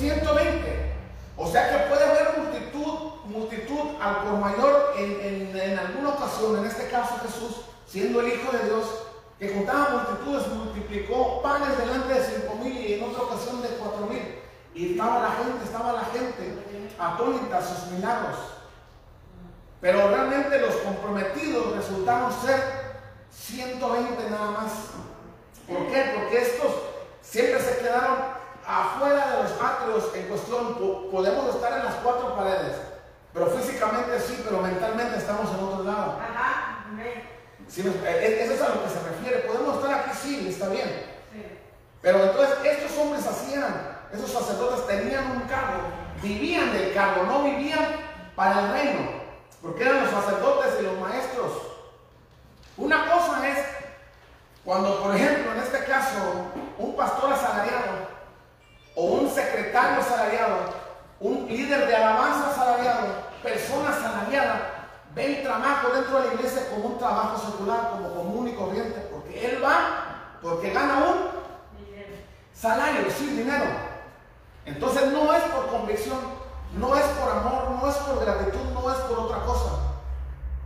120. 0.00 0.92
O 1.36 1.46
sea 1.50 1.68
que 1.70 1.88
puede 1.88 2.04
haber 2.04 2.38
multitud, 2.38 3.24
multitud 3.26 3.96
al 4.00 4.16
por 4.22 4.38
mayor 4.38 4.94
en, 4.96 5.56
en- 5.56 5.78
alguna 5.78 6.10
ocasión, 6.10 6.58
en 6.58 6.64
este 6.66 6.88
caso 6.88 7.16
Jesús, 7.22 7.62
siendo 7.86 8.20
el 8.20 8.28
Hijo 8.28 8.50
de 8.52 8.64
Dios, 8.64 8.84
que 9.38 9.48
juntaba 9.54 9.90
multitudes, 9.90 10.48
multiplicó 10.48 11.40
panes 11.42 11.76
delante 11.78 12.12
de 12.14 12.24
cinco 12.24 12.54
mil 12.56 12.76
y 12.76 12.94
en 12.94 13.04
otra 13.04 13.22
ocasión 13.24 13.62
de 13.62 13.68
cuatro 13.68 14.06
mil. 14.06 14.36
Y 14.74 14.92
estaba 14.92 15.20
la 15.22 15.30
gente, 15.32 15.64
estaba 15.64 15.92
la 15.92 16.04
gente 16.04 16.92
atónita 16.98 17.58
a 17.58 17.62
sus 17.62 17.90
milagros. 17.92 18.36
Pero 19.80 20.08
realmente 20.08 20.60
los 20.60 20.74
comprometidos 20.76 21.74
resultaron 21.76 22.30
ser 22.32 22.60
120 23.30 24.30
nada 24.30 24.50
más. 24.50 24.72
¿Por 25.66 25.86
qué? 25.88 26.12
Porque 26.14 26.38
estos 26.42 26.70
siempre 27.22 27.60
se 27.62 27.78
quedaron 27.78 28.39
afuera 28.70 29.26
de 29.36 29.42
los 29.42 29.52
atrios 29.60 30.10
en 30.14 30.28
cuestión. 30.28 30.74
Po- 30.74 31.08
podemos 31.10 31.54
estar 31.54 31.72
en 31.78 31.84
las 31.84 31.94
cuatro 31.96 32.36
paredes, 32.36 32.76
pero 33.32 33.46
físicamente 33.46 34.18
sí, 34.20 34.40
pero 34.44 34.60
mentalmente 34.62 35.16
estamos 35.18 35.50
en 35.52 35.64
otro 35.64 35.84
lado. 35.84 36.18
Ajá. 36.20 36.76
Sí, 37.68 37.82
eh, 38.04 38.40
Eso 38.42 38.54
es 38.54 38.62
a 38.62 38.68
lo 38.74 38.82
que 38.82 38.88
se 38.90 39.00
refiere. 39.08 39.38
Podemos 39.48 39.76
estar 39.76 40.00
aquí, 40.00 40.10
sí, 40.20 40.48
está 40.48 40.68
bien. 40.68 40.88
Sí. 41.32 41.46
Pero 42.02 42.24
entonces 42.24 42.56
estos 42.64 42.98
hombres 42.98 43.24
hacían, 43.26 43.98
esos 44.12 44.30
sacerdotes 44.32 44.86
tenían 44.88 45.30
un 45.30 45.40
cargo, 45.42 45.82
vivían 46.20 46.72
del 46.72 46.92
cargo, 46.92 47.22
no 47.24 47.44
vivían 47.44 47.86
para 48.34 48.58
el 48.60 48.72
reino, 48.72 49.00
porque 49.62 49.84
eran 49.84 50.02
los 50.02 50.10
sacerdotes 50.10 50.74
y 50.80 50.82
los 50.82 50.98
maestros. 50.98 51.52
Una 52.76 53.08
cosa 53.08 53.46
es 53.48 53.58
cuando, 54.64 55.00
por 55.02 55.14
ejemplo, 55.14 55.52
en 55.52 55.58
este 55.60 55.84
caso, 55.84 56.18
un 56.78 56.96
pastor 56.96 57.32
asalariado 57.32 58.09
o 59.00 59.04
un 59.04 59.30
secretario 59.30 59.98
asalariado, 59.98 60.56
un 61.20 61.46
líder 61.48 61.86
de 61.86 61.96
alabanza 61.96 62.50
asalariado, 62.50 63.06
persona 63.42 63.88
asalariada, 63.88 64.88
ve 65.14 65.38
el 65.38 65.42
trabajo 65.42 65.88
dentro 65.88 66.20
de 66.20 66.28
la 66.28 66.34
iglesia 66.34 66.68
como 66.68 66.88
un 66.88 66.98
trabajo 66.98 67.38
secular, 67.38 67.92
como 67.92 68.14
común 68.14 68.48
y 68.48 68.52
corriente, 68.52 69.08
porque 69.10 69.46
él 69.46 69.64
va, 69.64 70.36
porque 70.42 70.70
gana 70.70 70.98
un 70.98 71.40
Salario, 72.52 73.10
sí, 73.16 73.24
dinero. 73.24 73.64
Entonces 74.66 75.10
no 75.12 75.32
es 75.32 75.42
por 75.44 75.68
convicción, 75.68 76.18
no 76.74 76.94
es 76.94 77.04
por 77.04 77.30
amor, 77.32 77.70
no 77.70 77.88
es 77.88 77.96
por 77.96 78.22
gratitud, 78.22 78.74
no 78.74 78.92
es 78.92 78.98
por 78.98 79.18
otra 79.18 79.38
cosa, 79.46 79.70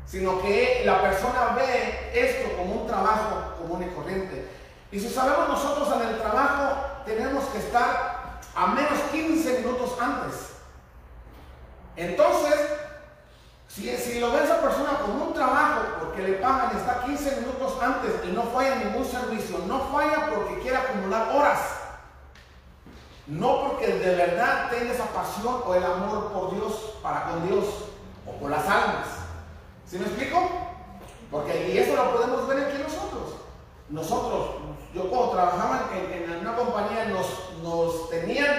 sino 0.05 0.43
que 0.43 0.83
la 0.85 1.01
persona 1.03 1.55
ve 1.55 2.11
esto 2.13 2.57
como 2.57 2.81
un 2.81 2.87
trabajo 2.89 3.55
común 3.61 3.85
y 3.85 3.95
corriente. 3.95 4.51
Y 4.91 4.99
si 4.99 5.09
sabemos 5.09 5.49
nosotros 5.49 5.89
en 5.95 6.09
el 6.09 6.21
trabajo, 6.21 6.95
tenemos 7.07 7.45
que 7.45 7.59
estar 7.59 8.14
a 8.55 8.67
menos 8.69 9.01
15 9.13 9.61
minutos 9.61 9.91
antes. 10.01 10.55
Entonces, 11.97 12.55
si, 13.69 14.21
lo 14.21 14.31
ve 14.33 14.45
esa 14.45 14.61
persona 14.61 15.01
como 15.01 15.25
un 15.25 15.35
trabajo 15.35 15.83
porque 16.01 16.23
le 16.23 16.35
pagan 16.35 16.77
está 16.77 17.03
15 17.05 17.41
minutos 17.41 17.77
antes 17.83 18.13
y 18.25 18.29
no 18.29 18.43
falla 18.45 18.77
ningún 18.77 19.05
servicio, 19.05 19.59
no 19.67 19.81
falla 19.93 20.31
porque 20.33 20.61
quiere 20.61 20.77
acumular 20.77 21.35
horas, 21.35 21.61
no 23.27 23.63
porque 23.63 23.89
de 23.89 24.15
verdad 24.15 24.71
tenga 24.71 24.93
esa 24.93 25.07
pasión 25.07 25.63
o 25.67 25.75
el 25.75 25.85
amor 25.85 26.33
por 26.33 26.55
Dios, 26.55 26.99
para 27.03 27.25
con 27.25 27.49
Dios 27.49 27.65
o 28.27 28.33
por 28.39 28.51
las 28.51 28.65
almas. 28.65 29.07
¿Sí 29.87 29.99
me 29.99 30.07
explico? 30.07 30.49
Porque 31.31 31.71
y 31.71 31.79
eso 31.79 31.97
lo 31.97 32.13
podemos 32.13 32.47
ver 32.47 32.67
aquí 32.67 32.79
nosotros. 32.83 33.41
Nosotros, 33.89 34.51
yo 34.95 35.11
cuando 35.11 35.31
trabajaba 35.31 35.91
en, 35.93 36.31
en 36.33 36.41
una 36.41 36.57
compañía 36.57 37.07
nos, 37.07 37.27
nos 37.65 38.11
tenían, 38.11 38.53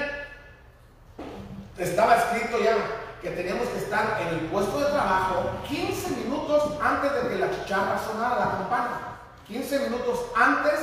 estaba 1.78 2.16
escrito 2.16 2.58
ya 2.64 2.76
que 3.22 3.30
teníamos 3.32 3.68
que 3.70 3.78
estar 3.80 4.20
en 4.22 4.28
el 4.30 4.39
puesto 4.47 4.80
de 4.80 4.86
trabajo 4.86 5.49
15 5.68 6.10
minutos 6.18 6.74
antes 6.82 7.12
de 7.14 7.30
que 7.30 7.36
la 7.39 7.49
chicharra 7.51 7.97
sonara 8.06 8.39
la 8.39 8.51
campana. 8.51 8.99
15 9.47 9.80
minutos 9.89 10.20
antes, 10.36 10.80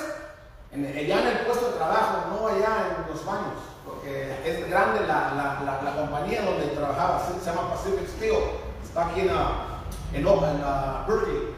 en, 0.73 0.85
ya 1.07 1.21
en 1.21 1.27
el 1.27 1.39
puesto 1.47 1.67
de 1.73 1.77
trabajo, 1.77 2.19
no 2.31 2.47
allá 2.49 2.97
en 2.97 3.13
los 3.13 3.25
baños, 3.25 3.59
porque 3.85 4.39
es 4.45 4.71
grande 4.71 5.01
la, 5.01 5.33
la- 5.35 5.81
la- 5.83 5.97
compañía 5.97 6.43
donde 6.43 6.67
trabajaba, 6.69 7.21
se 7.27 7.45
llama 7.45 7.71
Pacific 7.75 8.09
Steel, 8.09 8.39
está 8.83 9.07
aquí 9.07 9.21
en, 9.21 9.31
en, 9.31 10.27
en, 10.27 10.65
Berkeley. 11.07 11.57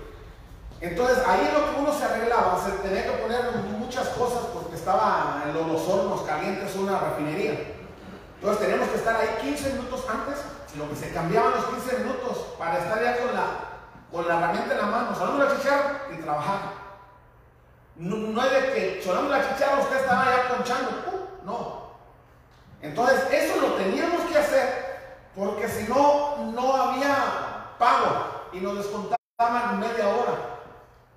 Entonces 0.81 1.19
ahí 1.27 1.51
lo 1.55 1.71
que 1.75 1.81
uno 1.81 1.93
se 1.99 2.05
arreglaba, 2.05 2.61
se 2.63 2.71
tenía 2.87 3.05
que 3.05 3.19
poner 3.23 3.53
muchas 3.79 4.09
cosas 4.09 4.41
porque 4.53 4.64
estaba 4.75 5.43
en 5.47 5.55
los 5.55 5.89
hornos 5.89 6.23
calientes 6.23 6.75
una 6.77 6.99
refinería. 6.99 7.75
Entonces 8.37 8.61
teníamos 8.61 8.89
que 8.89 8.97
estar 8.97 9.17
ahí 9.17 9.39
15 9.41 9.73
minutos 9.75 10.05
antes, 10.09 10.45
lo 10.77 10.89
que 10.91 10.97
se 10.97 11.13
cambiaban 11.13 11.53
los 11.53 11.65
15 11.67 11.99
minutos 11.99 12.39
para 12.59 12.79
estar 12.79 13.03
ya 13.03 13.19
con 13.19 13.35
la, 13.35 13.47
con 14.11 14.29
la 14.29 14.39
herramienta 14.39 14.75
en 14.75 14.81
la 14.81 14.87
mano, 14.87 15.15
sonando 15.15 15.45
la 15.45 15.57
chicharra 15.57 16.03
y 16.13 16.21
trabajar. 16.21 16.59
No, 17.97 18.45
es 18.45 18.53
de 18.53 18.73
que 18.73 19.03
sonando 19.05 19.31
la 19.31 19.49
chicharra 19.49 19.81
usted 19.81 19.97
estaba 19.97 20.25
ya 20.25 20.55
ponchando, 20.55 20.91
no. 21.45 21.85
Entonces 22.83 23.33
eso 23.33 23.61
lo 23.61 23.75
teníamos 23.75 24.23
que 24.23 24.39
hacer 24.39 24.95
porque 25.35 25.69
si 25.69 25.89
no, 25.89 26.53
no 26.53 26.75
había 26.75 27.77
pago 27.79 28.49
y 28.53 28.61
nos 28.61 28.77
descontaban 28.77 29.81
media 29.81 30.09
hora. 30.09 30.33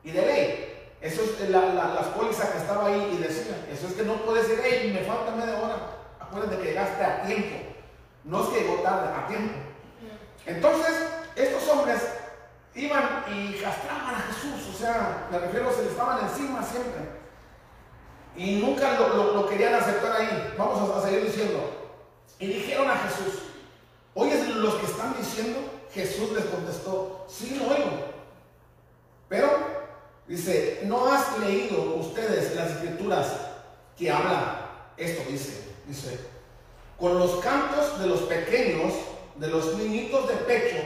Y 0.03 0.11
de 0.11 0.21
ley, 0.21 0.66
eso 1.01 1.21
es 1.21 1.49
la, 1.49 1.73
la, 1.73 1.93
las 1.93 2.07
pólizas 2.07 2.49
que 2.49 2.57
estaba 2.57 2.87
ahí 2.87 3.13
y 3.13 3.21
decía, 3.21 3.65
eso 3.71 3.87
es 3.87 3.93
que 3.93 4.03
no 4.03 4.15
puede 4.23 4.41
decir, 4.41 4.59
hey, 4.63 4.91
me 4.93 5.05
falta 5.05 5.31
media 5.35 5.59
hora. 5.59 5.75
Acuérdense 6.19 6.57
que 6.57 6.69
llegaste 6.69 7.03
a 7.03 7.23
tiempo. 7.23 7.55
No 8.23 8.43
es 8.43 8.49
que 8.49 8.61
llegó 8.61 8.81
tarde, 8.81 9.13
a 9.13 9.27
tiempo. 9.27 9.53
Entonces, 10.45 10.93
estos 11.35 11.67
hombres 11.69 12.01
iban 12.75 13.23
y 13.31 13.53
castraban 13.53 14.15
a 14.15 14.21
Jesús, 14.27 14.73
o 14.73 14.77
sea, 14.77 15.27
me 15.31 15.39
refiero, 15.39 15.71
se 15.71 15.83
le 15.83 15.89
estaban 15.89 16.27
encima 16.27 16.63
siempre. 16.63 17.17
Y 18.35 18.59
nunca 18.61 18.99
lo, 18.99 19.09
lo, 19.09 19.33
lo 19.33 19.49
querían 19.49 19.73
aceptar 19.73 20.21
ahí. 20.21 20.53
Vamos 20.57 20.89
a, 20.89 20.99
a, 20.99 21.01
seguir 21.01 21.25
diciendo. 21.25 21.91
Y 22.39 22.47
dijeron 22.47 22.89
a 22.89 22.97
Jesús, 22.97 23.41
¿oyes 24.13 24.47
los 24.55 24.75
que 24.75 24.85
están 24.85 25.15
diciendo? 25.17 25.59
Jesús 25.91 26.31
les 26.33 26.45
contestó, 26.45 27.25
sí 27.27 27.59
lo 27.59 27.73
oigo. 27.73 28.13
Pero, 29.27 29.76
dice, 30.27 30.81
¿no 30.83 31.11
has 31.11 31.37
leído 31.39 31.95
ustedes 31.95 32.55
las 32.55 32.71
escrituras 32.71 33.27
que 33.97 34.11
habla 34.11 34.69
esto? 34.97 35.23
Dice, 35.29 35.73
dice, 35.85 36.19
con 36.99 37.17
los 37.17 37.37
cantos 37.37 37.99
de 37.99 38.07
los 38.07 38.21
pequeños, 38.21 38.93
de 39.35 39.47
los 39.47 39.75
niñitos 39.75 40.27
de 40.27 40.35
pecho, 40.35 40.77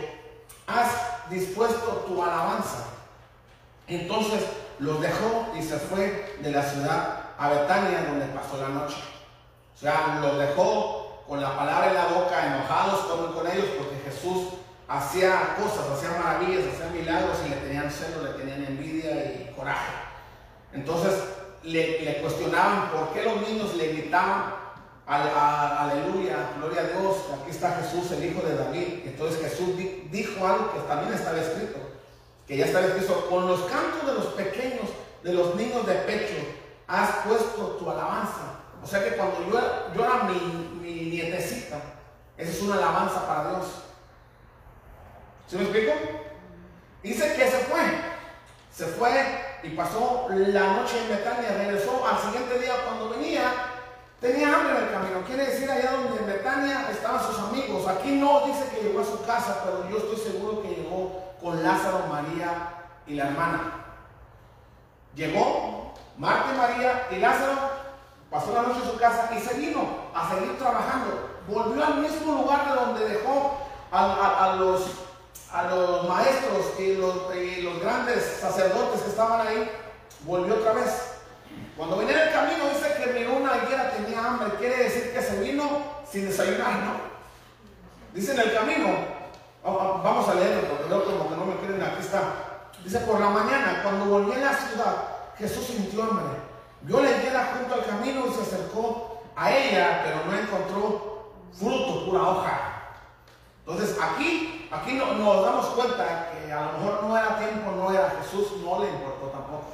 has 0.67 1.29
dispuesto 1.29 2.05
tu 2.07 2.21
alabanza. 2.21 2.85
Entonces 3.87 4.41
los 4.79 5.01
dejó 5.01 5.47
y 5.57 5.61
se 5.61 5.77
fue 5.77 6.37
de 6.41 6.51
la 6.51 6.63
ciudad 6.63 7.21
a 7.37 7.49
Betania 7.49 8.05
donde 8.07 8.25
pasó 8.27 8.57
la 8.57 8.69
noche. 8.69 8.97
O 9.75 9.79
sea, 9.79 10.19
los 10.21 10.37
dejó 10.37 11.23
con 11.27 11.41
la 11.41 11.55
palabra 11.55 11.87
en 11.87 11.93
la 11.95 12.05
boca, 12.07 12.45
enojados 12.45 12.99
con, 13.05 13.33
con 13.33 13.47
ellos 13.47 13.69
porque 13.77 13.97
Jesús 14.05 14.47
hacía 14.91 15.55
cosas, 15.55 15.89
hacía 15.89 16.19
maravillas, 16.19 16.65
hacía 16.73 16.91
milagros 16.91 17.37
y 17.45 17.49
le 17.49 17.55
tenían 17.55 17.89
celo, 17.89 18.23
le 18.23 18.33
tenían 18.33 18.65
envidia 18.65 19.11
y 19.11 19.53
coraje. 19.55 19.93
Entonces 20.73 21.13
le, 21.63 22.19
cuestionaban 22.21 22.91
por 22.91 23.13
qué 23.13 23.23
los 23.23 23.47
niños 23.47 23.73
le 23.75 23.93
gritaban 23.93 24.61
aleluya, 25.07 26.51
gloria 26.57 26.81
a 26.81 26.99
Dios, 26.99 27.17
aquí 27.41 27.51
está 27.51 27.81
Jesús, 27.81 28.11
el 28.11 28.25
hijo 28.25 28.41
de 28.41 28.55
David. 28.55 29.01
Entonces 29.05 29.41
Jesús 29.41 29.69
dijo 30.09 30.47
algo 30.47 30.71
que 30.73 30.79
también 30.87 31.13
estaba 31.13 31.37
escrito, 31.37 31.79
que 32.47 32.57
ya 32.57 32.65
estaba 32.65 32.85
escrito, 32.85 33.27
con 33.29 33.47
los 33.47 33.61
cantos 33.63 34.05
de 34.05 34.13
los 34.13 34.33
pequeños, 34.33 34.89
de 35.23 35.33
los 35.33 35.55
niños 35.55 35.85
de 35.85 35.95
pecho, 35.95 36.35
has 36.87 37.09
puesto 37.27 37.75
tu 37.77 37.89
alabanza. 37.89 38.59
O 38.81 38.87
sea 38.87 39.03
que 39.03 39.17
cuando 39.17 39.39
yo, 39.49 39.59
yo 39.93 40.05
era 40.05 40.23
mi, 40.23 40.79
mi 40.81 41.11
nietecita, 41.11 41.77
esa 42.37 42.51
es 42.51 42.61
una 42.61 42.75
alabanza 42.75 43.27
para 43.27 43.49
Dios. 43.49 43.67
¿Se 45.51 45.57
me 45.57 45.63
explico? 45.63 45.91
Dice 47.03 47.33
que 47.35 47.51
se 47.51 47.57
fue, 47.65 47.81
se 48.73 48.85
fue 48.85 49.11
y 49.63 49.69
pasó 49.71 50.27
la 50.29 50.75
noche 50.77 50.97
en 51.03 51.09
Betania, 51.09 51.57
regresó 51.57 52.07
al 52.07 52.17
siguiente 52.21 52.57
día 52.57 52.85
cuando 52.85 53.09
venía, 53.09 53.51
Tenía 54.21 54.55
hambre 54.55 54.77
en 54.77 54.83
el 54.83 54.91
camino, 54.91 55.21
quiere 55.25 55.47
decir 55.47 55.69
allá 55.69 55.93
donde 55.93 56.19
en 56.19 56.27
Betania 56.27 56.87
estaban 56.91 57.25
sus 57.25 57.39
amigos. 57.39 57.87
Aquí 57.87 58.11
no 58.11 58.45
dice 58.45 58.69
que 58.69 58.83
llegó 58.83 59.01
a 59.01 59.03
su 59.03 59.25
casa, 59.25 59.63
pero 59.65 59.89
yo 59.89 59.97
estoy 59.97 60.31
seguro 60.31 60.61
que 60.61 60.69
llegó 60.69 61.33
con 61.41 61.61
Lázaro, 61.61 62.05
María 62.07 62.69
y 63.07 63.15
la 63.15 63.25
hermana. 63.25 63.83
Llegó 65.15 65.95
Marta 66.17 66.53
María 66.53 67.07
y 67.09 67.15
Lázaro 67.15 67.71
pasó 68.29 68.53
la 68.53 68.61
noche 68.61 68.81
en 68.85 68.91
su 68.91 68.97
casa 68.97 69.31
y 69.35 69.39
se 69.41 69.55
vino 69.55 69.81
a 70.13 70.29
seguir 70.29 70.55
trabajando. 70.57 71.41
Volvió 71.47 71.83
al 71.83 71.95
mismo 71.95 72.43
lugar 72.43 72.69
de 72.69 72.75
donde 72.75 73.09
dejó 73.09 73.57
a 73.91 74.55
los, 74.59 75.11
a 75.51 75.63
los 75.63 76.07
maestros 76.07 76.79
y 76.79 76.95
los, 76.95 77.15
los 77.63 77.81
grandes 77.81 78.37
sacerdotes 78.39 79.01
que 79.01 79.09
estaban 79.09 79.47
ahí. 79.47 79.69
Volvió 80.21 80.55
otra 80.55 80.73
vez. 80.73 81.11
Cuando 81.75 81.97
venía 81.97 82.21
en 82.21 82.27
el 82.27 82.33
camino 82.33 82.69
dice 82.69 82.93
que 82.97 83.19
miró 83.19 83.37
una 83.37 83.57
higuera, 83.57 83.91
tenía 83.91 84.25
hambre, 84.25 84.49
quiere 84.59 84.83
decir 84.83 85.13
que 85.13 85.21
se 85.21 85.41
vino 85.41 85.63
sin 86.09 86.27
desayunar, 86.27 86.73
¿no? 86.79 87.11
Dice 88.13 88.33
en 88.33 88.39
el 88.39 88.53
camino, 88.53 88.87
vamos 89.63 90.27
a 90.27 90.35
leerlo 90.35 90.69
porque 90.69 90.89
como 90.89 91.29
que 91.29 91.35
no 91.35 91.45
me 91.45 91.55
quieren, 91.55 91.81
aquí 91.81 92.01
está. 92.01 92.69
Dice, 92.83 92.99
por 92.99 93.19
la 93.19 93.29
mañana, 93.29 93.81
cuando 93.83 94.05
volvió 94.05 94.33
a 94.33 94.37
la 94.37 94.53
ciudad, 94.53 94.95
Jesús 95.37 95.65
sintió 95.65 96.03
hambre. 96.03 96.25
Vio 96.81 97.01
la 97.01 97.11
higuera 97.11 97.53
junto 97.57 97.75
al 97.75 97.85
camino 97.85 98.25
y 98.27 98.33
se 98.33 98.41
acercó 98.41 99.21
a 99.35 99.51
ella, 99.55 100.01
pero 100.03 100.25
no 100.25 100.37
encontró 100.37 101.31
fruto, 101.53 102.05
pura 102.05 102.21
hoja. 102.21 102.80
Entonces 103.66 103.97
aquí, 104.01 104.68
aquí 104.72 104.93
no, 104.93 105.14
nos 105.14 105.45
damos 105.45 105.66
cuenta 105.68 106.32
que 106.32 106.51
a 106.51 106.66
lo 106.66 106.72
mejor 106.80 107.03
no 107.03 107.18
era 107.18 107.38
tiempo, 107.38 107.72
no 107.72 107.91
era 107.91 108.14
Jesús, 108.22 108.57
no 108.64 108.82
le 108.82 108.89
importó 108.89 109.28
tampoco. 109.28 109.66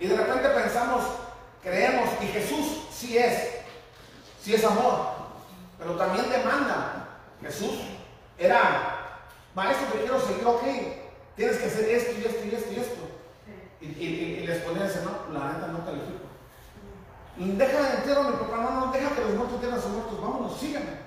Y 0.00 0.08
de 0.08 0.16
repente 0.16 0.48
pensamos, 0.48 1.04
creemos, 1.62 2.08
y 2.20 2.26
Jesús 2.26 2.88
sí 2.90 3.16
es, 3.16 3.60
sí 4.42 4.54
es 4.54 4.64
amor, 4.64 5.12
pero 5.78 5.92
también 5.92 6.28
demanda. 6.28 7.08
Jesús 7.40 7.80
era, 8.38 9.20
maestro, 9.54 9.86
te 9.92 10.00
quiero 10.00 10.20
seguir, 10.20 10.44
ok, 10.44 10.62
tienes 11.36 11.56
que 11.58 11.66
hacer 11.66 11.88
esto 11.90 12.12
y 12.20 12.24
esto 12.24 12.44
y 12.44 12.54
esto 12.54 12.72
y 12.72 12.76
esto. 12.76 13.00
Y, 13.80 13.86
y, 13.86 14.40
y 14.42 14.46
les 14.46 14.62
ponía 14.62 14.86
ese, 14.86 15.02
no, 15.02 15.32
la 15.32 15.52
neta 15.52 15.68
no 15.68 15.84
califico. 15.84 16.26
Deja 17.36 17.82
de 17.82 17.96
entero 17.98 18.24
mi 18.24 18.36
papá, 18.36 18.56
no, 18.56 18.86
no, 18.86 18.92
deja 18.92 19.14
que 19.14 19.20
los 19.20 19.34
muertos 19.34 19.60
tengan 19.60 19.80
sus 19.80 19.90
muertos, 19.92 20.20
vámonos, 20.20 20.58
síganme. 20.58 21.05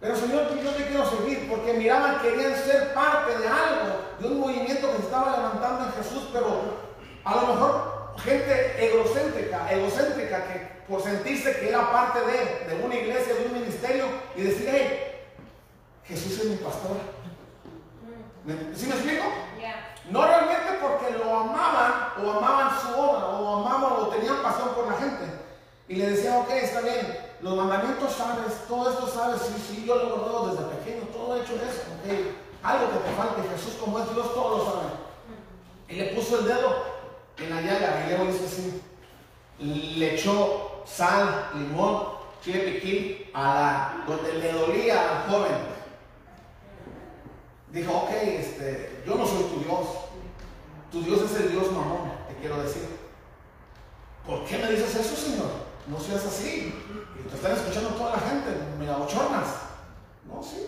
Pero 0.00 0.14
Señor, 0.14 0.54
yo 0.62 0.70
te 0.72 0.86
quiero 0.86 1.08
seguir 1.08 1.48
porque 1.48 1.72
miraban, 1.72 2.20
querían 2.20 2.54
ser 2.54 2.92
parte 2.92 3.38
de 3.38 3.48
algo, 3.48 4.00
de 4.18 4.26
un 4.28 4.40
movimiento 4.40 4.90
que 4.90 4.96
se 4.98 5.02
estaba 5.04 5.36
levantando 5.36 5.86
en 5.86 5.92
Jesús, 5.92 6.28
pero 6.32 6.86
a 7.24 7.34
lo 7.34 7.46
mejor 7.46 7.96
gente 8.18 8.86
egocéntrica, 8.86 9.70
egocéntrica, 9.72 10.44
que 10.48 10.76
por 10.86 11.02
sentirse 11.02 11.58
que 11.58 11.68
era 11.70 11.90
parte 11.90 12.20
de, 12.20 12.74
de 12.74 12.84
una 12.84 12.94
iglesia, 12.94 13.34
de 13.34 13.46
un 13.46 13.54
ministerio, 13.54 14.04
y 14.36 14.42
decir, 14.42 14.68
hey, 14.70 15.06
Jesús 16.04 16.38
es 16.40 16.44
mi 16.44 16.56
pastor. 16.56 16.96
¿Sí 18.74 18.86
me 18.86 18.94
explico? 18.94 19.24
Yeah. 19.58 19.94
No 20.10 20.24
realmente 20.24 20.78
porque 20.80 21.18
lo 21.18 21.36
amaban 21.36 22.12
o 22.22 22.30
amaban 22.30 22.80
su 22.80 22.88
obra 22.96 23.26
o 23.26 23.66
amaban 23.66 23.92
o 23.92 24.08
tenían 24.08 24.40
pasión 24.42 24.68
por 24.74 24.86
la 24.86 24.94
gente. 24.94 25.24
Y 25.88 25.96
le 25.96 26.10
decían, 26.10 26.36
ok, 26.36 26.50
está 26.50 26.80
bien, 26.80 27.25
los 27.42 27.56
mandamientos 27.56 28.12
sabes, 28.12 28.66
todo 28.66 28.90
esto 28.90 29.06
sabes, 29.06 29.42
sí, 29.42 29.54
sí, 29.66 29.84
yo 29.86 29.96
lo 29.96 30.02
he 30.02 30.18
guardado 30.18 30.48
desde 30.48 30.64
pequeño, 30.76 31.02
todo 31.12 31.36
he 31.36 31.42
hecho 31.42 31.54
eso, 31.54 31.82
ok. 31.92 32.34
Algo 32.62 32.90
que 32.90 32.98
te 32.98 33.14
falte, 33.14 33.48
Jesús 33.48 33.74
como 33.80 33.98
es 33.98 34.12
Dios, 34.12 34.34
todo 34.34 34.58
lo 34.58 34.64
sabe. 34.64 34.88
Y 35.88 35.94
le 35.96 36.14
puso 36.14 36.40
el 36.40 36.46
dedo 36.46 36.84
en 37.38 37.50
la 37.50 37.60
llaga, 37.60 38.04
y 38.04 38.10
luego 38.10 38.32
dice 38.32 38.46
así, 38.46 38.82
le 39.58 40.14
echó 40.14 40.82
sal, 40.86 41.50
limón, 41.54 42.16
chile 42.42 42.60
piquín 42.60 43.30
a 43.34 43.42
la, 43.42 44.04
donde 44.06 44.32
le 44.34 44.52
dolía 44.52 45.00
al 45.00 45.30
joven. 45.30 45.76
Dijo, 47.72 47.92
ok, 47.92 48.10
este, 48.10 49.02
yo 49.06 49.14
no 49.14 49.26
soy 49.26 49.42
tu 49.44 49.60
Dios, 49.60 49.86
tu 50.90 51.02
Dios 51.02 51.20
es 51.30 51.40
el 51.40 51.50
Dios 51.52 51.70
mamón, 51.72 52.12
te 52.28 52.34
quiero 52.36 52.62
decir. 52.62 52.96
¿Por 54.26 54.44
qué 54.44 54.58
me 54.58 54.70
dices 54.70 54.94
eso, 54.94 55.14
Señor? 55.14 55.50
No 55.86 56.00
seas 56.00 56.24
así. 56.24 56.74
Te 57.28 57.34
están 57.34 57.52
escuchando 57.52 57.90
toda 57.90 58.12
la 58.12 58.18
gente, 58.18 58.50
mira, 58.78 58.96
ochornas. 58.98 59.46
No, 60.26 60.42
sí. 60.42 60.66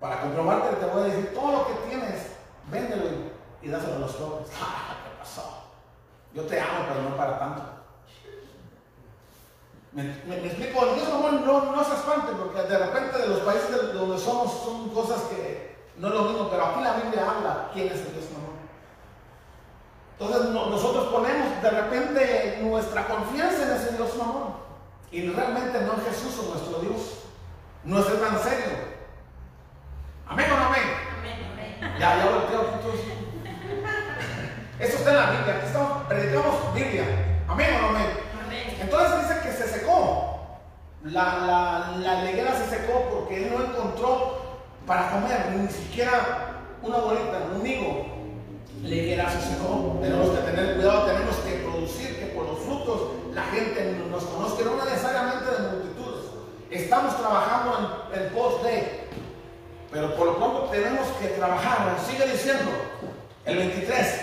Para 0.00 0.20
comprobarte 0.20 0.76
te 0.76 0.86
voy 0.86 1.02
a 1.02 1.04
decir, 1.04 1.34
todo 1.34 1.52
lo 1.52 1.66
que 1.66 1.88
tienes, 1.88 2.32
véndelo 2.70 3.04
y 3.62 3.68
dáselo 3.68 3.96
a 3.96 3.98
los 4.00 4.12
pobres. 4.12 4.48
¿Qué 4.50 5.18
pasó? 5.18 5.64
Yo 6.34 6.42
te 6.42 6.60
amo, 6.60 6.86
pero 6.88 7.08
no 7.08 7.16
para 7.16 7.38
tanto. 7.38 7.62
Me, 9.92 10.02
me, 10.02 10.36
me 10.42 10.46
explico, 10.46 10.84
Dios 10.94 11.08
mamón 11.08 11.46
no, 11.46 11.72
no 11.72 11.84
se 11.84 11.94
espante, 11.94 12.32
porque 12.32 12.62
de 12.68 12.78
repente 12.78 13.18
de 13.18 13.28
los 13.28 13.40
países 13.40 13.70
de 13.70 13.92
donde 13.94 14.18
somos 14.18 14.52
son 14.52 14.90
cosas 14.90 15.22
que 15.22 15.76
no 15.96 16.08
es 16.08 16.14
lo 16.14 16.24
mismo, 16.24 16.50
pero 16.50 16.66
aquí 16.66 16.82
la 16.82 16.94
Biblia 16.94 17.30
habla 17.30 17.70
quién 17.72 17.86
es 17.86 18.00
el 18.00 18.12
Dios 18.12 18.26
mamón. 18.32 18.56
Entonces 20.18 20.50
no, 20.50 20.66
nosotros 20.66 21.06
ponemos 21.06 21.62
de 21.62 21.70
repente 21.70 22.58
nuestra 22.62 23.06
confianza 23.08 23.62
en 23.62 23.70
ese 23.76 23.96
Dios 23.96 24.14
mamón. 24.16 24.65
Y 25.16 25.30
realmente 25.30 25.80
no 25.80 25.94
es 25.94 26.04
Jesús 26.10 26.38
o 26.40 26.52
nuestro 26.52 26.78
Dios. 26.80 27.24
No 27.84 28.00
es 28.00 28.06
tan 28.06 28.38
serio. 28.38 28.66
¿Amén 30.28 30.44
o 30.52 30.58
no 30.58 30.66
amén? 30.66 30.82
Amén, 31.18 31.38
amén. 31.54 31.98
Ya, 31.98 32.18
ya 32.18 32.30
volteo 32.30 32.60
aquí 32.60 32.78
todos. 32.82 33.00
la 35.14 35.30
Biblia, 35.30 35.54
aquí 35.56 35.66
estamos, 35.68 36.06
predicamos 36.06 36.74
Biblia. 36.74 37.04
Amén 37.48 37.76
o 37.76 37.80
no 37.80 37.88
amén. 37.96 38.10
Amén. 38.44 38.76
Entonces 38.78 39.20
dice 39.22 39.40
que 39.40 39.52
se 39.52 39.78
secó. 39.78 40.58
La, 41.04 41.24
la, 41.46 41.96
la 41.96 42.24
leguera 42.24 42.54
se 42.54 42.68
secó 42.68 43.08
porque 43.10 43.46
él 43.46 43.54
no 43.56 43.64
encontró 43.64 44.58
para 44.86 45.12
comer, 45.12 45.56
ni 45.56 45.68
siquiera 45.68 46.60
una 46.82 46.98
bolita, 46.98 47.38
un 47.58 47.66
higo. 47.66 48.04
Leguera 48.82 49.30
se 49.30 49.40
secó. 49.40 49.98
Tenemos 50.02 50.28
que 50.28 50.42
tener 50.42 50.74
cuidado, 50.76 51.06
tenemos 51.06 51.36
que 51.36 51.54
producir 51.54 52.18
que 52.18 52.26
por 52.26 52.44
los 52.44 52.58
frutos 52.58 53.16
la 53.36 53.44
gente 53.44 53.96
nos 54.10 54.24
conozca, 54.24 54.64
no 54.64 54.76
necesariamente 54.76 54.90
de. 54.90 54.95
Estamos 56.70 57.16
trabajando 57.16 58.08
en 58.12 58.22
el 58.22 58.28
post 58.30 58.64
de, 58.64 59.08
pero 59.92 60.16
por 60.16 60.26
lo 60.26 60.36
pronto 60.36 60.64
tenemos 60.70 61.06
que 61.20 61.28
trabajar. 61.28 61.92
Nos 61.92 62.06
sigue 62.06 62.26
diciendo 62.26 62.70
el 63.44 63.56
23. 63.56 64.20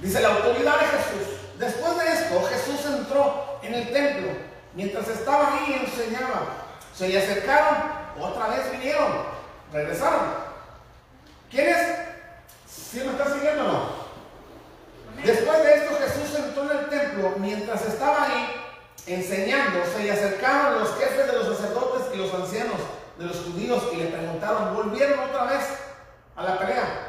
Dice 0.00 0.20
la 0.20 0.28
autoridad 0.34 0.74
de 0.80 0.86
Jesús. 0.86 1.40
Después 1.58 1.98
de 1.98 2.12
esto, 2.12 2.42
Jesús 2.44 2.86
entró 2.86 3.58
en 3.62 3.74
el 3.74 3.92
templo. 3.92 4.32
Mientras 4.74 5.08
estaba 5.08 5.54
ahí 5.54 5.80
enseñaba. 5.84 6.46
Se 6.94 7.08
le 7.08 7.18
acercaron, 7.18 7.90
otra 8.20 8.48
vez 8.48 8.70
vinieron, 8.72 9.12
regresaron. 9.72 10.20
¿Quiénes? 11.50 11.78
¿Sí 12.68 13.00
me 13.00 13.12
está 13.12 13.32
siguiendo 13.32 13.64
o 13.64 13.68
no? 13.68 14.02
Después 15.24 15.62
de 15.62 15.74
esto, 15.74 15.98
Jesús 15.98 16.38
entró 16.38 16.70
en 16.70 16.78
el 16.78 16.88
templo. 16.88 17.32
Mientras 17.38 17.82
estaba 17.86 18.24
ahí 18.24 18.61
enseñando, 19.06 19.80
se 19.84 20.04
le 20.04 20.12
acercaron 20.12 20.80
los 20.80 20.94
jefes 20.96 21.26
de 21.26 21.32
los 21.32 21.56
sacerdotes 21.56 22.14
y 22.14 22.18
los 22.18 22.32
ancianos 22.34 22.78
de 23.18 23.26
los 23.26 23.36
judíos 23.36 23.82
y 23.92 23.96
le 23.96 24.06
preguntaron, 24.06 24.74
volvieron 24.74 25.18
otra 25.18 25.44
vez 25.44 25.78
a 26.36 26.42
la 26.44 26.58
pelea. 26.58 27.08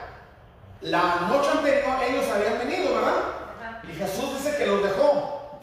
La 0.82 1.28
noche 1.28 1.50
anterior 1.52 1.96
ellos 2.08 2.26
habían 2.30 2.60
venido, 2.60 2.96
¿verdad? 2.96 3.24
Ajá. 3.60 3.82
Y 3.84 3.96
Jesús 3.96 4.38
dice 4.38 4.58
que 4.58 4.66
los 4.66 4.84
dejó. 4.84 5.60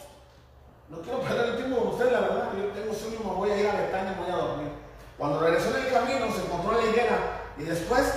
No 0.89 0.99
quiero 1.01 1.21
perder 1.21 1.49
el 1.49 1.55
tiempo 1.57 1.79
con 1.79 1.87
ustedes, 1.89 2.11
la 2.11 2.19
verdad. 2.21 2.49
Yo 2.57 2.81
tengo 2.81 2.93
sueño, 2.93 3.19
me 3.19 3.35
voy 3.35 3.51
a 3.51 3.57
ir 3.57 3.67
a 3.67 3.75
Betania, 3.75 4.11
me 4.11 4.25
voy 4.25 4.33
a 4.33 4.43
dormir. 4.43 4.71
Cuando 5.17 5.39
regresó 5.39 5.77
en 5.77 5.85
el 5.85 5.93
camino, 5.93 6.31
se 6.33 6.41
encontró 6.41 6.79
en 6.79 6.85
la 6.85 6.91
higuera. 6.91 7.17
Y 7.57 7.63
después, 7.63 8.13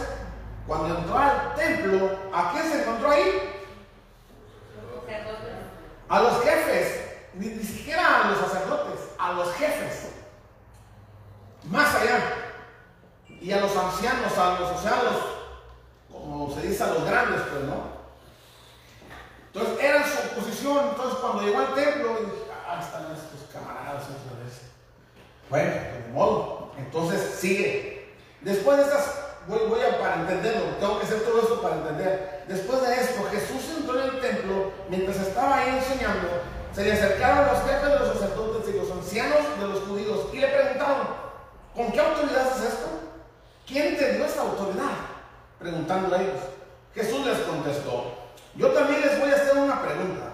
cuando 0.66 0.96
entró 0.96 1.18
al 1.18 1.54
templo, 1.54 2.10
¿a 2.32 2.52
quién 2.52 2.64
se 2.64 2.82
encontró 2.82 3.10
ahí? 3.10 3.62
A 6.08 6.20
los 6.20 6.42
jefes. 6.42 7.00
Ni, 7.34 7.48
ni 7.48 7.62
siquiera 7.64 8.24
a 8.24 8.30
los 8.30 8.38
sacerdotes, 8.38 9.00
a 9.24 9.32
los 9.32 9.52
jefes. 9.54 10.10
Más 11.64 11.94
allá. 11.94 12.20
Y 13.40 13.52
a 13.52 13.60
los 13.60 13.76
ancianos, 13.76 14.36
a 14.38 14.60
los, 14.60 14.70
o 16.12 16.20
como 16.20 16.54
se 16.54 16.68
dice, 16.68 16.82
a 16.82 16.88
los 16.88 17.04
grandes, 17.04 17.42
pues, 17.50 17.64
¿no? 17.64 17.94
Entonces 19.52 19.84
era 19.84 20.04
su 20.06 20.40
posición. 20.40 20.88
Entonces 20.90 21.18
cuando 21.20 21.42
llegó 21.42 21.58
al 21.58 21.74
templo, 21.74 22.08
dije, 22.20 22.32
ah, 22.66 22.80
están 22.80 23.04
estos 23.12 23.50
camaradas 23.52 24.04
otra. 24.04 24.34
Bueno, 25.50 25.72
pues 25.72 26.06
de 26.06 26.12
modo. 26.12 26.72
Entonces 26.78 27.36
sigue. 27.38 28.14
Después 28.40 28.76
de 28.78 28.84
estas, 28.84 29.20
voy, 29.46 29.60
voy 29.68 29.80
a 29.80 29.98
para 29.98 30.20
entenderlo, 30.20 30.76
tengo 30.80 30.98
que 30.98 31.06
hacer 31.06 31.20
todo 31.22 31.42
esto 31.42 31.62
para 31.62 31.76
entender. 31.76 32.44
Después 32.48 32.82
de 32.82 32.94
esto, 32.94 33.22
Jesús 33.30 33.76
entró 33.78 34.02
en 34.02 34.14
el 34.14 34.20
templo, 34.20 34.72
mientras 34.88 35.16
estaba 35.16 35.58
ahí 35.58 35.78
enseñando, 35.78 36.28
se 36.74 36.84
le 36.84 36.92
acercaron 36.92 37.46
los 37.46 37.62
jefes 37.62 37.88
de 37.88 37.98
los 37.98 38.08
sacerdotes 38.08 38.74
y 38.74 38.78
los 38.78 38.90
ancianos 38.90 39.60
de 39.60 39.66
los 39.68 39.80
judíos 39.84 40.26
y 40.32 40.38
le 40.38 40.48
preguntaron, 40.48 41.06
¿con 41.74 41.92
qué 41.92 42.00
autoridad 42.00 42.48
haces 42.48 42.72
esto? 42.72 42.86
¿Quién 43.66 43.96
te 43.96 44.14
dio 44.14 44.24
esta 44.24 44.42
autoridad? 44.42 44.90
Preguntando 45.58 46.14
a 46.14 46.20
ellos. 46.20 46.40
Jesús 46.94 47.24
les 47.24 47.38
contestó, 47.38 48.14
yo 48.56 48.68
también 48.72 49.00
les 49.02 49.20
voy 49.20 49.30
a 49.30 49.34
hacer 49.34 49.56
una 49.56 49.82
pregunta. 49.82 50.32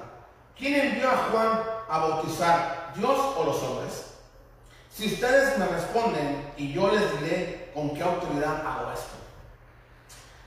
¿Quién 0.56 0.74
envió 0.74 1.10
a 1.10 1.28
Juan 1.30 1.62
a 1.88 1.98
bautizar, 1.98 2.92
Dios 2.94 3.18
o 3.36 3.44
los 3.44 3.62
hombres? 3.62 4.14
Si 4.90 5.06
ustedes 5.14 5.58
me 5.58 5.66
responden 5.66 6.52
y 6.56 6.72
yo 6.72 6.90
les 6.90 7.20
diré 7.20 7.70
con 7.74 7.94
qué 7.94 8.02
autoridad 8.02 8.66
hago 8.66 8.92
esto. 8.92 9.14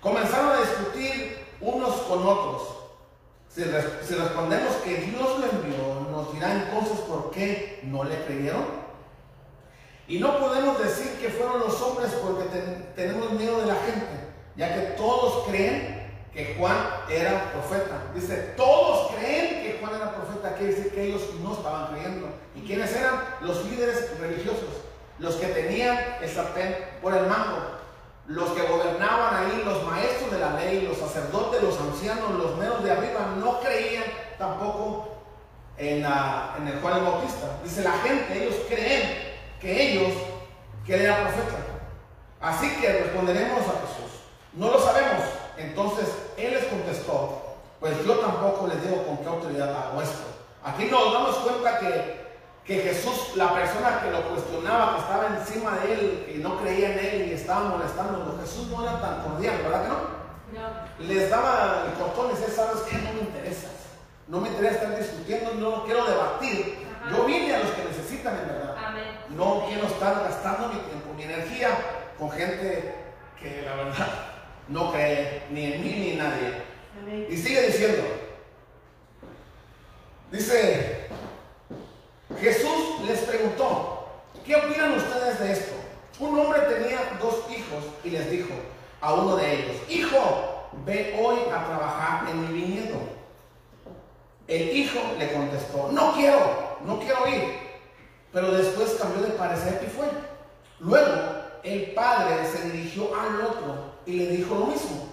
Comenzaron 0.01 0.51
a 0.51 0.59
discutir 0.59 1.47
unos 1.61 1.95
con 2.01 2.27
otros. 2.27 2.72
Si, 3.53 3.63
res- 3.63 3.85
si 4.07 4.15
respondemos 4.15 4.73
que 4.77 4.95
Dios 4.97 5.39
lo 5.39 5.45
envió, 5.45 6.07
nos 6.11 6.33
dirá 6.33 6.53
entonces 6.53 6.97
por 7.07 7.29
qué 7.31 7.81
no 7.83 8.03
le 8.03 8.23
creyeron. 8.25 8.65
Y 10.07 10.19
no 10.19 10.39
podemos 10.39 10.79
decir 10.79 11.17
que 11.21 11.29
fueron 11.29 11.59
los 11.59 11.79
hombres 11.81 12.11
porque 12.13 12.45
ten- 12.45 12.93
tenemos 12.95 13.31
miedo 13.33 13.61
de 13.61 13.67
la 13.67 13.75
gente, 13.75 14.07
ya 14.55 14.73
que 14.73 14.81
todos 14.97 15.47
creen 15.47 16.11
que 16.33 16.55
Juan 16.57 16.75
era 17.09 17.51
profeta. 17.51 18.01
Dice, 18.15 18.53
todos 18.57 19.11
creen 19.11 19.61
que 19.63 19.77
Juan 19.79 19.95
era 19.95 20.15
profeta, 20.15 20.55
quiere 20.55 20.73
decir 20.73 20.91
que 20.93 21.03
ellos 21.03 21.21
no 21.43 21.53
estaban 21.53 21.93
creyendo. 21.93 22.27
¿Y 22.55 22.61
quiénes 22.61 22.93
eran? 22.95 23.23
Los 23.41 23.63
líderes 23.65 24.19
religiosos, 24.19 24.81
los 25.19 25.35
que 25.35 25.47
tenían 25.47 25.97
el 26.21 26.29
sartén 26.29 26.75
por 27.01 27.15
el 27.15 27.27
mango, 27.27 27.59
los 28.27 28.51
que 28.51 28.63
gobernaban 28.63 29.35
ahí, 29.35 29.63
los 29.65 29.83
maestros 29.83 30.31
de 30.31 30.39
la 30.39 30.53
ley, 30.53 30.87
los 30.87 30.97
sacerdotes, 30.97 31.61
los 31.61 31.79
ancianos, 31.79 32.31
los 32.31 32.57
meros 32.57 32.83
de 32.83 32.91
arriba, 32.91 33.35
no 33.37 33.59
creían 33.59 34.05
tampoco 34.37 35.09
en, 35.77 36.05
en 36.05 36.67
el 36.67 36.79
Juan 36.81 36.97
el 36.97 37.03
Bautista. 37.03 37.59
Dice 37.63 37.83
la 37.83 37.91
gente, 37.91 38.43
ellos 38.43 38.55
creen 38.69 39.33
que 39.59 39.91
ellos, 39.91 40.13
que 40.85 40.95
él 40.95 41.01
era 41.01 41.21
profeta. 41.21 41.57
Así 42.39 42.69
que 42.81 42.91
responderemos 42.91 43.59
a 43.59 43.87
Jesús. 43.87 44.21
No 44.53 44.71
lo 44.71 44.79
sabemos. 44.79 45.23
Entonces 45.57 46.07
él 46.37 46.53
les 46.53 46.65
contestó, 46.65 47.57
pues 47.79 47.93
yo 48.05 48.15
tampoco 48.17 48.67
les 48.67 48.81
digo 48.81 49.05
con 49.05 49.17
qué 49.17 49.27
autoridad 49.27 49.69
hago 49.69 50.01
esto. 50.01 50.23
Aquí 50.63 50.85
nos 50.85 51.13
damos 51.13 51.35
cuenta 51.37 51.79
que, 51.79 52.22
que 52.65 52.79
Jesús, 52.79 53.35
la 53.35 53.53
persona 53.53 54.01
que 54.01 54.11
lo 54.11 54.29
cuestionaba, 54.29 54.95
que 54.95 55.01
estaba 55.01 55.37
encima 55.37 55.77
de 55.79 55.93
él, 55.93 56.25
que 56.27 56.37
no 56.37 56.57
creía 56.59 56.93
en 56.93 56.99
él 56.99 57.27
y 57.29 57.33
estaba 57.33 57.69
molestándolo, 57.69 58.37
Jesús 58.41 58.67
no 58.67 58.83
era 58.83 59.01
tan 59.01 59.21
cordial, 59.23 59.57
¿verdad 59.63 59.83
que 59.83 59.89
no? 59.89 60.23
No. 60.53 61.07
les 61.07 61.29
daba 61.29 61.85
el 61.87 61.93
cortón 61.93 62.27
y 62.27 62.39
decía, 62.39 62.55
¿sabes 62.55 62.83
qué? 62.83 62.97
No 62.97 63.13
me 63.13 63.21
interesas. 63.21 63.71
No 64.27 64.39
me 64.39 64.49
interesa 64.49 64.75
estar 64.75 64.97
discutiendo, 64.97 65.55
no 65.55 65.83
quiero 65.83 66.05
debatir. 66.05 66.77
Ajá. 67.01 67.17
Yo 67.17 67.25
vine 67.25 67.55
a 67.55 67.59
los 67.59 67.71
que 67.71 67.83
necesitan 67.85 68.37
en 68.37 68.47
verdad. 68.47 68.75
Amén. 68.77 69.19
No 69.29 69.65
quiero 69.67 69.87
estar 69.87 70.23
gastando 70.23 70.69
mi 70.69 70.79
tiempo, 70.81 71.13
mi 71.17 71.23
energía 71.23 71.69
con 72.17 72.31
gente 72.31 72.95
que 73.39 73.63
la 73.63 73.75
verdad 73.75 74.07
no 74.69 74.91
cree 74.91 75.43
ni 75.49 75.73
en 75.73 75.83
mí 75.83 75.89
ni 75.89 76.11
en 76.11 76.17
nadie. 76.19 76.63
Amén. 77.01 77.27
Y 77.29 77.35
sigue 77.35 77.63
diciendo, 77.63 78.03
dice, 80.31 81.02
Jesús 82.43 82.99
les 83.07 83.19
preguntó, 83.19 84.05
¿qué 84.45 84.57
opinan 84.57 84.97
ustedes 84.97 85.39
de 85.39 85.53
esto? 85.53 85.75
Un 86.19 86.37
hombre 86.37 86.59
tenía 86.63 87.17
dos 87.21 87.35
hijos 87.49 87.85
y 88.03 88.09
les 88.09 88.29
dijo 88.29 88.53
a 88.99 89.13
uno 89.13 89.37
de 89.37 89.53
ellos, 89.53 89.77
hijo, 89.87 90.69
ve 90.85 91.17
hoy 91.23 91.37
a 91.43 91.65
trabajar 91.65 92.29
en 92.29 92.41
mi 92.41 92.61
viñedo. 92.61 92.97
El 94.49 94.75
hijo 94.75 94.99
le 95.17 95.31
contestó, 95.31 95.87
no 95.93 96.13
quiero, 96.15 96.79
no 96.85 96.99
quiero 96.99 97.25
ir. 97.29 97.59
Pero 98.33 98.51
después 98.51 98.97
cambió 98.99 99.21
de 99.21 99.31
parecer 99.35 99.81
y 99.87 99.89
fue. 99.89 100.07
Luego 100.79 101.13
el 101.63 101.93
padre 101.93 102.45
se 102.45 102.71
dirigió 102.71 103.15
al 103.15 103.39
otro 103.39 103.93
y 104.05 104.17
le 104.17 104.27
dijo 104.27 104.53
lo 104.53 104.65
mismo. 104.65 105.07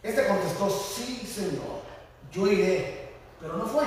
Este 0.00 0.28
contestó, 0.28 0.70
sí, 0.70 1.26
señor, 1.26 1.82
yo 2.30 2.46
iré, 2.46 3.14
pero 3.40 3.54
no 3.54 3.66
fue. 3.66 3.82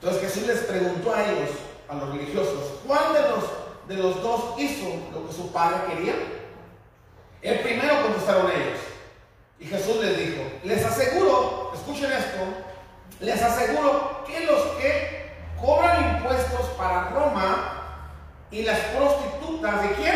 Entonces 0.00 0.22
Jesús 0.22 0.46
les 0.46 0.58
preguntó 0.60 1.14
a 1.14 1.24
ellos, 1.28 1.50
a 1.88 1.94
los 1.94 2.10
religiosos, 2.12 2.80
¿cuál 2.86 3.12
de 3.14 3.20
los, 3.22 3.44
de 3.88 3.94
los 3.94 4.22
dos 4.22 4.54
hizo 4.60 4.86
lo 5.12 5.26
que 5.26 5.32
su 5.32 5.50
padre 5.52 5.78
quería? 5.88 6.14
El 7.42 7.60
primero 7.60 8.02
contestaron 8.02 8.46
ellos. 8.50 8.78
Y 9.58 9.64
Jesús 9.66 9.96
les 9.96 10.16
dijo, 10.16 10.42
les 10.62 10.84
aseguro, 10.84 11.72
escuchen 11.74 12.12
esto, 12.12 12.38
les 13.20 13.42
aseguro 13.42 14.22
que 14.26 14.44
los 14.46 14.60
que 14.80 15.32
cobran 15.60 16.16
impuestos 16.16 16.66
para 16.76 17.10
Roma 17.10 18.04
y 18.52 18.62
las 18.62 18.78
prostitutas, 18.78 19.82
¿de 19.82 19.92
quién? 19.94 20.14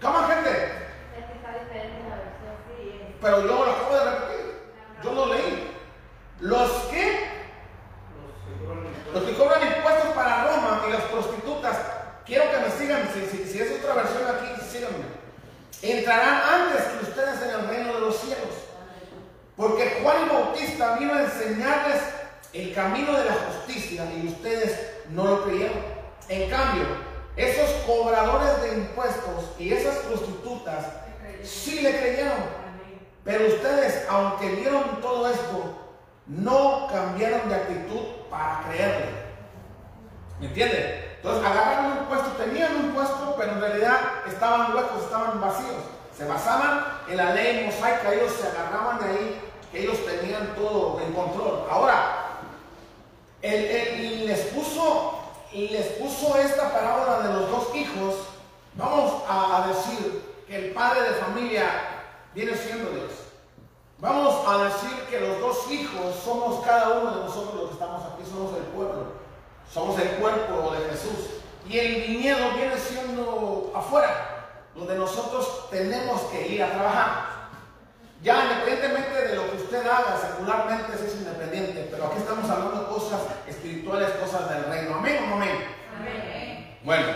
¿Cómo 0.00 0.18
gente? 0.28 0.50
Es 0.50 1.24
que 1.26 1.32
está 1.36 1.52
diferente 1.58 2.02
la 2.08 2.16
versión, 2.16 2.54
sí. 2.68 3.14
Pero 3.20 3.40
yo 3.42 3.64
lo 3.64 3.70
acabo 3.72 3.94
de 3.94 4.04
repetir. 4.04 4.62
Yo 5.02 5.12
lo 5.12 5.26
leí. 5.26 5.68
Los 6.40 6.70
que, 6.90 7.28
los 9.14 9.22
que 9.24 9.34
cobran 9.36 9.62
impuestos 9.62 10.10
para 10.14 10.44
Roma 10.44 10.82
y 10.88 10.92
las 10.92 11.02
prostitutas, 11.02 11.76
quiero 12.26 12.50
que 12.50 12.58
me 12.58 12.70
sigan. 12.70 13.08
Si, 13.14 13.26
si- 13.36 13.44
si 13.48 13.60
es 13.60 13.78
otra 13.80 13.94
versión 13.94 14.22
aquí, 14.28 14.60
síganme. 14.68 15.04
Entrarán 15.82 16.42
antes 16.62 16.82
que 16.84 17.04
ustedes 17.04 17.42
en 17.42 17.50
el 17.50 17.68
reino 17.68 17.94
de 17.94 18.00
los 18.00 18.16
cielos. 18.16 18.54
Porque 19.56 20.00
Juan 20.02 20.22
el 20.24 20.28
Bautista 20.30 20.96
vino 20.96 21.14
a 21.14 21.22
enseñarles 21.22 22.00
el 22.62 22.74
camino 22.74 23.12
de 23.12 23.24
la 23.24 23.34
justicia 23.34 24.04
y 24.14 24.28
ustedes 24.28 24.78
no 25.10 25.24
lo 25.24 25.44
creyeron. 25.44 25.78
En 26.28 26.48
cambio, 26.48 26.84
esos 27.36 27.70
cobradores 27.86 28.62
de 28.62 28.78
impuestos 28.78 29.50
y 29.58 29.72
esas 29.72 29.96
prostitutas 29.98 30.86
sí 31.42 31.80
le 31.80 31.98
creyeron. 31.98 32.62
Pero 33.24 33.46
ustedes, 33.46 34.06
aunque 34.08 34.48
vieron 34.50 35.00
todo 35.00 35.28
esto, 35.28 35.78
no 36.26 36.88
cambiaron 36.88 37.48
de 37.48 37.54
actitud 37.54 38.02
para 38.30 38.64
creerle. 38.68 39.06
¿Me 40.40 40.46
entiende? 40.46 41.16
Entonces 41.16 41.44
agarraron 41.44 41.98
un 41.98 42.04
puesto, 42.06 42.30
tenían 42.32 42.76
un 42.76 42.90
puesto, 42.92 43.34
pero 43.38 43.52
en 43.52 43.60
realidad 43.60 43.98
estaban 44.26 44.74
huecos, 44.74 45.04
estaban 45.04 45.40
vacíos. 45.40 45.82
Se 46.16 46.26
basaban 46.26 46.84
en 47.08 47.16
la 47.16 47.32
ley 47.32 47.64
mosaica, 47.64 48.12
ellos 48.12 48.32
se 48.32 48.48
agarraban 48.48 48.98
ahí, 49.02 49.40
ellos 49.72 49.98
tenían 50.04 50.54
todo 50.54 51.00
en 51.00 51.12
control. 51.12 51.64
Ahora, 51.70 52.21
él, 53.42 53.64
él 53.64 54.26
les 54.26 54.40
puso 54.46 55.18
les 55.52 55.86
puso 55.98 56.36
esta 56.38 56.72
parábola 56.72 57.28
de 57.28 57.34
los 57.34 57.50
dos 57.50 57.76
hijos, 57.76 58.14
vamos 58.74 59.22
a, 59.28 59.64
a 59.64 59.68
decir 59.68 60.22
que 60.46 60.56
el 60.56 60.72
padre 60.72 61.02
de 61.02 61.14
familia 61.16 61.64
viene 62.34 62.56
siendo 62.56 62.90
Dios. 62.90 63.10
Vamos 63.98 64.34
a 64.48 64.64
decir 64.64 65.06
que 65.10 65.20
los 65.20 65.40
dos 65.40 65.70
hijos 65.70 66.16
somos 66.24 66.64
cada 66.64 67.00
uno 67.00 67.10
de 67.10 67.24
nosotros 67.24 67.54
los 67.54 67.66
que 67.68 67.74
estamos 67.74 68.02
aquí, 68.02 68.22
somos 68.28 68.56
el 68.56 68.64
pueblo, 68.64 69.04
somos 69.72 69.98
el 70.00 70.08
cuerpo 70.12 70.72
de 70.72 70.90
Jesús. 70.90 71.42
Y 71.68 71.78
el 71.78 72.02
viñedo 72.02 72.50
viene 72.52 72.76
siendo 72.76 73.72
afuera, 73.74 74.48
donde 74.74 74.96
nosotros 74.96 75.68
tenemos 75.70 76.20
que 76.22 76.48
ir 76.48 76.62
a 76.62 76.72
trabajar. 76.72 77.31
Ya 78.22 78.44
independientemente 78.44 79.28
de 79.28 79.34
lo 79.36 79.50
que 79.50 79.56
usted 79.56 79.84
haga 79.84 80.16
secularmente, 80.16 80.94
eso 80.94 81.04
es 81.04 81.14
independiente, 81.14 81.88
pero 81.90 82.06
aquí 82.06 82.18
estamos 82.18 82.48
hablando 82.48 82.82
de 82.82 82.86
cosas 82.86 83.20
espirituales, 83.48 84.10
cosas 84.10 84.48
del 84.48 84.64
reino. 84.66 84.94
Amén 84.94 85.24
o 85.24 85.26
no 85.26 85.34
amén. 85.34 85.64
Amén. 85.98 86.78
Bueno, 86.84 87.08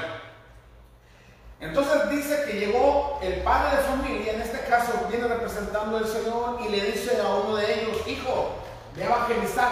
entonces 1.60 2.10
dice 2.10 2.44
que 2.46 2.58
llegó 2.58 3.18
el 3.22 3.42
padre 3.42 3.76
de 3.76 3.82
familia, 3.84 4.32
en 4.34 4.42
este 4.42 4.60
caso 4.68 5.06
viene 5.08 5.28
representando 5.28 5.98
el 5.98 6.06
Señor 6.06 6.58
y 6.64 6.68
le 6.68 6.92
dice 6.92 7.20
a 7.20 7.28
uno 7.34 7.56
de 7.56 7.82
ellos, 7.82 8.06
hijo, 8.06 8.56
ve 8.94 9.04
a 9.04 9.06
evangelizar, 9.06 9.70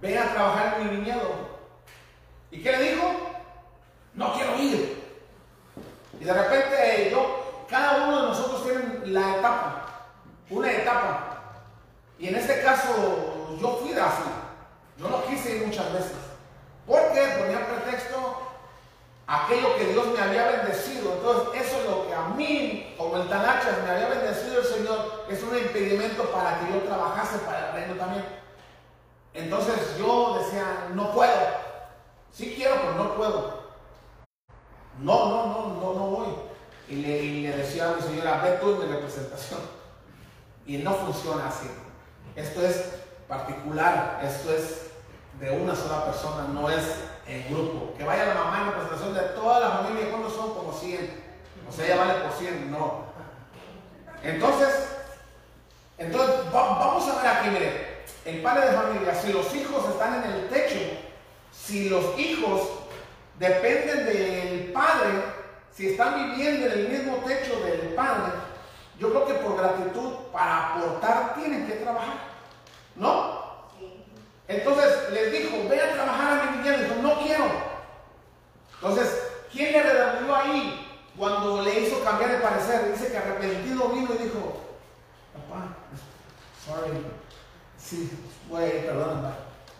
ve 0.00 0.18
a 0.18 0.32
trabajar 0.34 0.76
en 0.78 0.84
mi 0.90 0.96
viñedo. 0.96 1.56
¿Y 2.50 2.62
qué 2.62 2.72
le 2.72 2.92
dijo? 2.92 3.12
No 4.14 4.34
quiero 4.34 4.56
ir. 4.56 5.04
Y 6.20 6.24
de 6.24 6.32
repente 6.32 7.08
yo, 7.10 7.64
cada 7.68 8.06
uno 8.06 8.22
de 8.22 8.28
nosotros 8.28 8.62
tiene 8.62 9.06
la 9.06 9.38
etapa, 9.38 9.85
una 10.50 10.72
etapa. 10.72 11.42
Y 12.18 12.28
en 12.28 12.36
este 12.36 12.62
caso 12.62 13.56
yo 13.60 13.78
fui 13.80 13.92
así. 13.92 14.22
Yo 14.98 15.08
no 15.08 15.24
quise 15.24 15.56
ir 15.56 15.66
muchas 15.66 15.92
veces. 15.92 16.16
Porque 16.86 17.20
ponía 17.38 17.66
pretexto 17.66 18.46
aquello 19.26 19.76
que 19.76 19.86
Dios 19.86 20.06
me 20.08 20.20
había 20.20 20.50
bendecido. 20.50 21.14
Entonces, 21.14 21.66
eso 21.66 21.80
es 21.80 21.84
lo 21.86 22.06
que 22.06 22.14
a 22.14 22.28
mí, 22.28 22.94
como 22.96 23.16
el 23.16 23.28
Tanachas, 23.28 23.82
me 23.84 23.90
había 23.90 24.08
bendecido 24.08 24.60
el 24.60 24.64
Señor, 24.64 25.24
es 25.28 25.42
un 25.42 25.56
impedimento 25.58 26.30
para 26.30 26.60
que 26.60 26.72
yo 26.72 26.80
trabajase 26.80 27.38
para 27.38 27.68
el 27.68 27.72
reino 27.74 27.94
también. 27.94 28.24
Entonces 29.34 29.98
yo 29.98 30.38
decía, 30.38 30.88
no 30.94 31.12
puedo. 31.12 31.66
Sí 32.32 32.54
quiero, 32.56 32.76
pero 32.76 32.94
no 32.94 33.14
puedo. 33.14 33.66
No, 35.00 35.28
no, 35.28 35.46
no, 35.46 35.68
no, 35.74 35.94
no 35.94 36.06
voy. 36.06 36.28
Y 36.88 36.96
le, 36.96 37.22
y 37.22 37.42
le 37.42 37.56
decía 37.56 37.90
a 37.90 37.94
mi 37.94 38.02
señora, 38.02 38.40
ve 38.42 38.58
tú 38.60 38.72
en 38.72 38.78
mi 38.78 38.94
representación. 38.94 39.75
Y 40.66 40.78
no 40.78 40.92
funciona 40.94 41.48
así. 41.48 41.68
Esto 42.34 42.60
es 42.66 42.84
particular, 43.28 44.20
esto 44.24 44.52
es 44.52 44.82
de 45.40 45.50
una 45.50 45.74
sola 45.76 46.06
persona, 46.06 46.48
no 46.52 46.68
es 46.70 46.82
en 47.26 47.48
grupo. 47.48 47.94
Que 47.96 48.04
vaya 48.04 48.26
la 48.26 48.34
mamá 48.34 48.58
en 48.60 48.66
representación 48.72 49.14
de 49.14 49.20
toda 49.34 49.60
la 49.60 49.70
familia, 49.78 50.10
¿cuántos 50.10 50.34
son? 50.34 50.54
Como 50.54 50.72
100. 50.72 51.24
O 51.68 51.72
sea, 51.72 51.86
ella 51.86 51.96
vale 51.96 52.14
por 52.20 52.32
100, 52.32 52.70
no. 52.70 53.06
Entonces, 54.22 54.68
entonces 55.98 56.36
va- 56.54 56.78
vamos 56.78 57.08
a 57.08 57.22
ver 57.22 57.26
aquí, 57.26 57.50
mire, 57.50 57.96
el 58.24 58.42
padre 58.42 58.66
de 58.70 58.76
familia, 58.76 59.14
si 59.14 59.32
los 59.32 59.54
hijos 59.54 59.88
están 59.88 60.22
en 60.24 60.30
el 60.32 60.48
techo, 60.48 60.78
si 61.52 61.88
los 61.88 62.18
hijos 62.18 62.62
dependen 63.38 64.06
del 64.06 64.72
padre, 64.72 65.10
si 65.74 65.88
están 65.90 66.30
viviendo 66.30 66.66
en 66.66 66.72
el 66.72 66.88
mismo 66.88 67.16
techo 67.26 67.60
del 67.60 67.94
padre, 67.94 68.32
yo 68.98 69.10
creo 69.10 69.26
que 69.26 69.34
por 69.34 69.56
gratitud, 69.56 70.12
para 70.32 70.74
aportar, 70.74 71.34
tienen 71.34 71.66
que 71.66 71.74
trabajar, 71.74 72.14
¿no? 72.94 73.46
Entonces 74.48 75.12
les 75.12 75.32
dijo, 75.32 75.68
ve 75.68 75.80
a 75.80 75.92
trabajar 75.92 76.38
a 76.38 76.44
mi 76.44 76.58
viñedo. 76.58 76.78
Dijo, 76.78 77.02
no 77.02 77.18
quiero. 77.20 77.44
Entonces, 78.74 79.22
¿quién 79.52 79.72
le 79.72 79.82
redarguyó 79.82 80.36
ahí 80.36 81.02
cuando 81.18 81.62
le 81.62 81.80
hizo 81.80 82.02
cambiar 82.04 82.30
de 82.30 82.38
parecer? 82.38 82.92
Dice 82.92 83.10
que 83.10 83.18
arrepentido 83.18 83.88
vino 83.88 84.14
y 84.14 84.22
dijo, 84.22 84.60
papá, 85.32 85.76
sorry, 86.64 87.04
sí, 87.78 88.10
güey, 88.48 88.86
perdóname. 88.86 89.30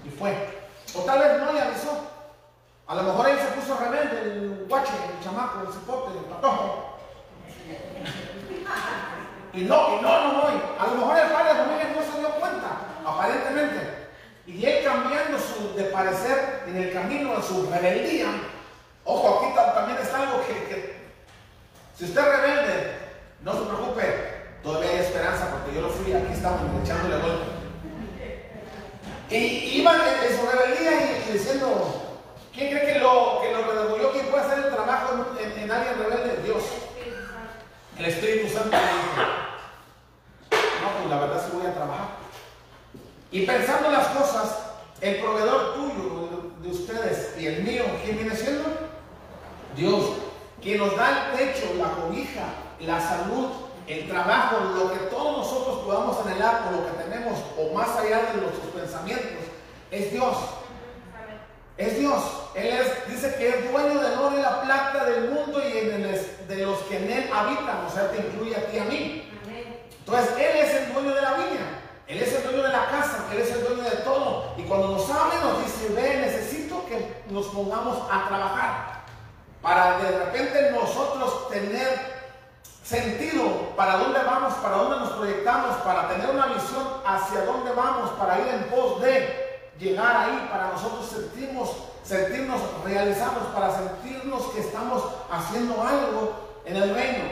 Y 0.04 0.10
fue. 0.10 0.66
O 0.94 1.00
tal 1.02 1.18
vez 1.20 1.40
no 1.40 1.52
le 1.52 1.60
avisó. 1.60 2.06
A 2.88 2.94
lo 2.94 3.02
mejor 3.02 3.28
él 3.28 3.38
se 3.38 3.60
puso 3.60 3.76
rebelde, 3.78 4.22
el 4.22 4.66
guache, 4.68 4.92
el 5.16 5.24
chamaco, 5.24 5.60
el 5.60 5.72
cipote, 5.72 6.18
el 6.18 6.24
patojo. 6.24 6.85
Y 9.52 9.62
no, 9.62 9.98
y 9.98 10.02
no, 10.02 10.32
no 10.32 10.42
voy. 10.42 10.52
A 10.78 10.86
lo 10.88 10.94
mejor 10.96 11.18
el 11.18 11.28
padre 11.30 11.54
de 11.54 11.60
familia 11.60 11.94
no 11.96 12.12
se 12.12 12.18
dio 12.18 12.30
cuenta, 12.40 12.68
aparentemente. 13.06 14.08
Y 14.46 14.64
él 14.64 14.84
cambiando 14.84 15.38
su, 15.38 15.74
de 15.76 15.84
parecer 15.84 16.64
en 16.68 16.76
el 16.76 16.92
camino 16.92 17.36
de 17.36 17.42
su 17.42 17.68
rebeldía. 17.70 18.26
Ojo, 19.04 19.40
aquí 19.42 19.54
ta- 19.54 19.74
también 19.74 19.98
está 19.98 20.22
algo 20.22 20.40
que, 20.46 20.52
que- 20.68 20.96
si 21.96 22.04
usted 22.04 22.20
es 22.20 22.26
rebelde, 22.40 22.98
no 23.42 23.52
se 23.54 23.60
preocupe, 23.60 24.34
todavía 24.62 24.90
hay 24.90 24.96
esperanza 24.98 25.48
porque 25.50 25.74
yo 25.74 25.80
lo 25.82 25.88
fui, 25.88 26.12
aquí 26.12 26.32
estamos 26.32 26.60
echándole 26.84 27.16
golpe. 27.22 27.46
Y 29.30 29.36
iban 29.80 29.96
en, 30.00 30.30
en 30.32 30.38
su 30.38 30.46
rebeldía 30.46 30.92
y, 30.92 31.30
y 31.30 31.32
diciendo, 31.32 32.02
¿quién 32.54 32.70
cree 32.70 32.92
que 32.94 32.98
lo, 33.00 33.40
que 33.42 33.52
lo 33.52 33.64
redarguyó? 33.72 34.12
¿Quién 34.12 34.26
puede 34.26 34.44
hacer 34.44 34.58
el 34.66 34.74
trabajo 34.74 35.26
en, 35.40 35.44
en- 35.52 35.58
en 35.60 35.70
alguien 35.72 35.98
rebelde? 35.98 36.42
Dios. 36.44 36.62
El 37.98 38.04
Espíritu 38.04 38.52
Santo 38.52 38.76
le 38.76 38.82
dijo, 38.82 39.28
no, 40.82 40.90
pues 40.98 41.10
la 41.10 41.20
verdad 41.20 41.42
sí 41.44 41.56
voy 41.56 41.66
a 41.66 41.74
trabajar. 41.74 42.06
Y 43.30 43.46
pensando 43.46 43.90
las 43.90 44.06
cosas, 44.08 44.58
el 45.00 45.16
proveedor 45.20 45.74
tuyo, 45.74 46.52
de 46.62 46.68
ustedes 46.70 47.34
y 47.38 47.46
el 47.46 47.62
mío, 47.62 47.84
¿quién 48.04 48.16
viene 48.18 48.34
siendo? 48.36 48.64
Dios, 49.76 50.04
quien 50.62 50.78
nos 50.78 50.96
da 50.96 51.30
el 51.32 51.36
techo, 51.38 51.74
la 51.78 51.90
cobija, 51.92 52.44
la 52.80 53.00
salud, 53.00 53.46
el 53.86 54.08
trabajo, 54.08 54.56
lo 54.74 54.92
que 54.92 54.98
todos 55.06 55.38
nosotros 55.38 55.78
podamos 55.84 56.18
anhelar 56.26 56.64
por 56.64 56.72
lo 56.72 56.86
que 56.86 57.02
tenemos 57.04 57.38
o 57.58 57.72
más 57.74 57.96
allá 57.96 58.32
de 58.32 58.40
nuestros 58.42 58.72
pensamientos, 58.74 59.44
es 59.90 60.12
Dios. 60.12 60.36
Es 61.76 61.98
Dios. 61.98 62.22
Él 62.54 62.68
es, 62.68 63.06
dice 63.08 63.34
que 63.36 63.48
es 63.50 63.70
dueño 63.70 64.00
del 64.00 64.18
oro 64.18 64.38
y 64.38 64.40
la 64.42 64.62
plata 64.62 65.04
del 65.04 65.30
mundo 65.30 65.60
y 65.60 65.76
en 65.76 66.04
el- 66.06 66.48
de 66.48 66.56
los 66.64 66.78
que 66.84 66.96
en 66.96 67.12
él 67.12 67.30
habitan. 67.32 67.84
O 67.86 67.90
sea, 67.90 68.10
te 68.10 68.16
incluye 68.18 68.56
a 68.56 68.66
ti 68.66 68.76
y 68.76 68.80
a 68.80 68.84
mí. 68.84 69.30
Amén. 69.44 69.78
Entonces, 69.98 70.30
Él 70.38 70.56
es 70.56 70.74
el 70.74 70.92
dueño 70.94 71.14
de 71.14 71.20
la 71.20 71.34
viña. 71.34 71.80
Él 72.06 72.22
es 72.22 72.32
el 72.34 72.42
dueño 72.44 72.62
de 72.62 72.68
la 72.70 72.86
casa. 72.86 73.26
Él 73.30 73.40
es 73.40 73.50
el 73.50 73.62
dueño 73.62 73.82
de 73.82 73.96
todo. 73.96 74.54
Y 74.56 74.62
cuando 74.62 74.88
nos 74.88 75.10
abre, 75.10 75.36
nos 75.42 75.62
dice, 75.64 75.92
ve, 75.92 76.16
necesito 76.22 76.86
que 76.86 77.22
nos 77.28 77.46
pongamos 77.48 77.98
a 78.10 78.26
trabajar. 78.28 79.02
Para 79.60 79.98
de 79.98 80.18
repente 80.18 80.70
nosotros 80.70 81.50
tener 81.50 82.16
sentido 82.82 83.74
para 83.76 83.96
dónde 83.96 84.20
vamos, 84.20 84.54
para 84.54 84.76
dónde 84.76 85.00
nos 85.00 85.10
proyectamos, 85.10 85.76
para 85.78 86.08
tener 86.08 86.30
una 86.30 86.46
visión 86.46 86.86
hacia 87.04 87.44
dónde 87.44 87.72
vamos, 87.72 88.10
para 88.12 88.38
ir 88.38 88.46
en 88.48 88.64
pos 88.70 89.02
de 89.02 89.44
llegar 89.78 90.16
ahí, 90.16 90.48
para 90.50 90.68
nosotros 90.68 91.04
sentirnos, 91.06 91.68
sentirnos 92.04 92.60
realizados, 92.84 93.48
para 93.52 93.74
sentirnos 93.76 94.42
que 94.52 94.60
estamos 94.60 95.02
haciendo 95.30 95.82
algo 95.82 96.32
en 96.64 96.76
el 96.76 96.94
reino. 96.94 97.24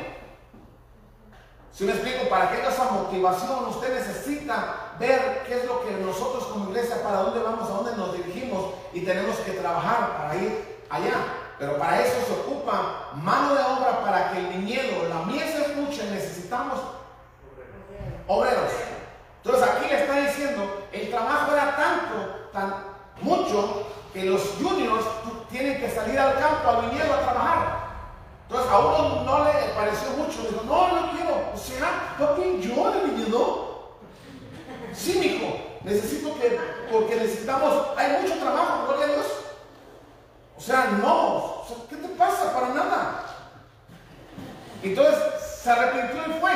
Si 1.72 1.84
me 1.84 1.92
explico, 1.92 2.28
para 2.28 2.50
que 2.50 2.58
haya 2.58 2.68
esa 2.68 2.84
usted 3.22 3.94
necesita 3.94 4.94
ver 4.98 5.44
qué 5.46 5.60
es 5.60 5.64
lo 5.66 5.84
que 5.84 5.92
nosotros 5.92 6.44
como 6.44 6.70
iglesia, 6.70 7.02
para 7.02 7.18
dónde 7.18 7.40
vamos, 7.40 7.68
a 7.68 7.72
dónde 7.72 7.96
nos 7.96 8.16
dirigimos 8.16 8.74
y 8.92 9.00
tenemos 9.00 9.36
que 9.38 9.52
trabajar 9.52 10.16
para 10.16 10.36
ir 10.36 10.84
allá. 10.90 11.14
Pero 11.58 11.78
para 11.78 12.00
eso 12.00 12.16
se 12.26 12.32
ocupa 12.32 13.10
mano 13.14 13.54
de 13.54 13.62
obra 13.62 14.02
para 14.04 14.30
que 14.30 14.38
el 14.38 14.46
viñedo, 14.46 15.08
la 15.08 15.22
miel 15.26 15.48
se 15.48 15.62
escuche, 15.62 16.10
necesitamos 16.10 16.80
obreros. 18.26 18.72
Entonces 19.44 19.68
aquí 19.68 19.86
le 19.88 20.00
está 20.00 20.20
diciendo, 20.20 20.86
el 20.92 21.10
trabajo 21.10 21.52
era 21.52 21.76
tanto, 21.76 22.48
tan 22.52 22.74
mucho, 23.20 23.86
que 24.12 24.24
los 24.24 24.42
juniors 24.60 25.04
tienen 25.50 25.78
que 25.80 25.90
salir 25.90 26.18
al 26.18 26.38
campo, 26.38 26.68
al 26.68 26.90
viñedo 26.90 27.14
a 27.14 27.20
trabajar. 27.20 27.83
Entonces 28.54 28.72
a 28.72 28.78
uno 28.78 29.22
no 29.24 29.44
le 29.46 29.52
pareció 29.74 30.10
mucho, 30.10 30.42
dijo, 30.48 30.62
no, 30.64 31.00
no 31.00 31.10
quiero. 31.10 31.50
O 31.52 31.58
sea, 31.58 32.14
papi, 32.16 32.60
yo 32.60 32.90
de 32.92 33.00
viñedo. 33.10 33.96
Sí, 34.92 35.18
mijo, 35.18 35.56
necesito 35.82 36.38
que, 36.38 36.60
porque 36.92 37.16
necesitamos, 37.16 37.88
hay 37.96 38.22
mucho 38.22 38.38
trabajo, 38.38 38.86
gloria 38.86 39.06
a 39.06 39.08
Dios. 39.08 39.26
O 40.56 40.60
sea, 40.60 40.84
no, 41.02 41.64
¿qué 41.90 41.96
te 41.96 42.06
pasa? 42.10 42.54
Para 42.54 42.68
nada. 42.68 43.24
Entonces 44.84 45.16
se 45.60 45.70
arrepintió 45.70 46.22
y 46.28 46.40
fue. 46.40 46.52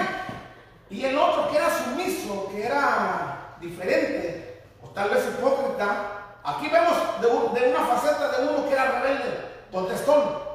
Y 0.91 1.05
el 1.05 1.19
otro 1.19 1.51
que 1.51 1.57
era 1.57 1.69
sumiso, 1.83 2.49
que 2.53 2.65
era 2.65 3.57
diferente, 3.61 4.63
o 4.85 4.87
tal 4.91 5.11
vez 5.11 5.25
hipócrita, 5.27 6.37
aquí 6.45 6.69
vemos 6.69 6.97
de, 7.21 7.61
de 7.61 7.71
una 7.73 7.85
faceta 7.87 8.39
de 8.39 8.47
uno 8.47 8.69
que 8.69 8.73
era 8.73 9.01
rebelde, 9.01 9.65
contestón. 9.73 10.48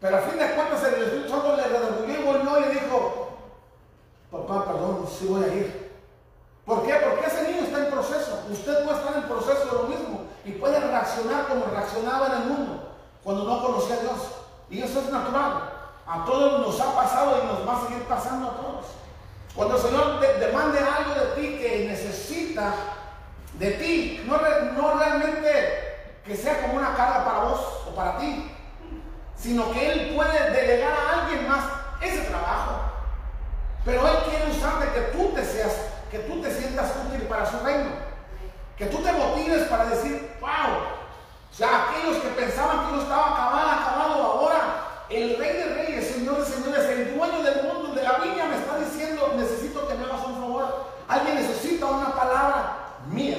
Pero 0.00 0.16
a 0.16 0.20
fin 0.20 0.38
de 0.38 0.54
cuentas 0.54 0.82
el 0.84 1.02
Espíritu 1.02 1.56
le 1.56 1.62
redarguyó 1.64 2.20
y 2.20 2.24
volvió 2.24 2.60
y 2.60 2.74
dijo, 2.74 3.28
papá, 4.30 4.64
perdón, 4.64 5.06
sí 5.06 5.26
voy 5.26 5.44
a 5.44 5.48
ir. 5.48 5.90
¿Por 6.64 6.86
qué? 6.86 6.94
Porque 6.94 7.26
ese 7.26 7.50
niño 7.50 7.64
está 7.64 7.80
en 7.80 7.90
proceso. 7.90 8.44
Usted 8.50 8.84
puede 8.84 8.98
estar 8.98 9.16
en 9.16 9.22
proceso 9.24 9.64
de 9.66 9.72
lo 9.72 9.82
mismo 9.88 10.20
y 10.44 10.52
puede 10.52 10.80
reaccionar 10.80 11.48
como 11.48 11.66
reaccionaba 11.66 12.28
en 12.28 12.32
el 12.32 12.48
mundo 12.48 12.94
cuando 13.22 13.44
no 13.44 13.62
conocía 13.62 13.96
a 13.96 14.00
Dios. 14.00 14.18
Y 14.70 14.82
eso 14.82 15.00
es 15.00 15.10
natural. 15.10 15.70
A 16.06 16.24
todos 16.24 16.66
nos 16.66 16.80
ha 16.80 16.94
pasado 16.94 17.42
y 17.42 17.46
nos 17.46 17.68
va 17.68 17.76
a 17.76 17.86
seguir 17.86 18.02
pasando 18.04 18.50
a 18.50 18.56
todos. 18.56 18.86
Cuando 19.54 19.76
el 19.76 19.82
Señor 19.82 20.20
te 20.20 20.34
demande 20.34 20.78
algo 20.78 21.14
de 21.14 21.26
ti 21.36 21.58
que 21.58 21.86
necesita 21.88 22.72
de 23.58 23.70
ti, 23.72 24.24
no, 24.26 24.38
no 24.38 24.98
realmente 24.98 26.20
que 26.24 26.36
sea 26.36 26.62
como 26.62 26.78
una 26.78 26.94
carga 26.94 27.24
para 27.24 27.40
vos 27.40 27.60
o 27.88 27.94
para 27.94 28.16
ti, 28.18 28.50
sino 29.40 29.72
que 29.72 29.92
Él 29.92 30.14
puede 30.14 30.50
delegar 30.50 30.92
a 30.92 31.20
alguien 31.20 31.48
más 31.48 31.64
ese 32.02 32.22
trabajo. 32.22 32.80
Pero 33.84 34.06
Él 34.06 34.16
quiere 34.28 34.50
usarte 34.50 34.92
que 34.92 35.16
tú 35.16 35.32
te 35.34 35.44
seas, 35.44 35.72
que 36.10 36.18
tú 36.20 36.40
te 36.42 36.54
sientas 36.54 36.92
útil 37.06 37.22
para 37.22 37.50
su 37.50 37.58
reino. 37.64 37.90
Que 38.76 38.86
tú 38.86 38.98
te 38.98 39.12
motives 39.12 39.66
para 39.68 39.86
decir, 39.86 40.30
wow. 40.40 40.50
O 41.50 41.54
sea, 41.54 41.88
aquellos 41.88 42.18
que 42.18 42.28
pensaban 42.28 42.86
que 42.86 42.92
uno 42.92 43.02
estaba 43.02 43.32
acabado, 43.32 43.70
acabado 43.70 44.22
ahora, 44.22 44.58
el 45.08 45.36
rey 45.38 45.56
de 45.56 45.74
reyes, 45.74 46.06
señor 46.06 46.38
de 46.38 46.44
señores, 46.44 46.88
el 46.88 47.16
dueño 47.16 47.42
del 47.42 47.62
mundo, 47.64 47.94
de 47.94 48.02
la 48.02 48.18
viña, 48.18 48.46
me 48.46 48.56
está 48.56 48.78
diciendo, 48.78 49.34
necesito 49.36 49.88
que 49.88 49.94
me 49.94 50.04
hagas 50.04 50.26
un 50.26 50.34
favor. 50.34 50.86
Alguien 51.08 51.34
necesita 51.36 51.86
una 51.86 52.14
palabra 52.14 52.76
mía. 53.10 53.38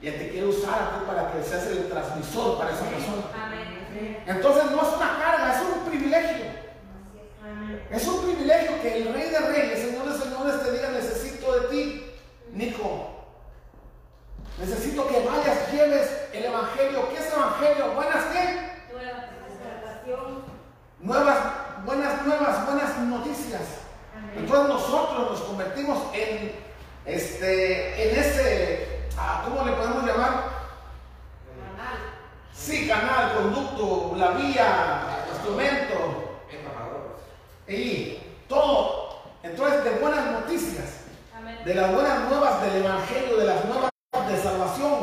Y 0.00 0.08
Él 0.08 0.18
te 0.18 0.30
quiere 0.30 0.46
usar 0.46 0.74
a 0.74 0.98
ti 0.98 1.04
para 1.06 1.32
que 1.32 1.42
seas 1.42 1.66
el 1.66 1.88
transmisor 1.88 2.58
para 2.58 2.72
esa 2.72 2.84
persona. 2.84 3.33
Entonces 4.26 4.70
no 4.70 4.82
es 4.82 4.96
una 4.96 5.18
carga, 5.18 5.54
es 5.54 5.62
un 5.62 5.84
privilegio. 5.84 6.44
Es 7.90 8.06
un 8.08 8.24
privilegio 8.24 8.82
que 8.82 8.96
el 8.96 9.14
rey 9.14 9.30
de 9.30 9.38
reyes, 9.38 9.80
señor 9.80 10.12
de 10.12 10.18
señores, 10.18 10.62
te 10.64 10.72
diga, 10.72 10.88
necesito 10.90 11.60
de 11.60 11.68
ti, 11.68 12.12
Nico. 12.52 13.10
Necesito 14.58 15.06
que 15.08 15.20
vayas, 15.20 15.72
lleves 15.72 16.10
el 16.32 16.44
evangelio. 16.44 17.08
¿Qué 17.10 17.18
es 17.18 17.32
evangelio? 17.32 17.92
¿Buenas 17.94 18.24
qué? 18.32 18.74
Nuevas, 21.00 21.38
buenas 21.84 22.26
nuevas, 22.26 22.66
buenas 22.66 22.98
noticias. 22.98 23.62
Entonces 24.36 24.68
nosotros 24.68 25.30
nos 25.30 25.40
convertimos 25.42 25.98
en, 26.14 26.52
este, 27.04 28.10
en 28.10 28.18
ese, 28.18 29.08
ah, 29.18 29.42
¿cómo 29.44 29.64
le 29.64 29.72
podemos 29.72 30.04
llamar? 30.04 30.53
Sí, 32.64 32.88
canal, 32.88 33.34
conducto, 33.34 34.14
la 34.16 34.30
vía, 34.30 35.26
instrumento, 35.34 36.38
y 37.68 38.18
todo. 38.48 39.18
Entonces, 39.42 39.84
de 39.84 39.90
buenas 40.00 40.30
noticias, 40.30 41.00
Amén. 41.36 41.58
de 41.62 41.74
las 41.74 41.92
buenas 41.92 42.20
nuevas 42.20 42.62
del 42.62 42.82
Evangelio, 42.82 43.36
de 43.36 43.44
las 43.44 43.64
nuevas 43.66 43.90
de 44.30 44.42
salvación. 44.42 44.94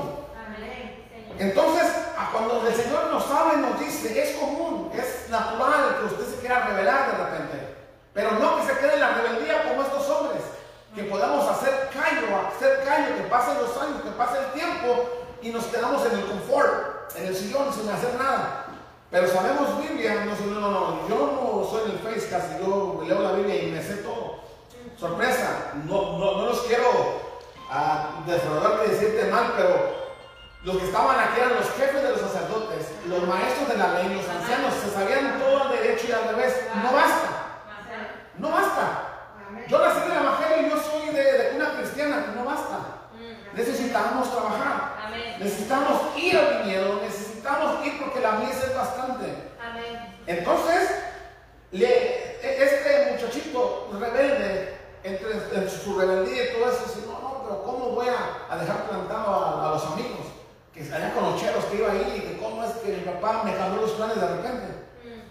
Amén. 0.43 1.05
Señor. 1.13 1.35
Entonces, 1.37 1.87
cuando 2.31 2.67
el 2.67 2.73
Señor 2.73 3.11
nos 3.11 3.29
habla 3.29 3.53
y 3.53 3.57
nos 3.57 3.79
dice, 3.79 4.19
es 4.19 4.37
común, 4.37 4.91
es 4.95 5.29
natural 5.29 5.97
que 5.99 6.15
usted 6.15 6.33
se 6.33 6.39
quiera 6.39 6.65
revelar 6.65 7.11
de 7.11 7.23
repente, 7.23 7.75
pero 8.11 8.31
no 8.39 8.57
que 8.57 8.73
se 8.73 8.79
quede 8.79 8.95
en 8.95 9.01
la 9.01 9.13
rebeldía 9.13 9.69
como 9.69 9.83
estos 9.83 10.09
hombres, 10.09 10.41
que 10.95 11.03
podamos 11.03 11.47
hacer 11.47 11.89
callo, 11.93 12.25
hacer 12.47 12.83
callo, 12.83 13.17
que 13.17 13.29
pasen 13.29 13.59
los 13.61 13.77
años, 13.77 14.01
que 14.01 14.09
pase 14.17 14.39
el 14.39 14.51
tiempo 14.53 15.05
y 15.43 15.49
nos 15.49 15.65
quedamos 15.65 16.03
en 16.07 16.17
el 16.17 16.25
confort, 16.25 17.00
en 17.15 17.27
el 17.27 17.35
sillón 17.35 17.73
sin 17.73 17.89
hacer 17.89 18.15
nada. 18.15 18.65
Pero 19.09 19.27
sabemos 19.27 19.81
Biblia, 19.81 20.25
no, 20.25 20.59
no, 20.59 20.71
no, 20.71 21.09
yo 21.09 21.15
no 21.15 21.69
soy 21.69 21.89
en 21.89 21.97
el 21.97 21.99
Face 21.99 22.29
casi, 22.29 22.63
yo 22.63 23.03
leo 23.05 23.21
la 23.21 23.33
Biblia 23.33 23.63
y 23.63 23.71
me 23.71 23.83
sé 23.83 23.95
todo. 23.97 24.39
Sorpresa, 24.97 25.73
no, 25.85 26.17
no, 26.17 26.37
no 26.37 26.45
los 26.45 26.61
quiero 26.61 26.87
ah, 27.69 28.23
defraudar 28.25 28.85
y 28.85 28.91
decirte 28.91 29.29
mal, 29.29 29.53
pero 29.57 30.01
los 30.63 30.77
que 30.77 30.85
estaban 30.85 31.19
aquí 31.19 31.39
eran 31.39 31.55
los 31.55 31.69
jefes 31.71 32.03
de 32.03 32.09
los 32.11 32.21
sacerdotes, 32.21 32.87
los 33.07 33.27
maestros 33.27 33.67
de 33.67 33.77
la 33.77 33.93
ley, 33.95 34.15
los 34.15 34.29
ancianos, 34.29 34.73
se 34.75 34.91
sabían 34.91 35.39
todo 35.39 35.63
al 35.63 35.71
derecho 35.71 36.05
y 36.07 36.11
al 36.11 36.35
revés. 36.35 36.55
No 36.75 36.93
basta, 36.93 37.29
no 38.37 38.49
basta. 38.49 39.07
Yo 39.67 39.77
nací 39.79 39.99
en 40.05 40.11
el 40.11 40.17
Evangelio 40.23 40.67
y 40.67 40.69
yo 40.69 40.77
soy 40.77 41.13
de, 41.13 41.23
de 41.23 41.55
una 41.55 41.73
cristiana, 41.77 42.33
no 42.35 42.45
basta. 42.45 42.90
Necesitamos 43.53 44.31
trabajar, 44.31 44.97
Amén. 45.07 45.35
necesitamos 45.39 46.01
ir 46.17 46.37
al 46.37 46.63
viñedo, 46.63 47.01
necesitamos 47.01 47.85
ir 47.85 47.99
porque 47.99 48.19
la 48.21 48.31
mies 48.33 48.63
es 48.63 48.75
bastante. 48.75 49.25
Amén. 49.61 50.15
Entonces, 50.27 50.89
le- 51.71 52.31
este 52.63 53.11
muchachito 53.13 53.89
rebelde, 53.99 54.77
entre, 55.03 55.31
entre 55.33 55.69
su 55.69 55.99
rebeldía 55.99 56.43
y 56.43 56.53
todo 56.53 56.71
eso, 56.71 56.83
dice, 56.85 57.07
no, 57.07 57.19
no, 57.19 57.43
pero 57.43 57.63
¿cómo 57.63 57.89
voy 57.91 58.07
a, 58.07 58.53
a 58.53 58.57
dejar 58.57 58.87
plantado 58.87 59.33
a, 59.33 59.67
a 59.67 59.71
los 59.73 59.85
amigos? 59.87 60.27
Que 60.73 60.81
allá 60.81 61.13
con 61.13 61.23
los 61.31 61.39
cheros 61.41 61.65
que 61.65 61.77
iba 61.77 61.91
ahí, 61.91 62.15
y 62.23 62.27
que 62.29 62.37
cómo 62.41 62.63
es 62.63 62.71
que 62.77 62.89
mi 62.93 63.01
papá 63.03 63.41
me 63.43 63.55
cambió 63.55 63.81
los 63.81 63.91
planes 63.91 64.19
de 64.21 64.27
repente. 64.27 64.67
Mm. 65.03 65.21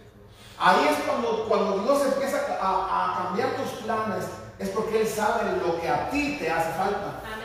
Ahí 0.59 0.89
es 0.91 0.99
cuando, 1.09 1.47
cuando 1.49 1.79
Dios 1.79 2.03
empieza 2.13 2.39
a, 2.61 2.69
a 3.15 3.25
cambiar 3.25 3.51
tus 3.57 3.71
planes, 3.85 4.27
es 4.59 4.69
porque 4.71 5.01
Él 5.01 5.09
sabe 5.09 5.57
lo 5.65 5.81
que 5.81 5.89
a 5.89 6.11
ti 6.11 6.37
te 6.39 6.51
hace 6.51 6.73
falta. 6.73 7.21
Amén. 7.25 7.40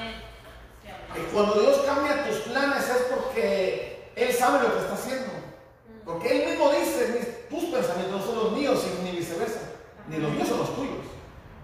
Cuando 1.34 1.60
Dios 1.60 1.82
cambia 1.86 2.26
tus 2.28 2.38
planes 2.40 2.84
es 2.90 3.02
porque 3.14 4.12
Él 4.16 4.34
sabe 4.34 4.64
lo 4.64 4.74
que 4.74 4.80
está 4.82 4.94
haciendo. 4.94 5.32
Porque 6.06 6.30
Él 6.44 6.50
mismo 6.52 6.70
dice, 6.72 7.08
"Mis- 7.18 7.50
tus 7.50 7.70
pensamientos 7.72 8.22
no 8.22 8.26
son 8.26 8.36
los 8.44 8.52
míos 8.54 8.84
y 8.86 9.04
ni 9.04 9.12
viceversa. 9.18 9.60
Ni 10.08 10.18
los 10.18 10.32
míos 10.32 10.48
son 10.48 10.60
los 10.60 10.76
tuyos. 10.76 11.04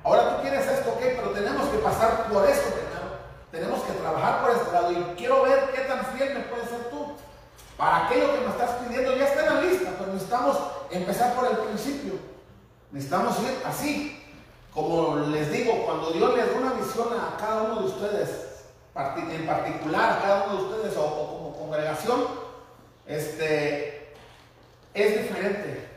Ahora 0.04 0.36
tú 0.36 0.42
quieres 0.42 0.66
esto, 0.68 0.90
ok, 0.90 1.00
pero 1.00 1.30
tenemos 1.30 1.68
que 1.70 1.78
pasar 1.78 2.28
por 2.28 2.48
esto 2.50 2.70
primero. 2.70 2.92
Tenemos 3.52 3.82
que 3.84 3.94
trabajar 3.94 4.42
por 4.42 4.52
este 4.52 4.72
lado. 4.72 4.92
Y 4.92 4.96
quiero 5.16 5.44
ver 5.44 5.72
qué 5.76 5.82
tan 5.82 6.06
fiel 6.08 6.34
me 6.34 6.40
puedes 6.46 6.70
ser 6.70 6.90
tú. 6.90 7.14
Para 7.78 8.06
aquello 8.08 8.34
que 8.34 8.40
me 8.42 8.50
estás 8.50 8.72
pidiendo 8.82 9.16
ya 9.16 9.26
está 9.26 9.46
en 9.46 9.56
la 9.56 9.62
lista, 9.62 9.92
pero 9.98 10.14
necesitamos 10.14 10.58
empezar 10.90 11.34
por 11.36 11.46
el 11.48 11.58
principio. 11.58 12.14
Necesitamos 12.92 13.40
ir 13.40 13.62
así. 13.66 14.18
Como 14.74 15.18
les 15.18 15.52
digo, 15.52 15.84
cuando 15.86 16.12
Dios 16.12 16.34
les 16.36 16.52
da 16.52 16.60
una 16.60 16.74
visión 16.74 17.08
a 17.14 17.38
cada 17.38 17.64
uno 17.64 17.82
de 17.82 17.86
ustedes, 17.88 18.30
en 18.96 19.46
particular 19.46 20.22
cada 20.22 20.44
uno 20.46 20.58
de 20.58 20.64
ustedes 20.64 20.98
o, 20.98 21.06
o 21.06 21.28
como 21.28 21.58
congregación, 21.58 22.28
este, 23.06 24.14
es 24.94 25.22
diferente. 25.22 25.88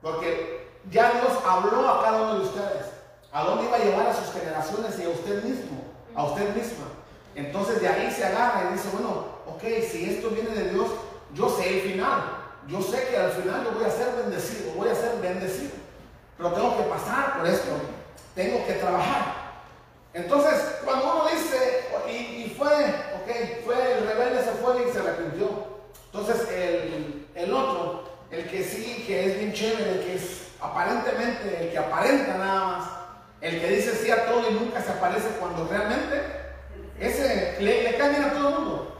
Porque 0.00 0.68
ya 0.90 1.12
Dios 1.12 1.38
habló 1.44 1.88
a 1.88 2.02
cada 2.02 2.22
uno 2.22 2.38
de 2.38 2.44
ustedes. 2.46 2.86
¿A 3.32 3.44
dónde 3.44 3.66
iba 3.66 3.76
a 3.76 3.80
llevar 3.80 4.06
a 4.06 4.14
sus 4.14 4.32
generaciones 4.32 4.98
y 4.98 5.04
a 5.04 5.08
usted 5.08 5.42
mismo? 5.42 5.82
A 6.14 6.24
usted 6.24 6.54
misma. 6.54 6.86
Entonces 7.34 7.80
de 7.80 7.88
ahí 7.88 8.10
se 8.10 8.24
agarra 8.24 8.70
y 8.70 8.74
dice, 8.74 8.88
bueno, 8.92 9.26
ok, 9.46 9.62
si 9.90 10.14
esto 10.14 10.30
viene 10.30 10.50
de 10.50 10.70
Dios, 10.70 10.88
yo 11.34 11.50
sé 11.50 11.68
el 11.68 11.90
final. 11.92 12.22
Yo 12.66 12.80
sé 12.80 13.08
que 13.08 13.16
al 13.16 13.30
final 13.32 13.64
yo 13.64 13.72
voy 13.72 13.84
a 13.84 13.90
ser 13.90 14.14
bendecido, 14.16 14.72
voy 14.72 14.88
a 14.88 14.94
ser 14.94 15.20
bendecido. 15.20 15.72
Pero 16.36 16.52
tengo 16.52 16.76
que 16.76 16.82
pasar 16.84 17.38
por 17.38 17.46
esto. 17.46 17.72
Tengo 18.34 18.66
que 18.66 18.74
trabajar. 18.74 19.35
Entonces, 20.16 20.54
cuando 20.82 21.12
uno 21.12 21.28
dice, 21.28 21.84
y, 22.08 22.54
fue, 22.56 22.72
ok, 22.72 23.64
fue 23.66 23.98
el 23.98 24.06
rebelde, 24.06 24.42
se 24.42 24.52
fue 24.52 24.88
y 24.88 24.90
se 24.90 25.00
arrepintió. 25.00 25.50
Entonces, 26.06 26.48
el, 26.50 27.26
el 27.34 27.52
otro, 27.52 28.04
el 28.30 28.48
que 28.48 28.64
sí, 28.64 29.04
que 29.06 29.26
es 29.26 29.38
bien 29.38 29.52
chévere, 29.52 29.90
el 29.90 30.00
que 30.06 30.14
es 30.14 30.48
aparentemente, 30.58 31.64
el 31.64 31.70
que 31.70 31.78
aparenta 31.78 32.38
nada 32.38 32.64
más, 32.64 32.88
el 33.42 33.60
que 33.60 33.68
dice 33.68 33.94
sí 33.94 34.10
a 34.10 34.24
todo 34.24 34.50
y 34.50 34.54
nunca 34.54 34.80
se 34.80 34.92
aparece 34.92 35.28
cuando 35.38 35.68
realmente, 35.68 36.22
ese 36.98 37.56
le, 37.60 37.82
le 37.82 37.98
cae 37.98 38.08
bien 38.08 38.24
a 38.24 38.32
todo 38.32 38.48
el 38.48 38.54
mundo. 38.54 38.96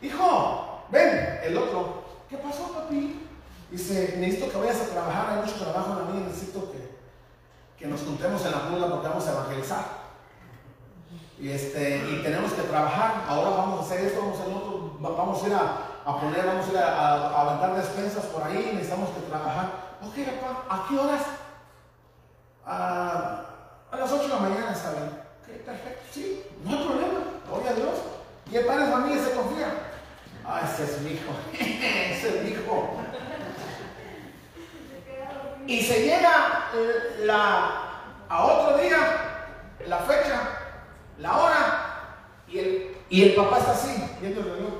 Hijo, 0.00 0.84
ven, 0.90 1.40
el 1.42 1.58
otro, 1.58 2.04
¿qué 2.28 2.36
pasó, 2.36 2.72
papi? 2.72 3.26
Dice, 3.68 4.14
necesito 4.18 4.48
que 4.52 4.58
vayas 4.58 4.80
a 4.80 4.90
trabajar, 4.90 5.30
hay 5.30 5.44
mucho 5.44 5.58
trabajo 5.58 5.90
en 5.90 5.98
la 5.98 6.04
mía, 6.12 6.26
necesito 6.28 6.70
que, 6.70 6.89
que 7.80 7.86
nos 7.86 8.00
juntemos 8.02 8.44
en 8.44 8.52
la 8.52 8.68
pulga 8.68 8.88
porque 8.90 9.08
vamos 9.08 9.26
a 9.26 9.32
evangelizar. 9.32 9.84
Y, 11.38 11.48
este, 11.50 11.96
y 11.96 12.22
tenemos 12.22 12.52
que 12.52 12.62
trabajar, 12.62 13.24
ahora 13.26 13.50
vamos 13.56 13.80
a 13.80 13.82
hacer 13.84 14.04
esto, 14.04 14.20
vamos 14.20 14.38
a 14.38 14.42
hacer 14.42 14.54
otro, 14.54 14.98
va- 15.02 15.16
vamos 15.16 15.42
a 15.42 15.46
ir 15.46 15.54
a, 15.54 16.20
poner, 16.20 16.44
vamos 16.46 16.68
a 16.68 16.70
ir 16.70 16.76
a, 16.78 16.88
a- 16.94 17.40
aventar 17.40 17.74
despensas 17.74 18.26
por 18.26 18.42
ahí, 18.42 18.72
necesitamos 18.74 19.08
que 19.10 19.20
trabajar. 19.22 19.96
Ok, 20.02 20.14
papá, 20.40 20.64
¿a 20.68 20.86
qué 20.88 20.98
horas? 20.98 21.22
A, 22.66 23.44
a 23.90 23.96
las 23.96 24.12
8 24.12 24.22
de 24.22 24.28
la 24.28 24.36
mañana 24.40 24.72
está 24.72 24.90
bien. 24.92 25.04
Ok, 25.40 25.64
perfecto, 25.64 26.02
sí, 26.12 26.42
no 26.64 26.70
hay 26.76 26.84
problema, 26.84 27.20
gloria 27.48 27.70
a 27.70 27.74
Dios. 27.74 27.94
Y 28.52 28.56
el 28.56 28.66
padre 28.66 28.84
de 28.86 28.92
familia 28.92 29.24
se 29.24 29.30
confía. 29.34 29.72
Ah, 30.44 30.60
ese 30.70 30.84
es 30.84 31.00
mi 31.00 31.12
hijo, 31.12 31.32
ese 31.58 32.36
es 32.38 32.44
mi 32.44 32.50
hijo 32.50 32.99
y 35.70 35.80
se 35.82 36.02
llega 36.02 36.68
eh, 36.74 37.28
a 37.30 38.44
otro 38.44 38.76
día, 38.78 38.98
la 39.86 39.98
fecha, 39.98 40.40
la 41.18 41.38
hora, 41.38 42.16
y 42.48 42.58
el, 42.58 42.96
y 43.08 43.22
el 43.22 43.34
papá 43.36 43.58
está 43.58 43.70
así, 43.70 44.04
viendo 44.20 44.40
el 44.40 44.46
reloj. 44.46 44.72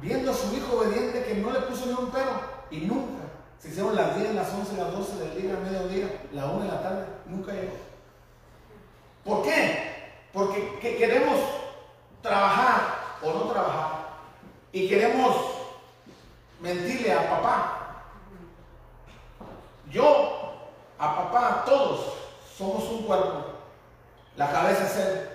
Viendo 0.00 0.30
a 0.30 0.34
su 0.34 0.56
hijo 0.56 0.78
obediente 0.78 1.22
que 1.22 1.34
no 1.34 1.50
le 1.50 1.60
puso 1.60 1.84
ni 1.84 1.92
un 1.92 2.10
pelo, 2.10 2.40
y 2.70 2.78
nunca. 2.78 3.24
Se 3.58 3.68
hicieron 3.68 3.94
las 3.94 4.16
10, 4.16 4.34
las 4.34 4.50
11, 4.50 4.76
las 4.78 4.90
12 4.90 5.16
del 5.18 5.42
día, 5.42 5.58
mediodía, 5.62 6.22
la 6.32 6.46
1 6.46 6.62
de 6.62 6.68
la 6.68 6.82
tarde, 6.82 7.04
nunca 7.26 7.52
llegó. 7.52 7.76
¿Por 9.22 9.42
qué? 9.42 10.22
Porque 10.32 10.78
que 10.80 10.96
queremos 10.96 11.40
trabajar 12.22 13.18
o 13.22 13.34
no 13.34 13.52
trabajar, 13.52 14.16
y 14.72 14.88
queremos 14.88 15.59
mentirle 16.60 17.12
a 17.12 17.30
papá. 17.30 17.76
Yo, 19.90 20.70
a 20.98 21.16
papá, 21.16 21.64
todos 21.66 22.14
somos 22.56 22.84
un 22.84 23.02
cuerpo. 23.02 23.44
La 24.36 24.50
cabeza 24.50 24.84
es 24.84 24.96
él. 24.96 25.30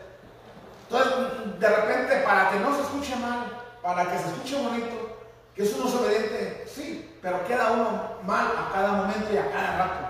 Entonces, 0.89 1.59
de 1.59 1.67
repente, 1.67 2.15
para 2.17 2.51
que 2.51 2.59
no 2.59 2.75
se 2.75 2.81
escuche 2.83 3.15
mal, 3.17 3.45
para 3.81 4.05
que 4.09 4.17
se 4.17 4.27
escuche 4.29 4.61
bonito, 4.61 5.17
que 5.55 5.63
es 5.63 5.75
uno 5.75 5.85
obediente, 5.99 6.65
sí, 6.67 7.17
pero 7.21 7.45
queda 7.45 7.71
uno 7.71 7.87
mal 8.23 8.47
a 8.47 8.73
cada 8.73 8.91
momento 8.93 9.33
y 9.33 9.37
a 9.37 9.51
cada 9.51 9.77
rato. 9.77 10.05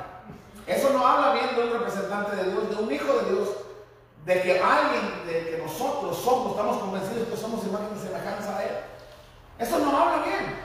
Eso 0.68 0.90
no 0.92 1.06
habla 1.06 1.34
bien 1.34 1.56
de 1.56 1.64
un 1.64 1.74
representante 1.74 2.36
de 2.36 2.52
Dios, 2.52 2.70
de 2.70 2.84
un 2.84 2.92
hijo 2.92 3.14
de 3.14 3.32
Dios, 3.32 3.50
de 4.26 4.42
que 4.42 4.60
alguien, 4.60 5.26
de 5.28 5.52
que 5.52 5.64
nosotros 5.64 6.18
somos, 6.18 6.52
estamos 6.52 6.78
convencidos 6.78 7.28
que 7.28 7.38
somos 7.38 7.64
imagen 7.64 7.90
y 7.96 8.00
semejanza 8.00 8.58
a 8.58 8.64
Él. 8.64 8.76
Eso 9.60 9.80
no 9.80 9.96
habla 9.96 10.26
bien. 10.26 10.65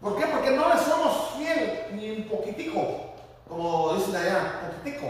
¿Por 0.00 0.16
qué? 0.16 0.26
Porque 0.26 0.50
no 0.52 0.68
le 0.68 0.80
somos 0.80 1.30
fiel 1.36 1.86
ni 1.92 2.10
un 2.10 2.28
poquitico, 2.28 3.14
como 3.48 3.94
dicen 3.94 4.16
allá, 4.16 4.60
poquitico. 4.60 5.06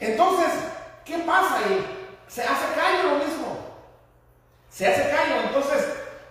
Entonces, 0.00 0.52
¿qué 1.04 1.18
pasa 1.18 1.58
ahí? 1.58 2.14
Se 2.28 2.42
hace 2.42 2.74
callo 2.74 3.10
lo 3.10 3.24
mismo. 3.24 3.58
Se 4.70 4.86
hace 4.86 5.10
callo. 5.10 5.42
Entonces, 5.46 5.86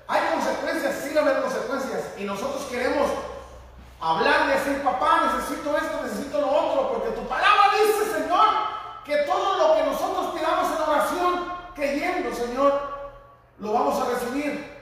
hay 0.07 0.21
consecuencias, 0.33 0.95
sí 1.03 1.13
va 1.13 1.21
a 1.21 1.23
haber 1.25 1.43
consecuencias. 1.43 2.01
Y 2.17 2.23
nosotros 2.23 2.65
queremos 2.69 3.09
hablar 3.99 4.47
y 4.47 4.53
decir, 4.53 4.83
papá, 4.83 5.31
necesito 5.33 5.77
esto, 5.77 6.01
necesito 6.03 6.41
lo 6.41 6.49
otro, 6.49 6.93
porque 6.93 7.19
tu 7.19 7.27
palabra 7.27 7.71
dice, 7.73 8.19
Señor, 8.19 8.47
que 9.03 9.17
todo 9.17 9.57
lo 9.57 9.75
que 9.75 9.83
nosotros 9.83 10.33
pidamos 10.33 10.67
en 10.75 10.81
oración, 10.81 11.53
creyendo, 11.75 12.35
Señor, 12.35 12.81
lo 13.59 13.73
vamos 13.73 14.01
a 14.01 14.09
recibir. 14.09 14.74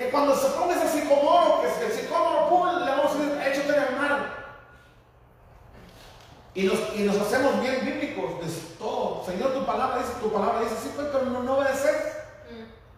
Que 0.00 0.08
cuando 0.08 0.34
se 0.34 0.48
ponga 0.48 0.74
ese 0.76 1.02
sicomoro, 1.02 1.60
que 1.60 1.84
el 1.84 1.92
sicomoro, 1.92 2.48
pum, 2.48 2.86
le 2.86 2.90
vamos 2.90 3.12
a 3.12 3.18
decir, 3.18 3.38
échate 3.42 3.76
en 3.76 3.84
el 3.84 3.96
mar. 4.00 4.30
Y 6.54 6.62
nos, 6.62 6.78
y 6.96 7.02
nos 7.02 7.20
hacemos 7.20 7.60
bien 7.60 7.84
bíblicos 7.84 8.40
de 8.40 8.46
todo. 8.78 9.22
Señor, 9.26 9.52
tu 9.52 9.66
palabra 9.66 9.98
dice, 9.98 10.14
tu 10.22 10.32
palabra 10.32 10.62
dice, 10.62 10.74
sí, 10.82 10.94
pero 10.96 11.26
no, 11.26 11.42
no 11.42 11.58
obedecer. 11.58 12.24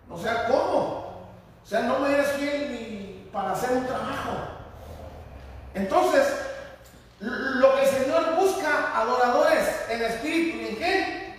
O 0.09 0.17
sea, 0.17 0.47
¿cómo? 0.47 1.27
O 1.65 1.67
sea, 1.67 1.81
no 1.81 1.99
me 1.99 2.15
eres 2.15 2.29
fiel 2.35 2.71
ni 2.71 3.29
para 3.33 3.51
hacer 3.51 3.73
un 3.73 3.85
trabajo. 3.85 4.35
Entonces, 5.75 6.25
lo 7.19 7.75
que 7.75 7.83
el 7.83 7.89
Señor 7.89 8.37
busca, 8.37 8.97
adoradores 8.97 9.87
en 9.89 10.03
espíritu 10.03 10.59
y 10.59 10.67
en 10.69 10.77
qué? 10.77 11.35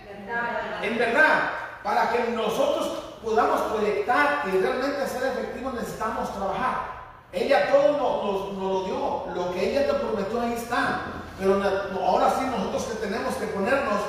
En 0.82 0.98
verdad, 0.98 1.52
para 1.82 2.10
que 2.10 2.32
nosotros 2.32 3.03
podamos 3.24 3.60
proyectar 3.72 4.42
y 4.46 4.58
realmente 4.58 5.06
ser 5.08 5.24
efectivos 5.24 5.74
necesitamos 5.74 6.32
trabajar. 6.34 6.94
Ella 7.32 7.70
todo 7.72 7.92
nos, 7.92 8.52
nos- 8.52 8.62
lo 8.62 8.84
dio, 8.84 9.34
lo 9.34 9.52
que 9.52 9.70
ella 9.70 9.86
te 9.86 9.94
prometió 9.94 10.40
ahí 10.40 10.52
está. 10.52 11.00
Pero 11.38 11.60
ahora 12.04 12.30
sí 12.38 12.44
nosotros 12.46 12.84
que 12.84 13.06
tenemos 13.06 13.34
que 13.34 13.46
ponernos 13.48 14.00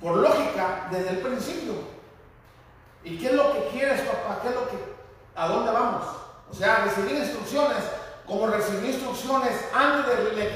por 0.00 0.16
lógica 0.16 0.88
desde 0.90 1.10
el 1.10 1.18
principio. 1.18 1.72
¿Y 3.02 3.18
qué 3.18 3.26
es 3.28 3.32
lo 3.32 3.52
que 3.52 3.68
quieres, 3.68 4.02
papá? 4.02 4.40
¿Qué 4.42 4.48
es 4.48 4.54
lo 4.54 4.68
que, 4.68 4.76
a 5.34 5.48
dónde 5.48 5.72
vamos? 5.72 6.04
O 6.50 6.54
sea, 6.54 6.84
recibir 6.84 7.16
instrucciones, 7.16 7.78
como 8.26 8.46
recibí 8.46 8.88
instrucciones 8.88 9.52
antes 9.74 10.16
de, 10.36 10.48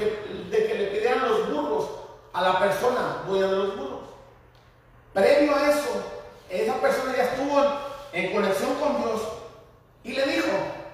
que, 0.49 0.49
le 0.77 0.87
pidieran 0.87 1.27
los 1.27 1.51
burros 1.51 1.89
a 2.33 2.41
la 2.41 2.59
persona, 2.59 3.23
dueña 3.27 3.47
de 3.47 3.55
los 3.55 3.75
burros. 3.77 3.99
Previo 5.13 5.55
a 5.55 5.69
eso, 5.69 6.03
esa 6.49 6.75
persona 6.75 7.15
ya 7.15 7.23
estuvo 7.23 7.61
en, 8.13 8.33
conexión 8.33 8.75
con 8.75 8.97
Dios 8.97 9.21
y 10.03 10.13
le 10.13 10.25
dijo, 10.25 10.47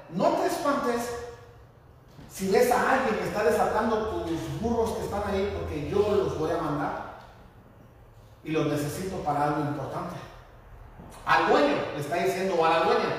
no 0.10 0.30
te 0.34 0.48
espantes 0.48 1.10
si 2.30 2.50
ves 2.52 2.72
a 2.72 2.92
alguien 2.92 3.18
que 3.18 3.28
está 3.28 3.44
desatando 3.44 4.26
tus 4.26 4.60
burros 4.60 4.92
que 4.92 5.06
están 5.06 5.24
ahí 5.28 5.54
porque 5.58 5.90
yo 5.90 6.00
los 6.00 6.38
voy 6.38 6.52
a 6.52 6.58
mandar 6.58 7.16
y 8.44 8.52
los 8.52 8.68
necesito 8.68 9.18
para 9.18 9.46
algo 9.46 9.62
importante. 9.62 10.16
Al 11.26 11.48
dueño 11.50 11.76
le 11.96 12.02
está 12.02 12.18
diciendo 12.18 12.64
a 12.64 12.70
la 12.70 12.80
dueña. 12.82 13.16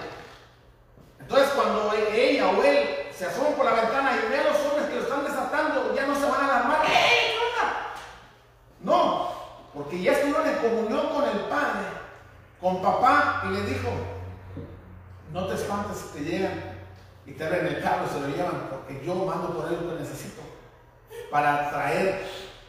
Entonces 1.19 1.49
cuando 1.55 1.93
ella 1.93 2.49
o 2.51 2.63
él 2.63 2.89
se 3.13 3.27
asoman 3.27 3.55
por 3.55 3.65
la 3.65 3.73
ventana 3.73 4.13
y 4.13 4.31
ve 4.31 4.39
a 4.39 4.45
los 4.45 4.67
hombres 4.67 4.87
que 4.89 4.97
lo 4.97 5.03
están 5.03 5.25
desatando, 5.25 5.95
ya 5.95 6.07
no 6.07 6.15
se 6.15 6.27
van 6.27 6.41
a 6.41 6.45
alarmar. 6.45 6.87
¡Ey! 6.87 7.37
No, 8.87 9.33
porque 9.75 10.01
ya 10.01 10.13
estuvieron 10.13 10.49
en 10.49 10.59
comunión 10.59 11.09
con 11.09 11.25
el 11.25 11.41
Padre, 11.47 11.89
con 12.61 12.83
papá, 12.83 13.45
y 13.47 13.53
le 13.53 13.63
dijo, 13.63 13.89
no 15.33 15.47
te 15.47 15.55
espantes 15.55 15.99
si 15.99 16.19
te 16.19 16.25
llegan 16.25 16.77
y 17.27 17.33
te 17.33 17.45
abren 17.45 17.67
el 17.67 17.83
carro 17.83 18.07
se 18.09 18.21
lo 18.21 18.29
llevan, 18.29 18.69
porque 18.71 19.05
yo 19.05 19.15
mando 19.15 19.57
por 19.57 19.73
él 19.73 19.81
lo 19.83 19.95
que 19.95 20.03
necesito 20.03 20.43
para 21.31 21.67
atraer 21.67 22.25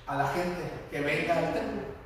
a 0.07 0.15
la 0.17 0.27
gente 0.27 0.71
que 0.89 1.01
venga 1.01 1.37
al 1.37 1.53
templo. 1.53 1.96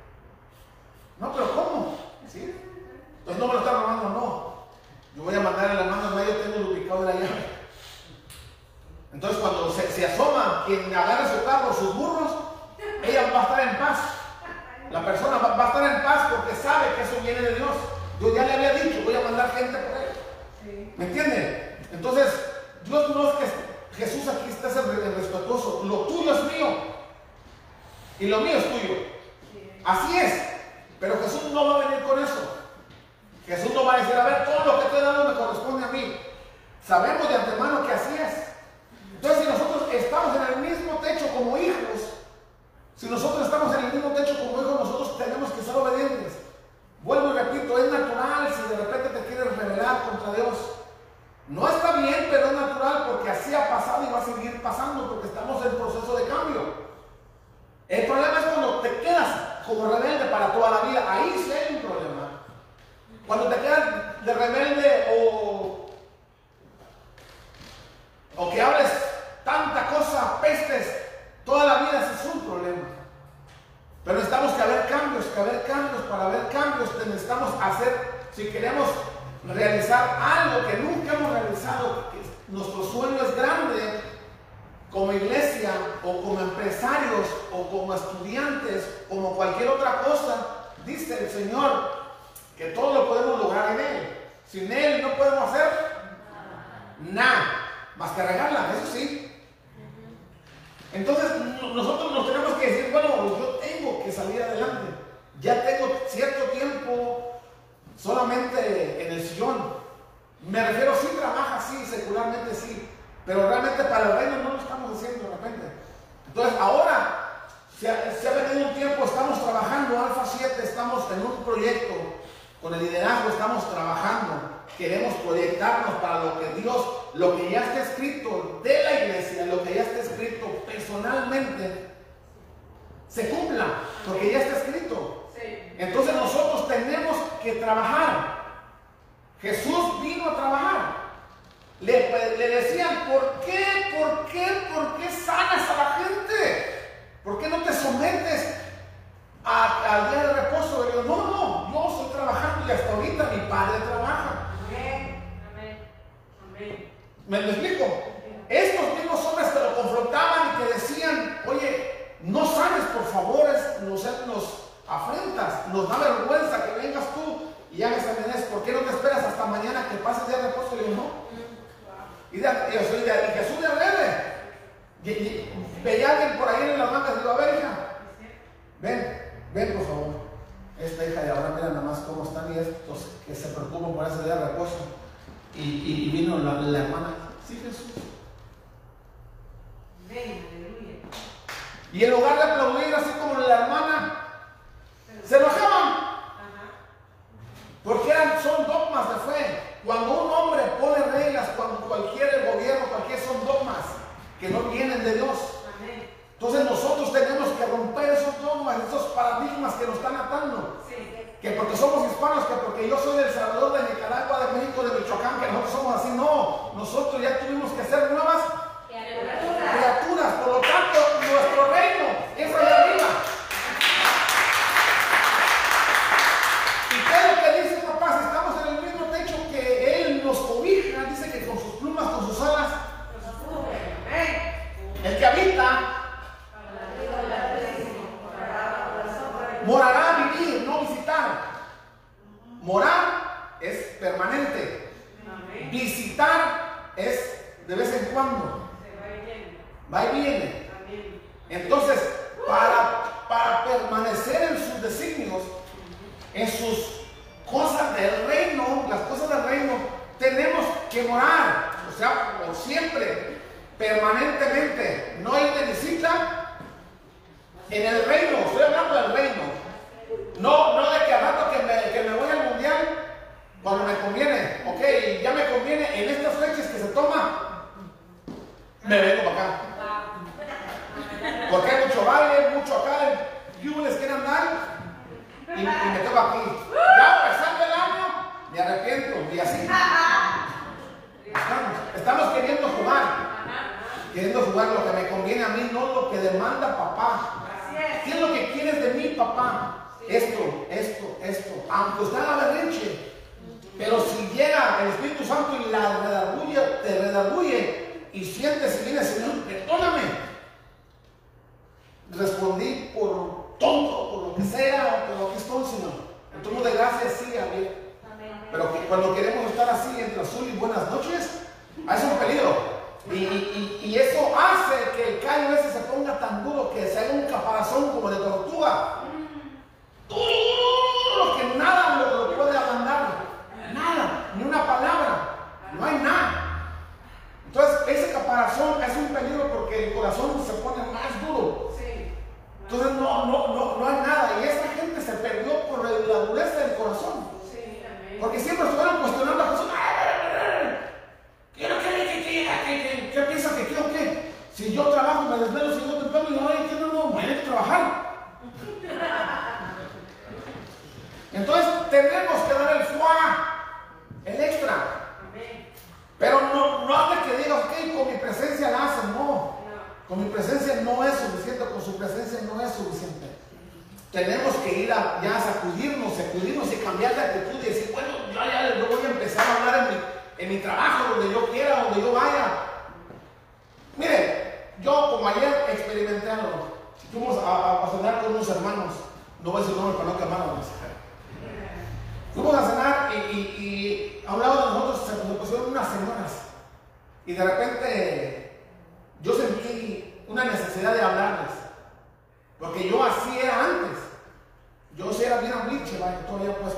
todavía 405.90 406.56
pues, 406.60 406.74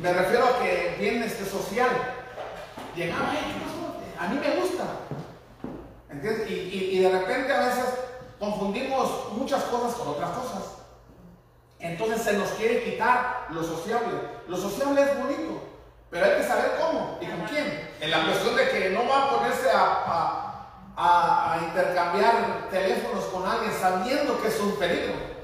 me 0.00 0.12
refiero 0.12 0.44
a 0.46 0.58
que 0.62 0.96
bien 0.98 1.22
este, 1.22 1.44
social. 1.44 1.90
Llegaba. 2.96 3.32
Ah, 4.18 4.24
a 4.24 4.28
mí 4.28 4.40
me 4.40 4.60
gusta. 4.60 4.84
¿Entiendes? 6.10 6.50
Y, 6.50 6.54
y, 6.54 6.98
de 7.00 7.10
repente 7.10 7.52
a 7.52 7.66
veces 7.66 7.84
confundimos 8.38 9.32
muchas 9.32 9.62
cosas 9.64 9.94
con 9.94 10.08
otras 10.08 10.30
cosas. 10.30 10.62
Entonces 11.78 12.22
se 12.22 12.32
nos 12.32 12.48
quiere 12.50 12.82
quitar 12.82 13.48
lo 13.50 13.62
sociable. 13.62 14.12
Lo 14.48 14.56
sociable 14.56 15.02
es 15.02 15.18
bonito, 15.18 15.62
pero 16.10 16.24
hay 16.26 16.36
que 16.36 16.44
saber 16.44 16.72
cómo 16.80 17.18
y 17.20 17.26
con 17.26 17.40
quién. 17.46 17.90
En 18.00 18.10
la 18.10 18.24
cuestión 18.24 18.56
de 18.56 18.68
que 18.70 18.90
no 18.90 19.08
va 19.08 19.24
a 19.24 19.30
ponerse 19.36 19.70
a, 19.70 20.56
a, 20.96 21.52
a 21.54 21.58
intercambiar 21.58 22.68
teléfonos 22.70 23.24
con 23.26 23.46
alguien 23.46 23.72
sabiendo 23.72 24.40
que 24.40 24.48
es 24.48 24.60
un 24.60 24.76
peligro. 24.76 25.39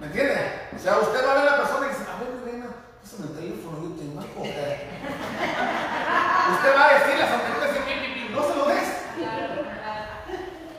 ¿Me 0.00 0.06
entiende? 0.06 0.68
O 0.76 0.78
sea, 0.78 0.98
usted 0.98 1.26
va 1.26 1.32
a 1.32 1.34
ver 1.36 1.48
a 1.48 1.50
la 1.52 1.56
persona 1.56 1.86
y 1.86 1.88
dice, 1.88 2.04
a 2.04 2.20
ver, 2.20 2.28
reina, 2.44 2.66
pásame 3.00 3.26
el 3.28 3.34
teléfono, 3.34 3.80
yo 3.82 3.96
te 3.96 4.04
marco. 4.14 4.40
eh". 4.44 4.88
usted 6.52 6.76
va 6.76 6.84
a 6.84 6.94
decirle 6.98 7.22
a 7.22 7.28
Santa 7.28 7.48
Cruz, 7.56 7.68
"Pi, 7.86 7.94
pi, 7.94 8.08
pi", 8.12 8.28
no 8.34 8.42
se 8.42 8.54
lo 8.56 8.64
des. 8.66 8.88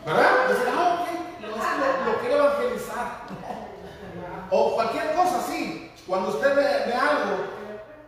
¿Verdad? 0.05 0.29
Dice, 0.49 0.63
ah, 0.77 1.01
ok, 1.01 1.41
lo, 1.41 2.11
lo, 2.11 2.19
quiero 2.19 2.35
evangelizar. 2.35 3.07
O 4.51 4.75
cualquier 4.75 5.15
cosa 5.15 5.39
así. 5.39 5.91
Cuando 6.05 6.29
usted 6.29 6.55
ve, 6.55 6.93
algo 6.93 7.43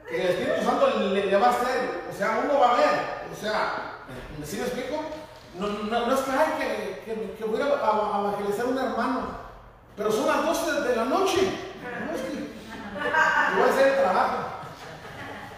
que 0.07 0.21
el 0.21 0.27
Espíritu 0.29 0.63
Santo 0.63 0.87
le, 0.99 1.37
va 1.37 1.47
a 1.47 1.49
hacer, 1.49 2.03
o 2.09 2.17
sea, 2.17 2.39
uno 2.45 2.59
va 2.59 2.71
a 2.71 2.75
ver. 2.75 2.99
O 3.33 3.35
sea, 3.35 4.05
¿me 4.39 4.45
¿sí 4.45 4.57
me 4.57 4.63
explico? 4.63 5.01
No, 5.55 5.67
no, 5.67 6.05
no 6.05 6.13
es 6.13 6.21
que, 6.21 6.31
ay, 6.31 6.53
que, 6.59 7.03
que, 7.03 7.35
que 7.37 7.43
voy 7.45 7.59
a 7.61 7.65
evangelizar 7.65 8.65
a 8.65 8.69
un 8.69 8.77
hermano, 8.77 9.38
pero 9.95 10.11
son 10.11 10.27
las 10.27 10.45
12 10.45 10.81
de 10.81 10.95
la 10.95 11.05
noche. 11.05 11.41
No, 12.05 12.15
es 12.15 12.21
que 12.21 12.49
voy 13.55 13.67
a 13.67 13.71
hacer 13.71 13.87
el 13.87 13.95
trabajo. 14.01 14.37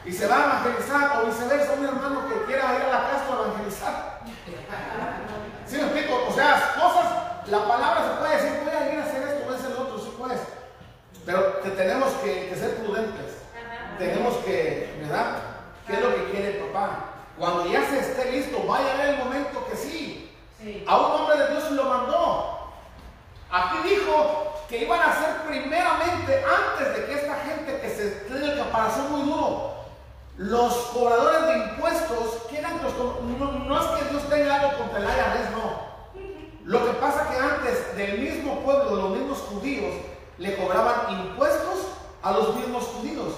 Y 0.05 0.11
se 0.11 0.27
va 0.27 0.35
a 0.35 0.45
evangelizar, 0.45 1.21
o 1.21 1.25
viceversa, 1.27 1.73
un 1.73 1.85
hermano 1.85 2.27
que 2.27 2.45
quiera 2.45 2.75
ir 2.75 2.81
a 2.83 2.89
la 2.89 3.09
casa 3.09 3.25
a 3.29 3.45
evangelizar. 3.45 4.21
¿Sí 5.67 5.77
me 5.77 5.83
explico? 5.83 6.25
O 6.27 6.33
sea, 6.33 6.73
cosas, 6.75 7.49
la 7.49 7.67
palabra 7.67 8.03
se 8.03 8.19
puede 8.19 8.35
decir, 8.35 8.59
voy 8.63 8.73
a 8.73 8.93
ir 8.93 8.99
a 8.99 9.03
hacer 9.03 9.23
esto, 9.23 9.45
voy 9.45 9.53
a 9.53 9.57
hacer 9.57 9.71
lo 9.71 9.81
otro, 9.81 9.99
sí 9.99 10.13
puedes. 10.17 10.41
Pero 11.25 11.61
que 11.61 11.69
tenemos 11.69 12.09
que, 12.23 12.49
que 12.49 12.55
ser 12.55 12.77
prudentes. 12.77 13.37
Tenemos 13.97 14.35
que, 14.37 14.97
¿verdad? 15.01 15.37
¿Qué 15.85 15.93
es 15.93 16.01
lo 16.01 16.15
que 16.15 16.31
quiere 16.31 16.65
papá? 16.65 17.05
Cuando 17.37 17.71
ya 17.71 17.87
se 17.87 17.99
esté 17.99 18.31
listo, 18.31 18.63
vaya 18.67 18.93
a 18.93 18.97
ver 18.97 19.09
el 19.09 19.17
momento 19.17 19.65
que 19.69 19.77
sí. 19.77 20.31
Sí. 20.59 20.83
A 20.87 20.97
un 20.97 21.21
hombre 21.21 21.37
de 21.37 21.51
Dios 21.51 21.71
lo 21.71 21.83
mandó. 21.85 22.60
Aquí 23.51 23.89
dijo 23.89 24.65
que 24.69 24.83
iban 24.83 25.01
a 25.01 25.11
hacer 25.11 25.41
primeramente, 25.47 26.41
antes 26.45 26.95
de 26.95 27.05
que 27.05 27.13
esta 27.15 27.35
gente 27.35 27.81
que 27.81 27.89
se 27.89 28.09
tiene 28.21 28.53
el 28.53 28.57
caparazón 28.57 29.11
muy 29.11 29.29
duro, 29.29 29.73
los 30.37 30.73
cobradores 30.93 31.47
de 31.47 31.57
impuestos, 31.57 32.43
que 32.49 32.61
los, 32.61 32.93
no, 33.67 33.81
es 33.81 34.01
que 34.01 34.09
Dios 34.09 34.29
tenga 34.29 34.55
algo 34.55 34.77
contra 34.77 34.99
el 34.99 35.03
IRS, 35.03 35.51
no. 35.51 35.91
Lo 36.63 36.85
que 36.85 36.93
pasa 36.93 37.29
que 37.29 37.37
antes 37.37 37.97
del 37.97 38.19
mismo 38.19 38.61
pueblo, 38.61 38.95
los 38.95 39.09
mismos 39.11 39.39
judíos, 39.39 39.93
le 40.37 40.55
cobraban 40.55 41.11
impuestos 41.11 41.87
a 42.23 42.31
los 42.31 42.55
mismos 42.55 42.85
judíos. 42.85 43.33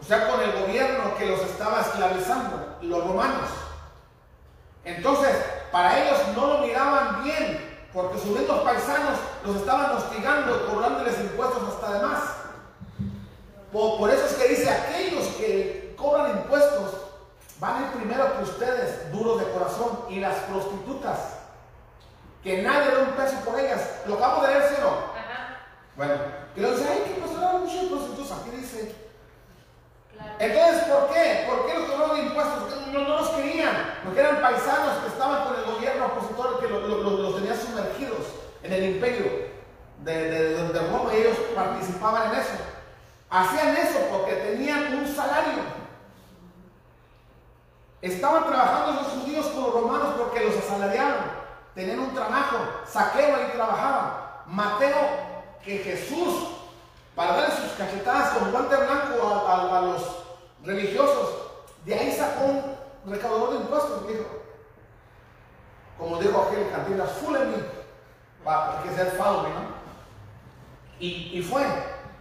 O 0.00 0.04
sea, 0.04 0.28
con 0.28 0.40
el 0.40 0.52
gobierno 0.52 1.16
que 1.16 1.26
los 1.26 1.40
estaba 1.40 1.80
esclavizando, 1.80 2.78
los 2.82 3.06
romanos. 3.06 3.48
Entonces, 4.84 5.36
para 5.70 6.02
ellos 6.02 6.18
no 6.36 6.46
lo 6.46 6.58
miraban 6.58 7.22
bien, 7.22 7.73
porque 7.94 8.18
sus 8.18 8.36
mismos 8.36 8.60
paisanos 8.62 9.18
los 9.46 9.56
estaban 9.56 9.96
hostigando, 9.96 10.66
cobrándoles 10.66 11.20
impuestos 11.20 11.62
hasta 11.68 11.92
de 11.92 12.02
más. 12.04 12.22
Por, 13.72 13.98
por 13.98 14.10
eso 14.10 14.26
es 14.26 14.32
que 14.34 14.48
dice, 14.48 14.68
aquellos 14.68 15.26
que 15.36 15.94
cobran 15.96 16.38
impuestos 16.38 16.92
van 17.60 17.76
a 17.76 17.86
ir 17.86 17.92
primero 17.92 18.36
que 18.36 18.42
ustedes, 18.42 19.12
duros 19.12 19.38
de 19.38 19.50
corazón, 19.52 20.06
y 20.10 20.18
las 20.18 20.34
prostitutas, 20.40 21.18
que 22.42 22.62
nadie 22.62 22.90
da 22.90 23.02
un 23.02 23.12
peso 23.12 23.36
por 23.44 23.58
ellas. 23.58 24.02
Lo 24.06 24.16
acabo 24.16 24.42
de 24.42 24.48
leer, 24.48 24.68
¿sí 24.68 24.74
o 24.78 24.84
no? 24.84 24.96
Ajá. 25.16 25.58
Bueno, 25.96 26.14
que 26.54 26.60
dice, 26.60 26.86
ay, 26.90 27.14
que 27.14 27.20
pasaron 27.20 27.62
muchos 27.62 27.84
prostitutas, 27.84 28.38
aquí 28.38 28.50
dice. 28.50 29.03
Entonces, 30.38 30.84
¿por 30.84 31.12
qué? 31.12 31.44
¿Por 31.48 31.66
qué 31.66 31.78
los 31.78 31.90
cobraron 31.90 32.18
impuestos? 32.26 32.62
No, 32.92 33.00
los 33.00 33.28
querían, 33.30 33.98
porque 34.04 34.20
eran 34.20 34.40
paisanos 34.40 34.98
que 34.98 35.08
estaban 35.08 35.44
con 35.44 35.56
el 35.56 35.64
gobierno 35.64 36.06
opositor 36.06 36.60
que 36.60 36.68
lo- 36.68 36.80
lo- 36.80 36.98
lo- 37.02 37.10
los 37.22 37.36
tenía 37.36 37.56
sumergidos 37.56 38.26
en 38.62 38.72
el 38.72 38.84
imperio 38.94 39.24
de, 39.98 40.12
de, 40.30 40.54
de- 40.54 40.68
de 40.72 40.78
Roma 40.90 41.12
y 41.12 41.16
ellos 41.18 41.36
participaban 41.54 42.32
en 42.32 42.40
eso. 42.40 42.52
Hacían 43.30 43.76
eso 43.76 43.98
porque 44.12 44.34
tenían 44.34 44.94
un 44.94 45.06
salario. 45.08 45.62
Estaban 48.02 48.44
trabajando 48.46 48.92
los 49.02 49.12
judíos 49.12 49.46
con 49.46 49.62
los 49.64 49.74
romanos 49.74 50.14
porque 50.18 50.44
los 50.44 50.56
asalariaban. 50.56 51.32
Tenían 51.74 51.98
un 52.00 52.14
trabajo. 52.14 52.58
Saqueo 52.86 53.34
ahí 53.34 53.50
trabajaba. 53.54 54.42
Mateo, 54.46 54.96
que 55.64 55.78
Jesús, 55.78 56.48
para 57.14 57.36
darle 57.36 57.54
sus 57.56 57.72
cachetadas 57.78 58.38
con 58.38 58.50
guante 58.52 58.76
blanco 58.76 59.28
a, 59.28 59.52
a- 59.52 59.78
los 59.82 60.02
religiosos, 60.64 61.28
de 61.84 61.94
ahí 61.94 62.12
sacó 62.12 62.44
un 62.44 63.12
recaudador 63.12 63.50
de 63.50 63.56
impuestos, 63.60 64.08
dijo. 64.08 64.24
Como 65.98 66.18
dijo 66.18 66.42
aquel 66.48 66.70
cantina, 66.70 67.04
me, 67.06 67.56
para 68.44 68.82
que 68.82 68.90
sea 68.90 69.12
me, 69.12 69.48
¿no? 69.50 69.74
Y, 70.98 71.38
y 71.38 71.42
fue. 71.42 71.62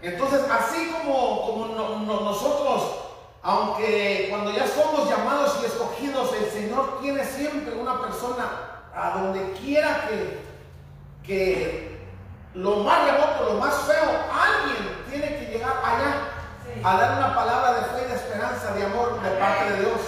Entonces, 0.02 0.42
así 0.52 0.92
como, 0.92 1.42
como 1.48 1.66
no- 1.68 2.00
no- 2.00 2.20
nosotros, 2.22 3.00
aunque 3.42 4.28
cuando 4.30 4.52
ya 4.52 4.68
somos 4.68 5.10
llamados 5.10 5.60
y 5.62 5.66
escogidos, 5.66 6.34
el 6.34 6.50
Señor 6.52 7.00
tiene 7.02 7.26
siempre 7.26 7.74
una 7.76 8.00
persona 8.02 8.84
a 8.96 9.18
donde 9.18 9.54
quiera 9.54 10.08
que, 10.08 10.44
que 11.26 11.93
lo 12.56 12.78
más 12.78 13.06
remoto, 13.06 13.54
lo 13.54 13.60
más 13.60 13.74
feo, 13.88 14.10
alguien 14.32 15.06
tiene 15.10 15.38
que 15.40 15.46
llegar 15.54 15.74
allá 15.84 16.14
a 16.84 16.98
dar 16.98 17.18
una 17.18 17.36
palabra 17.36 17.74
de 17.74 17.82
fe 17.82 18.06
y 18.06 18.10
de 18.10 18.16
esperanza, 18.16 18.74
de 18.74 18.86
amor 18.86 19.22
de 19.22 19.30
parte 19.32 19.72
de 19.72 19.80
Dios. 19.82 20.00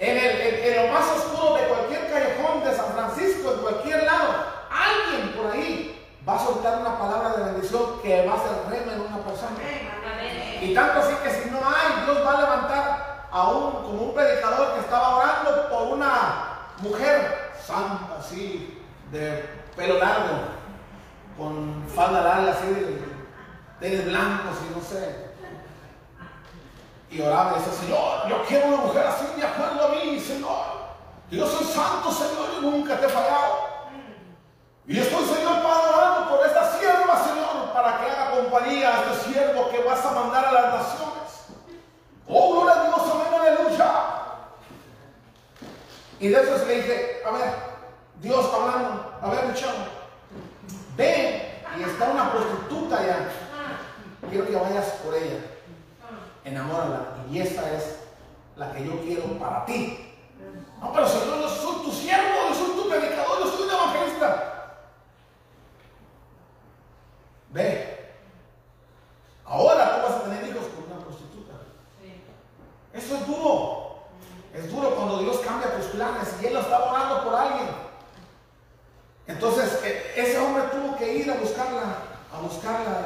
En, 0.00 0.16
el, 0.18 0.40
en- 0.40 0.64
en 0.74 0.86
lo 0.86 0.92
más 0.92 1.04
oscuro 1.10 1.54
de 1.54 1.62
cualquier 1.68 2.10
callejón 2.10 2.64
de 2.64 2.74
San 2.76 2.92
Francisco, 2.92 3.52
en 3.54 3.60
cualquier 3.60 4.02
lado, 4.04 4.34
alguien 4.70 5.32
por 5.36 5.50
ahí 5.52 5.98
va 6.28 6.34
a 6.36 6.38
soltar 6.38 6.78
una 6.78 6.98
palabra 6.98 7.30
de 7.36 7.44
bendición 7.52 8.00
que 8.02 8.26
va 8.26 8.34
a 8.34 8.38
ser 8.38 8.52
rema 8.70 8.92
en 8.94 9.00
una 9.00 9.18
persona. 9.18 9.56
Y 10.62 10.74
tanto 10.74 11.00
así 11.00 11.14
que 11.22 11.30
si 11.30 11.50
no 11.50 11.58
hay, 11.58 12.04
Dios 12.04 12.26
va 12.26 12.32
a 12.32 12.40
levantar 12.40 13.26
a 13.30 13.48
un, 13.48 13.72
como 13.82 14.02
un 14.02 14.14
predicador 14.14 14.74
que 14.74 14.80
estaba 14.80 15.16
orando 15.16 15.68
por 15.68 15.82
una 15.96 16.70
mujer. 16.78 17.52
Santa, 17.64 18.16
así, 18.18 18.82
de 19.12 19.48
pelo 19.76 19.98
largo, 19.98 20.32
con 21.36 21.84
falda 21.94 22.22
larga, 22.22 22.52
así, 22.52 22.66
de 22.66 23.02
tenis 23.80 24.04
blancos 24.06 24.56
y 24.68 24.74
no 24.74 24.84
sé. 24.84 25.32
Y 27.10 27.20
oraba 27.20 27.52
y 27.52 27.54
decía, 27.60 27.72
Señor, 27.72 28.28
yo 28.28 28.44
quiero 28.46 28.68
una 28.68 28.76
mujer 28.78 29.06
así 29.06 29.26
de 29.36 29.46
acuerdo 29.46 29.86
a 29.86 29.88
mí, 29.90 30.18
Señor. 30.18 30.82
Yo 31.30 31.46
soy 31.46 31.66
santo, 31.66 32.10
Señor, 32.10 32.48
y 32.58 32.62
nunca 32.62 32.98
te 32.98 33.06
he 33.06 33.08
fallado. 33.08 33.72
Y 34.86 34.98
estoy, 34.98 35.24
Señor, 35.24 35.62
Padre, 35.62 35.94
orando 35.94 36.28
por 36.28 36.46
esta 36.46 36.78
sierva, 36.78 37.24
Señor, 37.24 37.72
para 37.72 37.98
que 37.98 38.10
haga 38.10 38.30
compañía 38.30 38.88
a 38.88 39.12
este 39.12 39.32
siervo 39.32 39.70
que 39.70 39.82
vas 39.82 40.04
a 40.04 40.12
mandar 40.12 40.44
a 40.46 40.52
las 40.52 40.74
naciones. 40.74 41.46
Oh, 42.28 42.52
gloria 42.52 42.80
a 42.80 42.86
Dios, 42.86 43.00
amén, 43.12 43.40
aleluya. 43.40 43.92
Y 46.18 46.28
de 46.28 46.40
eso 46.40 46.66
le 46.66 46.76
dije, 46.76 47.22
a 47.26 47.30
ver, 47.30 47.54
Dios 48.20 48.50
hablando, 48.52 49.18
a 49.20 49.28
ver, 49.28 49.46
mi 49.46 49.54
ven, 50.96 51.42
y 51.78 51.82
está 51.82 52.10
una 52.10 52.32
prostituta 52.32 52.98
allá. 52.98 53.28
Quiero 54.28 54.46
que 54.46 54.56
vayas 54.56 54.86
por 55.04 55.14
ella, 55.14 55.40
enamórala, 56.44 57.16
y 57.30 57.40
esa 57.40 57.70
es 57.72 57.98
la 58.56 58.72
que 58.72 58.84
yo 58.86 59.00
quiero 59.02 59.24
para 59.38 59.64
ti. 59.66 60.14
No, 60.80 60.92
pero 60.92 61.06
Señor, 61.06 61.40
yo 61.40 61.48
soy 61.48 61.84
tu 61.84 61.92
siervo, 61.92 62.48
yo 62.48 62.54
soy 62.54 62.76
tu 62.76 62.88
predicador, 62.88 63.38
yo 63.40 63.50
soy 63.50 63.66
un 63.66 63.74
evangelista. 63.74 64.48
Ve, 67.50 68.14
ahora 69.44 69.96
tú 69.96 70.02
vas 70.08 70.20
a 70.20 70.24
tener 70.24 70.48
hijos 70.48 70.66
con 70.68 70.90
una 70.90 71.04
prostituta. 71.04 71.52
Eso 72.92 73.14
es 73.16 73.26
duro. 73.26 73.82
Es 74.54 74.70
duro 74.70 74.94
cuando 74.94 75.18
Dios 75.18 75.38
cambia 75.40 75.76
tus 75.76 75.86
planes 75.86 76.28
y 76.40 76.46
Él 76.46 76.54
lo 76.54 76.60
está 76.60 76.84
orando 76.84 77.24
por 77.24 77.34
alguien. 77.34 77.68
Entonces, 79.26 79.80
e- 79.84 80.12
ese 80.20 80.38
hombre 80.38 80.64
tuvo 80.72 80.96
que 80.96 81.14
ir 81.14 81.30
a 81.30 81.34
buscarla, 81.34 81.96
a 82.32 82.40
buscarla 82.40 83.04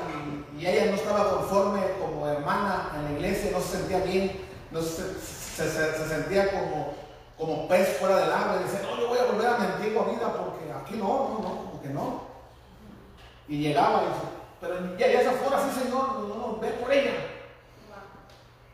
y, 0.58 0.66
ella 0.66 0.86
no 0.90 0.94
estaba 0.96 1.30
conforme 1.38 1.80
como 2.00 2.26
hermana 2.26 2.90
en 2.96 3.04
la 3.04 3.10
iglesia, 3.12 3.50
no 3.52 3.60
se 3.60 3.76
sentía 3.78 3.98
bien, 4.00 4.32
no 4.70 4.80
se, 4.80 5.14
se- 5.20 5.68
se- 5.70 5.92
se 5.98 6.08
sentía 6.08 6.50
como, 6.50 6.94
como 7.36 7.68
pez 7.68 7.98
fuera 7.98 8.16
del 8.18 8.32
agua 8.32 8.56
y 8.60 8.64
dice, 8.64 8.82
no, 8.82 8.98
yo 8.98 9.08
voy 9.08 9.18
a 9.18 9.24
volver 9.30 9.46
a 9.46 9.58
mi 9.58 9.66
antigua 9.66 10.04
vida 10.10 10.32
porque 10.32 10.72
aquí 10.72 10.94
no, 10.96 11.06
no, 11.06 11.38
no, 11.42 11.56
como 11.70 11.82
que 11.82 11.88
no. 11.90 12.22
Y 13.48 13.58
llegaba 13.58 14.02
y 14.02 14.06
dice, 14.06 14.26
pero 14.60 14.96
ya, 14.96 15.06
ya 15.12 15.22
se 15.30 15.36
fuera 15.36 15.58
así, 15.62 15.78
Señor, 15.80 16.18
no, 16.20 16.34
no, 16.34 16.58
ve 16.58 16.68
por 16.70 16.90
ella. 16.90 17.12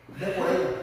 Ve 0.08 0.26
por 0.28 0.48
ella. 0.48 0.81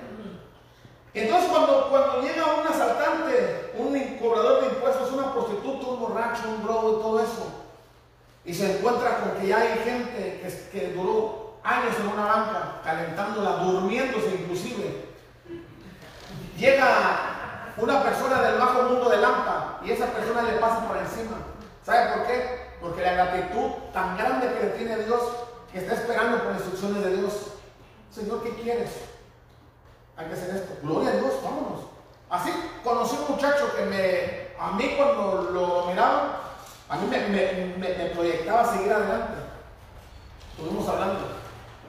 Entonces 1.14 1.50
cuando, 1.50 1.90
cuando 1.90 2.22
llega 2.22 2.46
un 2.62 2.68
asaltante, 2.68 3.72
un 3.78 4.18
cobrador 4.22 4.62
de 4.62 4.68
impuestos, 4.68 5.12
una 5.12 5.34
prostituta, 5.34 5.88
un 5.88 6.00
borracho, 6.00 6.50
un 6.50 6.64
drogo 6.64 7.00
y 7.00 7.02
todo 7.02 7.20
eso, 7.20 7.60
y 8.46 8.54
se 8.54 8.78
encuentra 8.78 9.20
con 9.20 9.32
que 9.40 9.48
ya 9.48 9.60
hay 9.60 9.80
gente 9.84 10.42
que, 10.72 10.94
duró 10.94 11.60
años 11.64 11.96
en 12.00 12.08
una 12.08 12.26
banca, 12.26 12.82
calentándola, 12.84 13.58
durmiéndose 13.58 14.30
inclusive. 14.42 15.10
Llega 16.58 17.74
una 17.78 18.04
persona 18.04 18.42
del 18.42 18.60
bajo 18.60 18.84
mundo 18.84 19.10
de 19.10 19.18
Lampa 19.18 19.80
y 19.84 19.92
esa 19.92 20.08
persona 20.08 20.44
le 20.44 20.54
pasa 20.54 20.88
por 20.88 20.98
encima. 20.98 21.38
¿Sabe 21.84 22.14
por 22.14 22.28
qué? 22.28 22.70
Porque 22.82 23.02
la 23.02 23.14
gratitud 23.14 23.72
tan 23.94 24.18
grande 24.18 24.48
que 24.60 24.68
tiene 24.78 24.98
Dios, 25.04 25.22
que 25.72 25.80
está 25.80 25.94
esperando 25.94 26.44
por 26.44 26.54
instrucciones 26.54 27.04
de 27.04 27.18
Dios. 27.18 27.34
Señor, 28.12 28.44
¿qué 28.44 28.54
quieres? 28.56 28.90
Hay 30.20 30.26
que 30.28 30.34
hacer 30.34 30.54
esto. 30.54 30.74
Gloria 30.84 31.12
a 31.12 31.14
Dios, 31.14 31.32
vámonos. 31.42 31.80
Así 32.30 32.52
conocí 32.84 33.16
un 33.26 33.36
muchacho 33.36 33.72
que 33.76 33.86
me, 33.86 34.50
a 34.62 34.72
mí 34.74 34.96
cuando 34.98 35.50
lo 35.52 35.86
miraba, 35.88 36.42
a 36.90 36.98
mí 36.98 37.08
me, 37.10 37.20
me- 37.30 37.78
me- 37.78 38.06
proyectaba 38.14 38.66
seguir 38.70 38.92
adelante. 38.92 39.34
Estuvimos 40.52 40.88
hablando. 40.90 41.40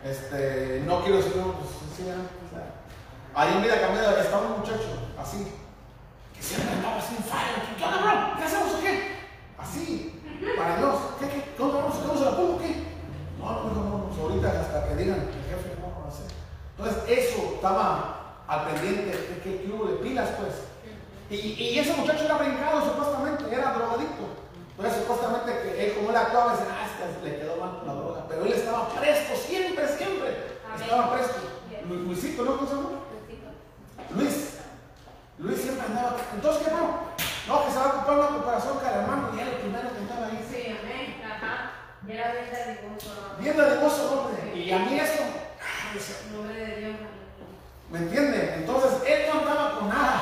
Este, 0.05 0.83
no 0.87 1.01
quiero 1.03 1.17
decir, 1.17 1.37
no, 1.37 1.55
pues 1.55 1.71
sí, 1.97 2.05
ya, 2.07 2.15
sea, 2.15 2.73
Ahí 3.35 3.53
en 3.57 3.63
Vida 3.63 3.81
Cambiada 3.81 4.21
estaba 4.23 4.47
un 4.47 4.61
muchacho 4.61 5.11
así, 5.21 5.53
que 6.35 6.43
siempre 6.43 6.73
andaba 6.73 6.99
así 6.99 7.17
en 7.17 7.25
fire. 7.25 7.77
¿Qué 7.77 7.85
onda? 7.85 8.35
¿Qué 8.39 8.45
hacemos 8.45 8.75
o 8.75 8.81
qué? 8.81 9.17
Así, 9.59 10.23
para 10.57 10.77
Dios. 10.77 10.95
¿Qué, 11.19 11.29
qué? 11.29 11.55
¿Qué 11.57 11.63
onda, 11.63 11.79
vamos? 11.83 11.97
¿Cómo 11.99 12.17
se 12.19 12.25
la 12.25 12.37
pongo 12.37 12.59
qué? 12.59 12.87
No, 13.41 13.53
no, 13.53 13.65
no, 13.65 13.75
no, 13.75 13.99
no, 14.17 14.23
ahorita 14.23 14.49
hasta 14.61 14.89
que 14.89 14.95
digan 14.97 15.19
el 15.21 15.45
jefe, 15.51 15.75
¿cómo 15.81 15.93
vamos 16.01 16.15
a 16.15 16.17
hacer? 16.17 16.31
Entonces, 16.79 17.19
eso 17.19 17.55
estaba 17.57 18.20
al 18.51 18.65
pendiente 18.67 19.07
de 19.17 19.39
que 19.43 19.63
que 19.63 19.71
hubo 19.73 19.85
de 19.87 19.97
pilas, 20.03 20.29
pues. 20.39 20.55
Y, 21.31 21.37
y 21.55 21.79
ese 21.79 21.95
muchacho 21.95 22.25
era 22.25 22.37
brincado, 22.39 22.83
supuestamente, 22.85 23.45
era 23.55 23.73
drogadicto. 23.73 24.27
Entonces, 24.77 25.01
supuestamente, 25.03 25.51
que 25.63 25.85
él, 25.87 25.95
como 25.95 26.11
él 26.11 26.17
actuaba, 26.17 26.53
decía, 26.53 26.67
ah, 26.75 27.25
le 27.25 27.37
quedó 27.39 27.57
mal 27.57 27.79
con 27.79 27.87
la 27.87 27.95
droga. 27.95 28.25
Pero 28.29 28.45
él 28.45 28.53
estaba 28.53 28.89
presto, 28.89 29.37
siempre, 29.37 29.87
siempre. 29.87 30.59
Amén. 30.67 30.83
Estaba 30.83 31.13
presto. 31.15 31.37
Bien. 31.71 31.89
Lu- 31.89 32.07
Luisito, 32.11 32.43
¿no? 32.45 32.57
¿Cómo 32.57 32.69
se 32.69 32.75
llama? 32.75 32.89
Luis. 34.17 34.57
Luis 35.39 35.61
siempre 35.61 35.87
andaba. 35.87 36.17
Entonces, 36.35 36.63
¿qué 36.67 36.71
no? 36.75 37.11
No, 37.47 37.65
que 37.65 37.71
se 37.73 37.79
va 37.79 37.85
a 37.85 37.89
ocupar 37.89 38.19
una 38.19 38.29
cooperación 38.29 38.75
con 38.79 38.87
el 38.89 38.95
hermano. 38.95 39.31
Y 39.37 39.41
era 39.41 39.51
el 39.51 39.57
primero 39.57 39.89
que 39.95 40.03
estaba 40.03 40.27
ahí. 40.27 40.47
Sí, 40.51 40.61
amén. 40.75 41.23
Ajá. 41.25 41.71
Y 42.09 42.13
era 42.13 42.33
bien 42.33 42.51
dadivoso. 42.51 43.11
Bien 43.39 43.57
dadivoso, 43.57 44.03
hombre. 44.27 44.57
Y 44.59 44.73
a 44.73 44.79
mí 44.81 44.99
eso. 44.99 45.23
nombre 46.35 46.55
de 46.55 46.77
Dios. 46.77 46.97
¿Me 47.91 47.99
entiende? 47.99 48.55
Entonces, 48.59 48.91
él 49.07 49.23
no 49.33 49.41
andaba 49.41 49.79
con 49.79 49.89
nada, 49.89 50.21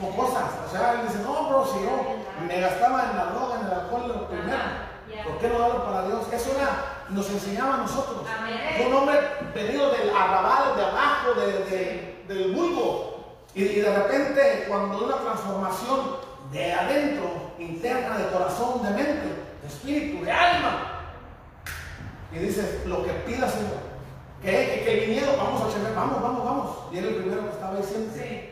con 0.00 0.12
cosas. 0.12 0.44
O 0.66 0.70
sea, 0.70 0.92
él 1.00 1.06
dice, 1.08 1.20
no, 1.22 1.48
bro, 1.48 1.64
si 1.66 1.82
yo 1.82 2.46
me 2.46 2.60
gastaba 2.60 3.10
en 3.10 3.16
la 3.16 3.24
droga, 3.26 3.60
en 3.60 3.66
el 3.66 3.72
alcohol, 3.72 4.08
lo 4.08 4.28
primero. 4.28 4.58
¿Por 5.24 5.38
qué 5.38 5.48
no 5.48 5.58
darlo 5.58 5.84
para 5.84 6.06
Dios? 6.06 6.26
Eso 6.32 6.50
era, 6.56 7.04
nos 7.08 7.30
enseñaba 7.30 7.74
a 7.74 7.78
nosotros. 7.78 8.22
Un 8.86 8.94
hombre 8.94 9.18
venido 9.54 9.90
del 9.92 10.10
arrabal, 10.10 10.76
de 10.76 10.84
abajo, 10.84 11.34
de, 11.40 11.64
de- 11.64 12.24
del 12.28 12.52
vulgo. 12.54 13.36
Y, 13.54 13.62
y 13.64 13.80
de 13.80 13.96
repente, 13.96 14.64
cuando 14.68 15.04
una 15.06 15.16
transformación 15.16 16.16
de 16.52 16.72
adentro, 16.74 17.52
interna, 17.58 18.18
de 18.18 18.28
corazón, 18.28 18.82
de 18.82 18.90
mente, 18.90 19.26
de 19.62 19.68
espíritu, 19.68 20.24
de 20.24 20.32
alma. 20.32 21.00
Y 22.32 22.38
dices, 22.38 22.84
lo 22.84 23.02
que 23.04 23.12
pidas, 23.12 23.52
Señor. 23.52 23.95
Que, 24.42 24.82
que, 24.84 25.02
el 25.02 25.10
viñedo, 25.10 25.36
vamos 25.36 25.62
a 25.62 25.68
echar, 25.68 25.94
vamos, 25.94 26.22
vamos, 26.22 26.44
vamos. 26.44 26.76
Y 26.92 26.98
era 26.98 27.08
el 27.08 27.16
primero 27.16 27.42
que 27.42 27.54
estaba 27.54 27.76
diciendo. 27.76 28.12
Sí. 28.14 28.50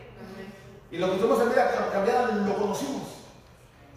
Y 0.91 0.97
lo 0.97 1.11
que 1.11 1.17
tuvimos 1.17 1.41
en 1.41 1.49
vida 1.49 1.89
cambiada 1.91 2.27
lo 2.27 2.55
conocimos. 2.55 3.03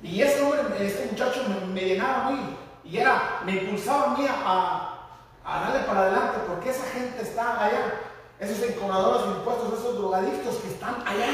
Y 0.02 0.20
ese 0.22 0.42
hombre, 0.42 0.60
este 0.80 1.06
muchacho 1.10 1.44
me, 1.48 1.66
me 1.66 1.80
llenaba 1.80 2.26
a 2.26 2.30
mí. 2.30 2.56
Y 2.84 2.98
era, 2.98 3.40
me 3.44 3.52
impulsaba 3.52 4.12
a 4.12 4.16
mí 4.16 4.26
a, 4.28 4.98
a 5.44 5.60
darle 5.60 5.80
para 5.86 6.00
adelante, 6.00 6.38
porque 6.46 6.70
esa 6.70 6.84
gente 6.86 7.22
está 7.22 7.64
allá. 7.64 8.00
Esos 8.38 8.62
enconadores 8.62 9.26
de 9.26 9.38
impuestos, 9.38 9.78
esos 9.80 9.98
drogadictos 9.98 10.56
que 10.56 10.68
están 10.68 11.02
allá, 11.06 11.26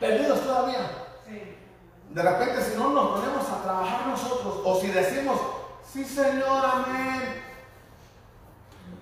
perdidos 0.00 0.40
todavía. 0.40 0.90
Sí. 1.26 1.56
De 2.10 2.22
repente, 2.22 2.62
si 2.62 2.76
no 2.76 2.90
nos 2.90 3.20
ponemos 3.20 3.48
a 3.48 3.62
trabajar 3.62 4.06
nosotros, 4.08 4.60
o 4.64 4.80
si 4.80 4.88
decimos, 4.88 5.40
sí, 5.84 6.04
Señor, 6.04 6.64
amén. 6.64 7.49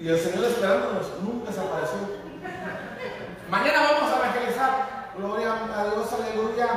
Y 0.00 0.08
el 0.08 0.18
Señor 0.18 0.44
esperándonos, 0.44 1.06
nunca 1.22 1.50
se 1.52 1.60
apareció. 1.60 1.98
Mañana 3.50 3.82
vamos 3.82 4.12
a 4.12 4.16
evangelizar. 4.18 5.10
Gloria 5.16 5.54
a 5.54 5.84
Dios, 5.86 6.12
aleluya. 6.12 6.68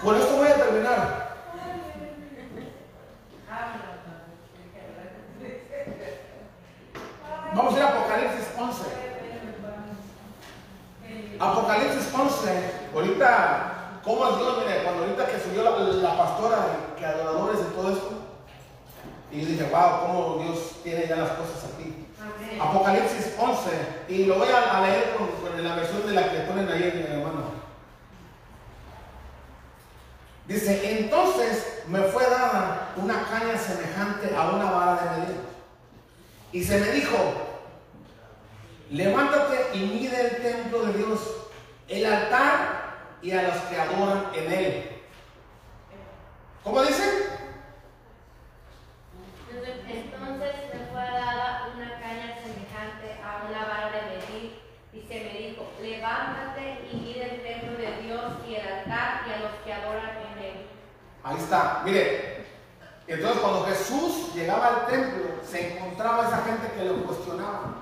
Con 0.00 0.16
esto 0.16 0.36
voy 0.36 0.46
a 0.46 0.54
terminar. 0.54 1.34
Vamos 7.56 7.74
a 7.74 7.76
ir 7.76 7.82
a 7.82 7.88
Apocalipsis 7.88 8.48
11. 8.56 8.84
Apocalipsis 11.40 12.14
11. 12.14 12.70
Ahorita, 12.94 14.00
¿cómo 14.04 14.28
es 14.28 14.38
Dios? 14.38 14.58
Mire, 14.58 14.82
cuando 14.84 15.02
ahorita 15.02 15.26
que 15.26 15.40
subió 15.40 15.64
la, 15.64 15.70
la 15.70 16.16
pastora, 16.16 16.58
que 16.96 17.04
adoradores 17.04 17.58
y 17.60 17.74
todo 17.74 17.90
esto. 17.90 18.23
Y 19.34 19.40
yo 19.40 19.46
dije, 19.48 19.64
wow, 19.64 20.00
cómo 20.00 20.44
Dios 20.44 20.82
tiene 20.84 21.08
ya 21.08 21.16
las 21.16 21.30
cosas 21.30 21.72
aquí. 21.74 22.06
Amén. 22.20 22.60
Apocalipsis 22.60 23.34
11. 23.36 23.70
Y 24.08 24.26
lo 24.26 24.36
voy 24.36 24.48
a, 24.48 24.80
leer 24.80 25.16
con, 25.16 25.26
con 25.26 25.64
la 25.64 25.74
versión 25.74 26.06
de 26.06 26.12
la 26.12 26.30
que 26.30 26.38
ponen 26.40 26.68
ahí 26.68 26.84
en 26.84 26.98
mi 26.98 27.02
hermano. 27.02 27.64
Dice, 30.46 31.00
entonces 31.00 31.82
me 31.88 32.00
fue 32.02 32.22
dada 32.24 32.92
una 32.96 33.24
caña 33.24 33.58
semejante 33.58 34.34
a 34.36 34.50
una 34.50 34.70
vara 34.70 35.02
de 35.02 35.20
medir. 35.20 35.40
Y 36.52 36.62
se 36.62 36.78
me 36.78 36.92
dijo, 36.92 37.16
levántate 38.90 39.76
y 39.76 39.78
mide 39.80 40.20
el 40.20 40.42
templo 40.42 40.86
de 40.86 40.92
Dios, 40.92 41.20
el 41.88 42.06
altar 42.06 43.18
y 43.20 43.32
a 43.32 43.42
los 43.42 43.56
que 43.64 43.80
adoran 43.80 44.26
en 44.34 44.52
él. 44.52 44.90
¿Cómo 46.62 46.82
dice? 46.82 47.43
Entonces 49.62 50.54
me 50.72 50.86
fue 50.90 51.00
dada 51.00 51.68
una 51.76 52.00
caña 52.00 52.34
semejante 52.42 53.20
a 53.22 53.46
una 53.48 53.64
vara 53.64 53.90
de 53.92 54.16
medir 54.16 54.60
y 54.92 55.00
se 55.06 55.14
me 55.20 55.38
dijo, 55.38 55.70
levántate 55.80 56.88
y 56.90 56.96
mide 56.96 57.34
el 57.34 57.42
templo 57.42 57.78
de 57.78 58.02
Dios 58.02 58.32
y 58.48 58.54
el 58.56 58.66
altar 58.66 59.22
y 59.28 59.32
a 59.32 59.38
los 59.38 59.52
que 59.64 59.72
adoran 59.72 60.10
en 60.10 60.44
él. 60.44 60.66
Ahí 61.22 61.36
está, 61.36 61.82
mire. 61.84 62.46
Entonces 63.06 63.38
cuando 63.40 63.64
Jesús 63.66 64.34
llegaba 64.34 64.66
al 64.66 64.86
templo, 64.86 65.24
se 65.48 65.76
encontraba 65.76 66.26
esa 66.26 66.42
gente 66.42 66.72
que 66.76 66.84
lo 66.84 67.04
cuestionaba. 67.04 67.74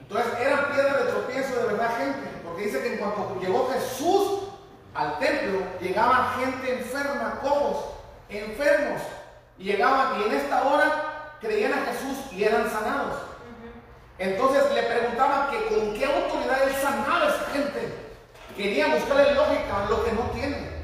Entonces 0.00 0.32
eran 0.38 0.72
piedras 0.72 1.04
de 1.04 1.12
tropiezo 1.12 1.60
de 1.60 1.66
verdad 1.66 1.96
gente, 1.96 2.28
porque 2.44 2.64
dice 2.64 2.82
que 2.82 2.92
en 2.92 2.98
cuanto 2.98 3.40
llegó 3.40 3.70
Jesús 3.72 4.48
al 4.94 5.18
templo, 5.18 5.60
llegaba 5.80 6.34
gente 6.38 6.74
enferma, 6.74 7.40
cojos, 7.40 7.94
enfermos, 8.28 9.00
y 9.58 9.64
llegaban 9.64 10.20
y 10.20 10.24
en 10.24 10.32
esta 10.34 10.62
hora 10.64 11.36
creían 11.40 11.72
a 11.74 11.86
Jesús 11.86 12.32
y 12.32 12.44
eran 12.44 12.70
sanados. 12.70 13.14
Entonces 14.18 14.62
le 14.72 14.82
preguntaban 14.84 15.50
que 15.50 15.66
con 15.66 15.94
qué 15.94 16.04
autoridad 16.04 16.62
él 16.68 16.74
sanaba 16.80 17.22
a 17.24 17.28
esa 17.28 17.50
gente. 17.52 17.98
Querían 18.56 18.92
buscarle 18.92 19.34
lógica 19.34 19.84
a 19.86 19.90
lo 19.90 20.04
que 20.04 20.12
no 20.12 20.22
tiene. 20.32 20.74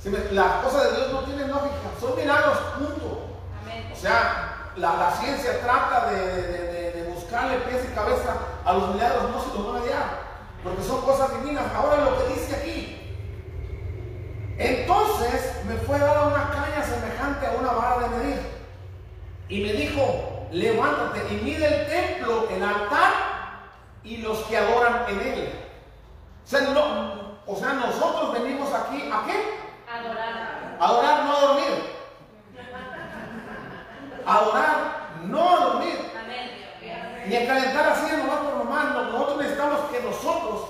Si 0.00 0.08
me- 0.10 0.30
Las 0.32 0.62
cosas 0.64 0.90
de 0.90 0.96
Dios 0.98 1.12
no 1.12 1.20
tienen 1.24 1.50
lógica, 1.50 1.74
son 2.00 2.16
milagros, 2.16 2.58
punto. 2.78 3.38
Amén. 3.62 3.90
O 3.92 3.96
sea, 3.96 4.70
la, 4.76 4.94
la 4.94 5.10
ciencia 5.12 5.60
trata 5.60 6.10
de, 6.10 6.16
de- 6.42 6.42
de- 6.72 6.92
de 6.92 7.02
buscarle 7.10 7.56
pies 7.58 7.84
y 7.90 7.94
cabeza 7.94 8.36
a 8.64 8.72
los 8.74 8.94
milagros, 8.94 9.30
no 9.30 9.40
se 9.42 9.58
los 9.58 9.66
van 9.72 9.76
a 9.76 9.84
hallar, 9.84 10.18
porque 10.62 10.82
son 10.84 11.00
cosas 11.02 11.30
divinas. 11.40 11.64
Ahora 11.74 12.04
lo 12.04 12.18
que 12.18 12.34
dice 12.34 12.54
aquí. 12.56 12.93
Entonces 14.58 15.64
me 15.66 15.74
fue 15.76 15.98
dada 15.98 16.26
una 16.26 16.50
caña 16.50 16.82
semejante 16.84 17.46
a 17.46 17.52
una 17.52 17.72
vara 17.72 18.08
de 18.08 18.16
medir. 18.16 18.40
Y 19.48 19.60
me 19.64 19.72
dijo, 19.72 20.46
levántate 20.52 21.20
y 21.34 21.40
mide 21.44 21.66
el 21.66 21.86
templo, 21.88 22.48
el 22.50 22.62
altar 22.62 23.12
y 24.02 24.18
los 24.18 24.38
que 24.44 24.56
adoran 24.56 25.04
en 25.08 25.20
él. 25.20 25.52
O 26.44 26.48
sea, 26.48 26.60
no- 26.60 27.34
o 27.46 27.56
sea, 27.56 27.72
nosotros 27.74 28.32
venimos 28.32 28.72
aquí, 28.72 29.10
¿a 29.12 29.24
qué? 29.26 29.64
Adorar. 29.90 30.76
Adorar, 30.80 31.24
no 31.24 31.36
a 31.36 31.40
dormir. 31.40 31.94
Adorar, 34.26 34.74
no 35.24 35.50
a 35.50 35.64
dormir. 35.66 36.12
Amén. 36.18 36.50
Ni 37.26 37.36
a 37.36 37.46
calentar 37.46 37.88
así 37.88 38.16
nomás 38.16 38.36
por 38.38 38.54
nomás. 38.64 38.84
No- 38.94 39.04
Nosotros 39.12 39.38
necesitamos 39.38 39.80
que 39.90 40.00
nosotros 40.00 40.60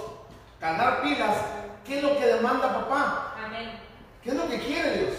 cargar 0.60 1.02
pilas. 1.02 1.36
¿Qué 1.84 1.98
es 1.98 2.02
lo 2.02 2.16
que 2.18 2.26
demanda 2.26 2.72
papá? 2.72 3.33
¿Qué 4.24 4.30
es 4.30 4.36
lo 4.36 4.48
que 4.48 4.58
quiere 4.58 4.98
Dios? 4.98 5.14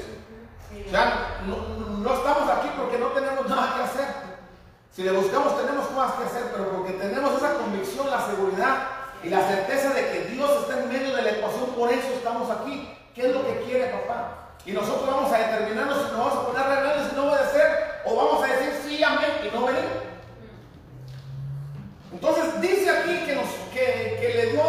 Sea, 0.89 1.41
no, 1.45 1.57
no- 1.99 2.13
estamos 2.13 2.49
aquí 2.49 2.69
porque 2.77 2.97
no 2.97 3.07
tenemos 3.07 3.47
nada 3.47 3.75
que 3.75 3.83
hacer. 3.83 4.07
Si 4.91 5.03
le 5.03 5.11
buscamos 5.11 5.57
tenemos 5.57 5.87
cosas 5.87 6.11
que 6.13 6.23
hacer, 6.25 6.43
pero 6.51 6.69
porque 6.71 6.93
tenemos 6.93 7.33
esa 7.35 7.53
convicción, 7.55 8.09
la 8.09 8.25
seguridad 8.25 8.75
y 9.23 9.29
la 9.29 9.47
certeza 9.47 9.89
de 9.93 10.09
que 10.11 10.19
Dios 10.31 10.51
está 10.61 10.79
en 10.79 10.89
medio 10.89 11.15
de 11.15 11.21
la 11.21 11.29
ecuación, 11.31 11.65
por 11.77 11.91
eso 11.91 12.07
estamos 12.13 12.49
aquí. 12.49 12.91
¿Qué 13.13 13.27
es 13.29 13.33
lo 13.35 13.45
que 13.45 13.61
quiere 13.61 13.85
papá? 13.87 14.49
Y 14.65 14.71
nosotros 14.71 15.07
vamos 15.07 15.31
a 15.31 15.37
determinarnos 15.37 15.97
si 15.97 16.03
nos 16.11 16.17
vamos 16.17 16.33
a 16.33 16.47
poner 16.47 16.65
rebeldes 16.67 17.13
y 17.13 17.15
no 17.15 17.31
obedecer, 17.31 18.01
o 18.05 18.15
vamos 18.15 18.43
a 18.43 18.47
decir 18.47 18.81
sí, 18.85 19.03
amén 19.03 19.31
y 19.49 19.55
no 19.55 19.65
venir. 19.65 19.85
Entonces 22.11 22.61
dice 22.61 22.89
aquí 22.89 23.25
que, 23.25 23.35
nos, 23.35 23.45
que, 23.73 24.17
que 24.21 24.33
le 24.35 24.45
dio 24.51 24.63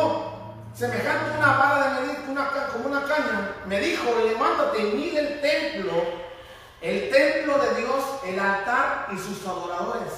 semejante 0.77 1.35
a 1.35 1.39
una 1.39 1.57
vara 1.57 1.95
de 1.95 2.01
medir, 2.01 2.25
como 2.73 2.89
una 2.89 3.03
caña. 3.05 3.55
Me 3.67 3.81
dijo, 3.81 4.05
levántate 4.23 4.79
y 4.81 4.93
mide 4.93 5.19
el 5.19 5.41
templo, 5.41 5.93
el 6.83 7.11
templo 7.11 7.59
de 7.59 7.75
Dios, 7.81 8.05
el 8.27 8.39
altar 8.39 9.09
y 9.13 9.19
sus 9.19 9.47
adoradores. 9.47 10.13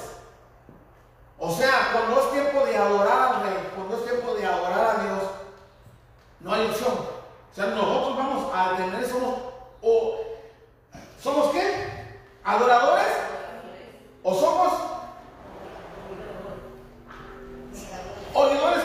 O 1.39 1.52
sea, 1.52 1.90
cuando 1.93 2.20
es 2.20 2.32
tiempo 2.32 2.66
de 2.66 2.76
adorar 2.76 3.35
al 3.35 3.43
rey, 3.43 3.70
cuando 3.76 3.97
es 3.97 4.05
tiempo 4.05 4.35
de 4.35 4.44
adorar 4.44 4.97
a 4.97 5.02
Dios, 5.05 5.22
no 6.40 6.52
hay 6.52 6.66
opción. 6.66 6.93
O 6.93 7.55
sea, 7.55 7.66
nosotros 7.66 8.16
vamos 8.16 8.52
a 8.52 8.76
tener, 8.76 9.09
somos, 9.09 9.39
o, 9.80 10.18
¿somos 11.22 11.52
qué? 11.52 12.18
¿Adoradores? 12.43 13.06
¿O 14.24 14.35
somos 14.35 14.72
oidores, 18.35 18.85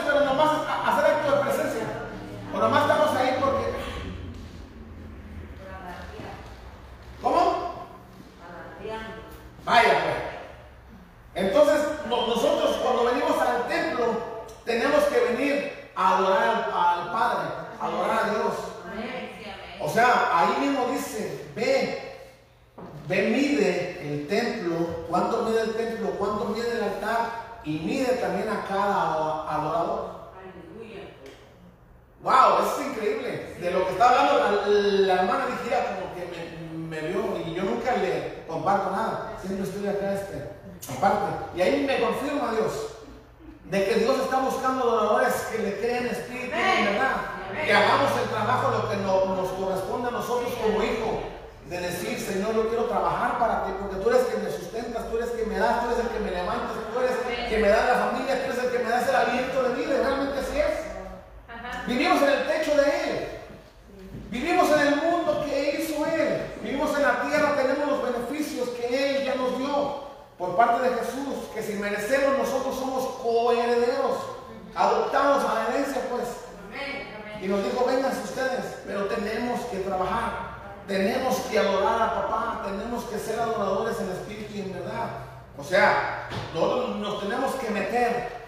ve, 21.56 22.12
ve, 23.08 23.22
mide 23.30 24.00
el 24.02 24.28
templo, 24.28 25.06
cuánto 25.10 25.44
mide 25.44 25.62
el 25.62 25.74
templo, 25.76 26.12
cuánto 26.18 26.46
mide 26.46 26.72
el 26.72 26.84
altar 26.84 27.60
y 27.64 27.80
mide 27.80 28.06
también 28.16 28.50
a 28.50 28.66
cada 28.68 29.50
adorador. 29.50 30.14
Wow, 32.22 32.60
eso 32.66 32.80
es 32.82 32.88
increíble. 32.88 33.56
De 33.60 33.72
lo 33.72 33.86
que 33.86 33.92
está 33.94 34.10
hablando 34.10 34.40
la, 34.40 34.68
la 34.68 35.14
hermana 35.22 35.46
dijera 35.48 36.00
como 36.00 36.16
que 36.16 36.78
me, 36.78 37.02
me 37.02 37.08
vio 37.10 37.38
y 37.46 37.54
yo 37.54 37.64
nunca 37.64 37.98
le 37.98 38.44
comparto 38.48 38.92
nada. 38.92 39.34
Siempre 39.42 39.64
estoy 39.68 39.88
acá 39.88 40.14
este, 40.14 40.50
aparte. 40.98 41.36
Y 41.58 41.62
ahí 41.62 41.84
me 41.86 42.00
confirma 42.00 42.52
Dios 42.54 42.72
de 43.66 43.86
que 43.86 43.96
Dios 43.96 44.20
está 44.20 44.40
buscando 44.40 44.84
adoradores 44.84 45.34
que 45.52 45.58
le 45.64 45.78
creen 45.80 46.08
espíritu 46.08 46.56
y 46.56 46.86
verdad. 46.86 47.16
Que 47.66 47.74
hagamos 47.74 48.12
el 48.22 48.30
trabajo 48.30 48.72
lo 48.72 48.90
que 48.90 48.98
no- 48.98 49.36
nos 49.36 49.50
corresponde 49.52 50.08
a 50.08 50.12
nosotros 50.12 50.54
como 50.62 50.82
hijos. 50.84 51.16
De 51.70 51.80
decir, 51.80 52.20
Señor, 52.20 52.54
yo 52.54 52.68
quiero 52.70 52.86
trabajar 52.86 53.40
para 53.40 53.66
ti, 53.66 53.72
porque 53.80 53.96
tú 53.96 54.10
eres 54.10 54.24
quien 54.24 54.44
me 54.44 54.52
sustentas, 54.52 55.10
tú 55.10 55.18
eres 55.18 55.32
quien 55.32 55.50
me 55.50 55.58
das, 55.58 55.82
tú 55.82 55.88
eres 55.88 56.00
el 56.06 56.10
que 56.12 56.20
me 56.20 56.32
levantas, 56.32 56.72
tú 56.94 57.00
eres 57.00 57.12
el 57.28 57.50
que 57.50 57.58
me 57.58 57.70
da 57.70 57.86
la 57.86 57.96
familia, 58.10 58.46
tú 58.46 58.52
eres 58.52 58.64
el 58.64 58.72
que 58.72 58.84
me 58.84 58.90
das 58.90 59.10
el 59.10 59.16
aliento 59.16 59.64
de 59.64 59.76
vida. 59.76 59.98
Realmente 59.98 60.40
así 60.40 60.60
es. 60.60 60.94
Vivimos 61.88 62.22
en 62.22 62.30
el 62.30 62.48
techo 62.48 62.76
de 62.76 62.84
Él. 62.84 63.28
Vivimos 64.30 64.70
en 64.72 64.88
el 64.88 64.96
mundo 64.98 65.46
que 65.46 65.80
hizo 65.80 66.06
Él. 66.06 66.54
Vivimos 66.62 66.96
en 66.96 67.04
la 67.04 67.22
tierra, 67.22 67.56
tenemos 67.56 67.88
los 67.88 68.04
beneficios 68.04 68.70
que 68.70 68.88
Él 68.88 69.26
ya 69.26 69.36
nos 69.36 69.58
dio 69.58 70.04
por 70.38 70.56
parte 70.56 70.90
de 70.90 70.96
Jesús, 70.96 71.50
que 71.54 71.62
sin 71.62 71.80
merecerlos 71.80 72.38
nosotros 72.38 72.76
somos 72.76 73.06
coherederos, 73.22 74.18
adoptados 74.76 75.44
a 75.44 75.54
la 75.54 75.68
herencia 75.70 76.02
pues. 76.10 76.24
Y 77.42 77.48
nos 77.48 77.64
dijo, 77.64 77.86
vénganse 77.86 78.24
ustedes, 78.24 78.80
pero 78.88 79.06
tenemos 79.06 79.62
que 79.66 79.80
trabajar, 79.80 80.53
tenemos 80.88 81.36
que 81.42 81.60
adorar 81.60 82.02
a 82.02 82.14
papá, 82.16 82.62
tenemos 82.66 83.04
que 83.06 83.18
ser 83.18 83.40
adoradores 83.40 84.00
en 84.00 84.12
espíritu 84.12 84.54
y 84.56 84.62
en 84.62 84.74
verdad. 84.74 85.10
O 85.58 85.64
sea, 85.64 86.28
nosotros 86.54 86.98
nos 86.98 87.22
tenemos 87.22 87.54
que 87.56 87.70
meter 87.70 88.44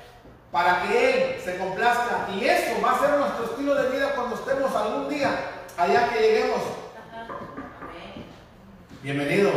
para 0.51 0.81
que 0.81 1.33
Él 1.35 1.41
se 1.41 1.57
complazca. 1.57 2.27
Y 2.33 2.45
eso 2.45 2.81
va 2.83 2.93
a 2.93 2.99
ser 2.99 3.11
nuestro 3.17 3.45
estilo 3.45 3.75
de 3.75 3.89
vida 3.89 4.15
cuando 4.15 4.35
estemos 4.35 4.75
algún 4.75 5.09
día 5.09 5.29
allá 5.77 6.09
que 6.09 6.19
lleguemos. 6.19 6.61
Bienvenido 9.01 9.51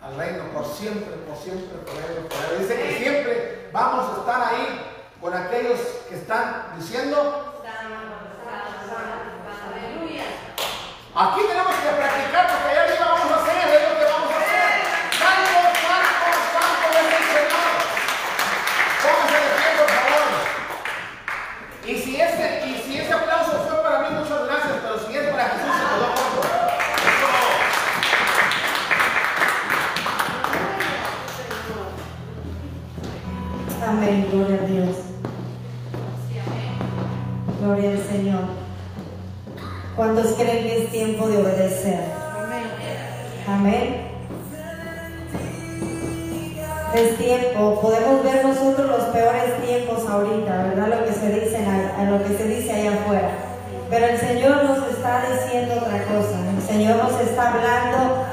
al 0.00 0.16
reino 0.16 0.44
por 0.52 0.66
siempre, 0.66 1.14
por 1.28 1.36
siempre, 1.36 1.78
por 1.78 1.94
él. 1.94 2.58
Dice 2.60 2.74
que 2.74 2.98
siempre 2.98 3.68
vamos 3.72 4.16
a 4.16 4.20
estar 4.20 4.42
ahí 4.42 4.92
con 5.20 5.34
aquellos 5.34 5.78
que 6.08 6.16
están 6.16 6.74
diciendo, 6.78 7.51
aquí 11.14 11.40
tenemos 11.46 11.74
que 11.76 11.88
practicar 11.88 12.48
porque 12.48 12.68
allá 12.70 12.82
arriba 12.84 13.06
vamos 13.12 13.30
a 13.32 13.36
hacer, 13.42 13.68
es 13.68 13.82
lo 13.88 13.98
que 13.98 14.04
vamos 14.04 14.30
a 14.32 14.36
hacer. 14.40 14.68
Santo, 15.12 15.56
santo, 15.82 16.28
santo 16.52 16.86
es 16.92 17.08
el 17.12 17.24
Señor. 17.32 17.72
Póngase 19.02 19.38
de 19.44 19.50
pie, 19.58 19.68
por 19.78 19.90
favor. 19.92 20.26
Y 21.84 21.92
si 21.98 22.12
ese, 22.20 22.46
y 22.66 22.68
si 22.82 22.98
ese 22.98 23.12
aplauso 23.12 23.52
fue 23.68 23.76
para 23.82 23.98
mí, 24.00 24.08
muchas 24.16 24.40
gracias, 24.46 24.74
pero 24.82 24.98
si 25.06 25.16
es 25.16 25.26
para 25.28 25.44
Jesús, 25.50 25.74
se 25.76 25.84
corto. 26.00 26.40
Eso. 33.76 33.86
Amén, 33.86 34.28
gloria 34.30 34.56
a 34.56 34.66
Dios. 34.66 34.96
Gloria 37.60 37.90
al 37.90 37.98
Señor. 37.98 38.61
¿Cuántos 39.96 40.32
creen 40.32 40.64
que 40.64 40.84
es 40.84 40.90
tiempo 40.90 41.28
de 41.28 41.38
obedecer? 41.38 42.00
Amén. 43.46 44.08
Es 46.94 47.16
tiempo, 47.16 47.80
podemos 47.80 48.22
ver 48.22 48.44
nosotros 48.44 48.86
los 48.86 49.04
peores 49.08 49.62
tiempos 49.66 50.06
ahorita, 50.08 50.64
¿verdad? 50.64 50.88
Lo 50.88 51.04
que 51.06 51.12
se 51.12 51.28
dice, 51.40 51.56
en- 51.56 51.90
en 52.00 52.12
lo 52.12 52.22
que 52.22 52.36
se 52.36 52.44
dice 52.48 52.72
allá 52.72 52.92
afuera. 53.00 53.30
Pero 53.90 54.06
el 54.06 54.18
Señor 54.18 54.64
nos 54.64 54.88
está 54.90 55.22
diciendo 55.30 55.74
otra 55.76 56.04
cosa. 56.04 56.38
El 56.56 56.62
Señor 56.62 56.96
nos 56.96 57.20
está 57.20 57.52
hablando 57.52 58.24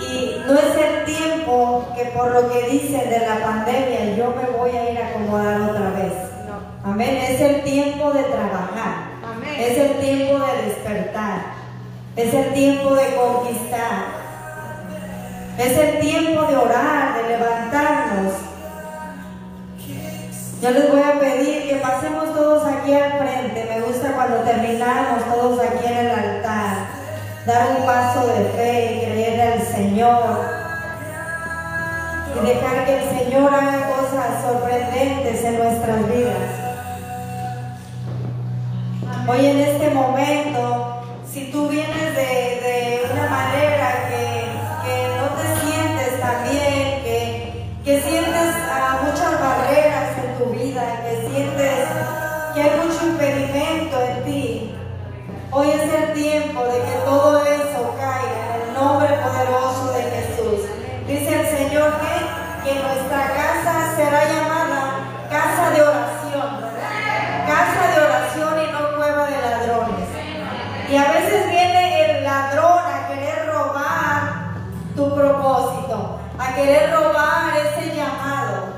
y 0.00 0.36
no 0.46 0.54
es 0.54 0.74
el 0.76 1.04
tiempo 1.04 1.86
que 1.96 2.04
por 2.06 2.30
lo 2.32 2.50
que 2.50 2.68
dicen 2.70 3.08
de 3.10 3.20
la 3.20 3.42
pandemia 3.44 4.14
yo 4.16 4.34
me 4.34 4.56
voy 4.58 4.70
a 4.70 4.90
ir 4.90 4.98
a 4.98 5.08
acomodar 5.08 5.60
otra 5.70 5.90
vez. 5.90 6.12
Amén. 6.84 7.18
Es 7.28 7.40
el 7.40 7.62
tiempo 7.62 8.10
de 8.12 8.22
trabajar. 8.24 9.07
Es 9.58 9.76
el 9.76 9.98
tiempo 9.98 10.34
de 10.38 10.68
despertar. 10.68 11.40
Es 12.14 12.32
el 12.32 12.54
tiempo 12.54 12.94
de 12.94 13.16
conquistar. 13.16 14.06
Es 15.58 15.76
el 15.76 15.98
tiempo 15.98 16.42
de 16.42 16.56
orar, 16.56 17.14
de 17.16 17.28
levantarnos. 17.28 18.34
Yo 20.62 20.70
les 20.70 20.90
voy 20.90 21.00
a 21.00 21.18
pedir 21.18 21.68
que 21.68 21.74
pasemos 21.76 22.32
todos 22.34 22.66
aquí 22.66 22.94
al 22.94 23.18
frente. 23.18 23.68
Me 23.68 23.80
gusta 23.80 24.12
cuando 24.12 24.36
terminamos 24.38 25.24
todos 25.24 25.60
aquí 25.60 25.86
en 25.86 25.98
el 25.98 26.10
altar. 26.10 26.76
Dar 27.44 27.76
un 27.80 27.84
paso 27.84 28.28
de 28.28 28.44
fe 28.56 28.94
y 28.94 29.06
creerle 29.06 29.42
al 29.42 29.62
Señor. 29.62 30.38
Y 32.36 32.46
dejar 32.46 32.84
que 32.84 32.96
el 32.96 33.08
Señor 33.18 33.52
haga 33.52 33.88
cosas 33.88 34.42
sorprendentes 34.44 35.44
en 35.44 35.58
nuestras 35.58 36.08
vidas. 36.08 36.67
Hoy 39.30 39.44
en 39.44 39.60
este 39.60 39.90
momento, 39.90 41.02
si 41.30 41.52
tú 41.52 41.68
vienes 41.68 42.16
de, 42.16 43.02
una 43.12 43.28
manera 43.28 44.08
que, 44.08 44.48
que 44.84 45.08
no 45.18 45.26
te 45.36 45.46
sientes 45.60 46.18
tan 46.18 46.44
bien, 46.44 47.02
que, 47.02 47.66
que 47.84 48.00
sientes 48.00 48.54
ah, 48.72 49.00
muchas 49.04 49.38
barreras 49.38 50.16
en 50.24 50.38
tu 50.38 50.50
vida, 50.50 51.02
que 51.02 51.28
sientes 51.28 51.88
que 52.54 52.62
hay 52.62 52.80
mucho 52.82 53.06
impedimento 53.06 54.00
en 54.00 54.24
ti, 54.24 54.74
hoy 55.50 55.68
es 55.72 55.92
el 55.92 56.14
tiempo 56.14 56.64
de 56.64 56.78
que 56.78 56.98
todo 57.04 57.44
eso 57.44 57.96
caiga 57.98 58.56
en 58.56 58.68
el 58.68 58.72
nombre 58.72 59.08
poderoso 59.08 59.92
de 59.92 60.02
Jesús. 60.04 60.70
Dice 61.06 61.38
el 61.38 61.46
Señor 61.46 62.00
que, 62.00 62.70
que 62.70 62.80
nuestra 62.80 63.34
casa 63.34 63.94
será 63.94 64.24
llamada 64.24 65.28
casa 65.28 65.70
de 65.74 65.82
oración 65.82 66.68
casa 67.48 67.87
Y 70.90 70.96
a 70.96 71.12
veces 71.12 71.50
viene 71.50 72.18
el 72.18 72.24
ladrón 72.24 72.80
a 72.86 73.08
querer 73.08 73.46
robar 73.52 74.54
tu 74.96 75.14
propósito, 75.14 76.18
a 76.38 76.54
querer 76.54 76.90
robar 76.90 77.52
ese 77.58 77.94
llamado. 77.94 78.68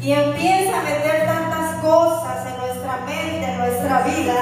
Y 0.00 0.12
empieza 0.12 0.80
a 0.80 0.82
meter 0.82 1.26
tantas 1.26 1.76
cosas 1.80 2.44
en 2.44 2.58
nuestra 2.58 2.96
mente, 3.06 3.44
en 3.44 3.58
nuestra 3.58 4.02
vida. 4.02 4.34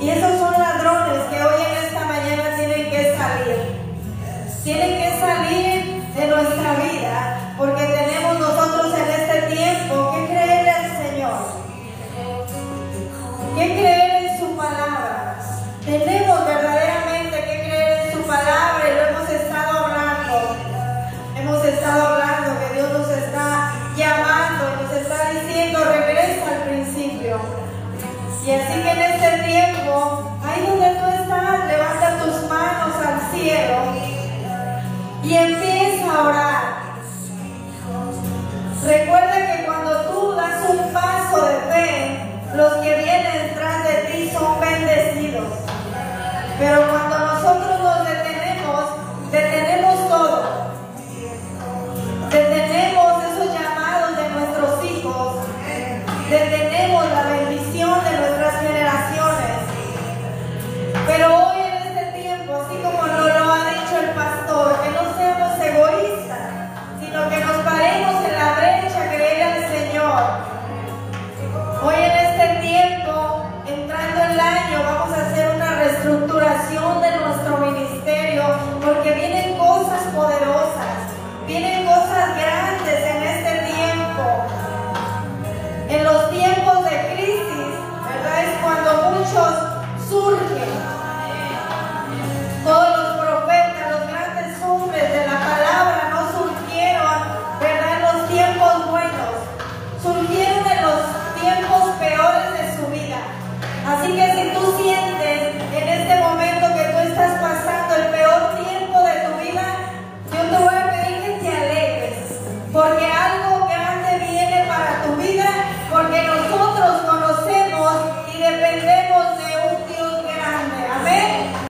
Y 0.00 0.10
esos 0.10 0.38
son 0.40 0.52
ladrones 0.58 1.22
que 1.30 1.44
hoy 1.44 1.62
en 1.62 1.84
esta 1.84 2.04
mañana 2.06 2.56
tienen 2.56 2.90
que 2.90 3.16
salir. 3.16 3.82
Tienen 4.64 5.00
que 5.00 5.20
salir 5.20 6.02
de 6.12 6.26
nuestra 6.26 6.74
vida 6.74 7.54
porque 7.56 7.84
tenemos 7.84 8.40
nosotros 8.40 8.92
en 8.98 9.20
este 9.20 9.54
tiempo 9.54 10.12
que 10.12 10.26
creerle 10.26 10.70
al 10.70 10.96
Señor 10.96 11.62
que 13.54 13.66
creer 13.66 13.91
Los 42.54 42.74
que 42.74 42.96
vienen 42.98 43.51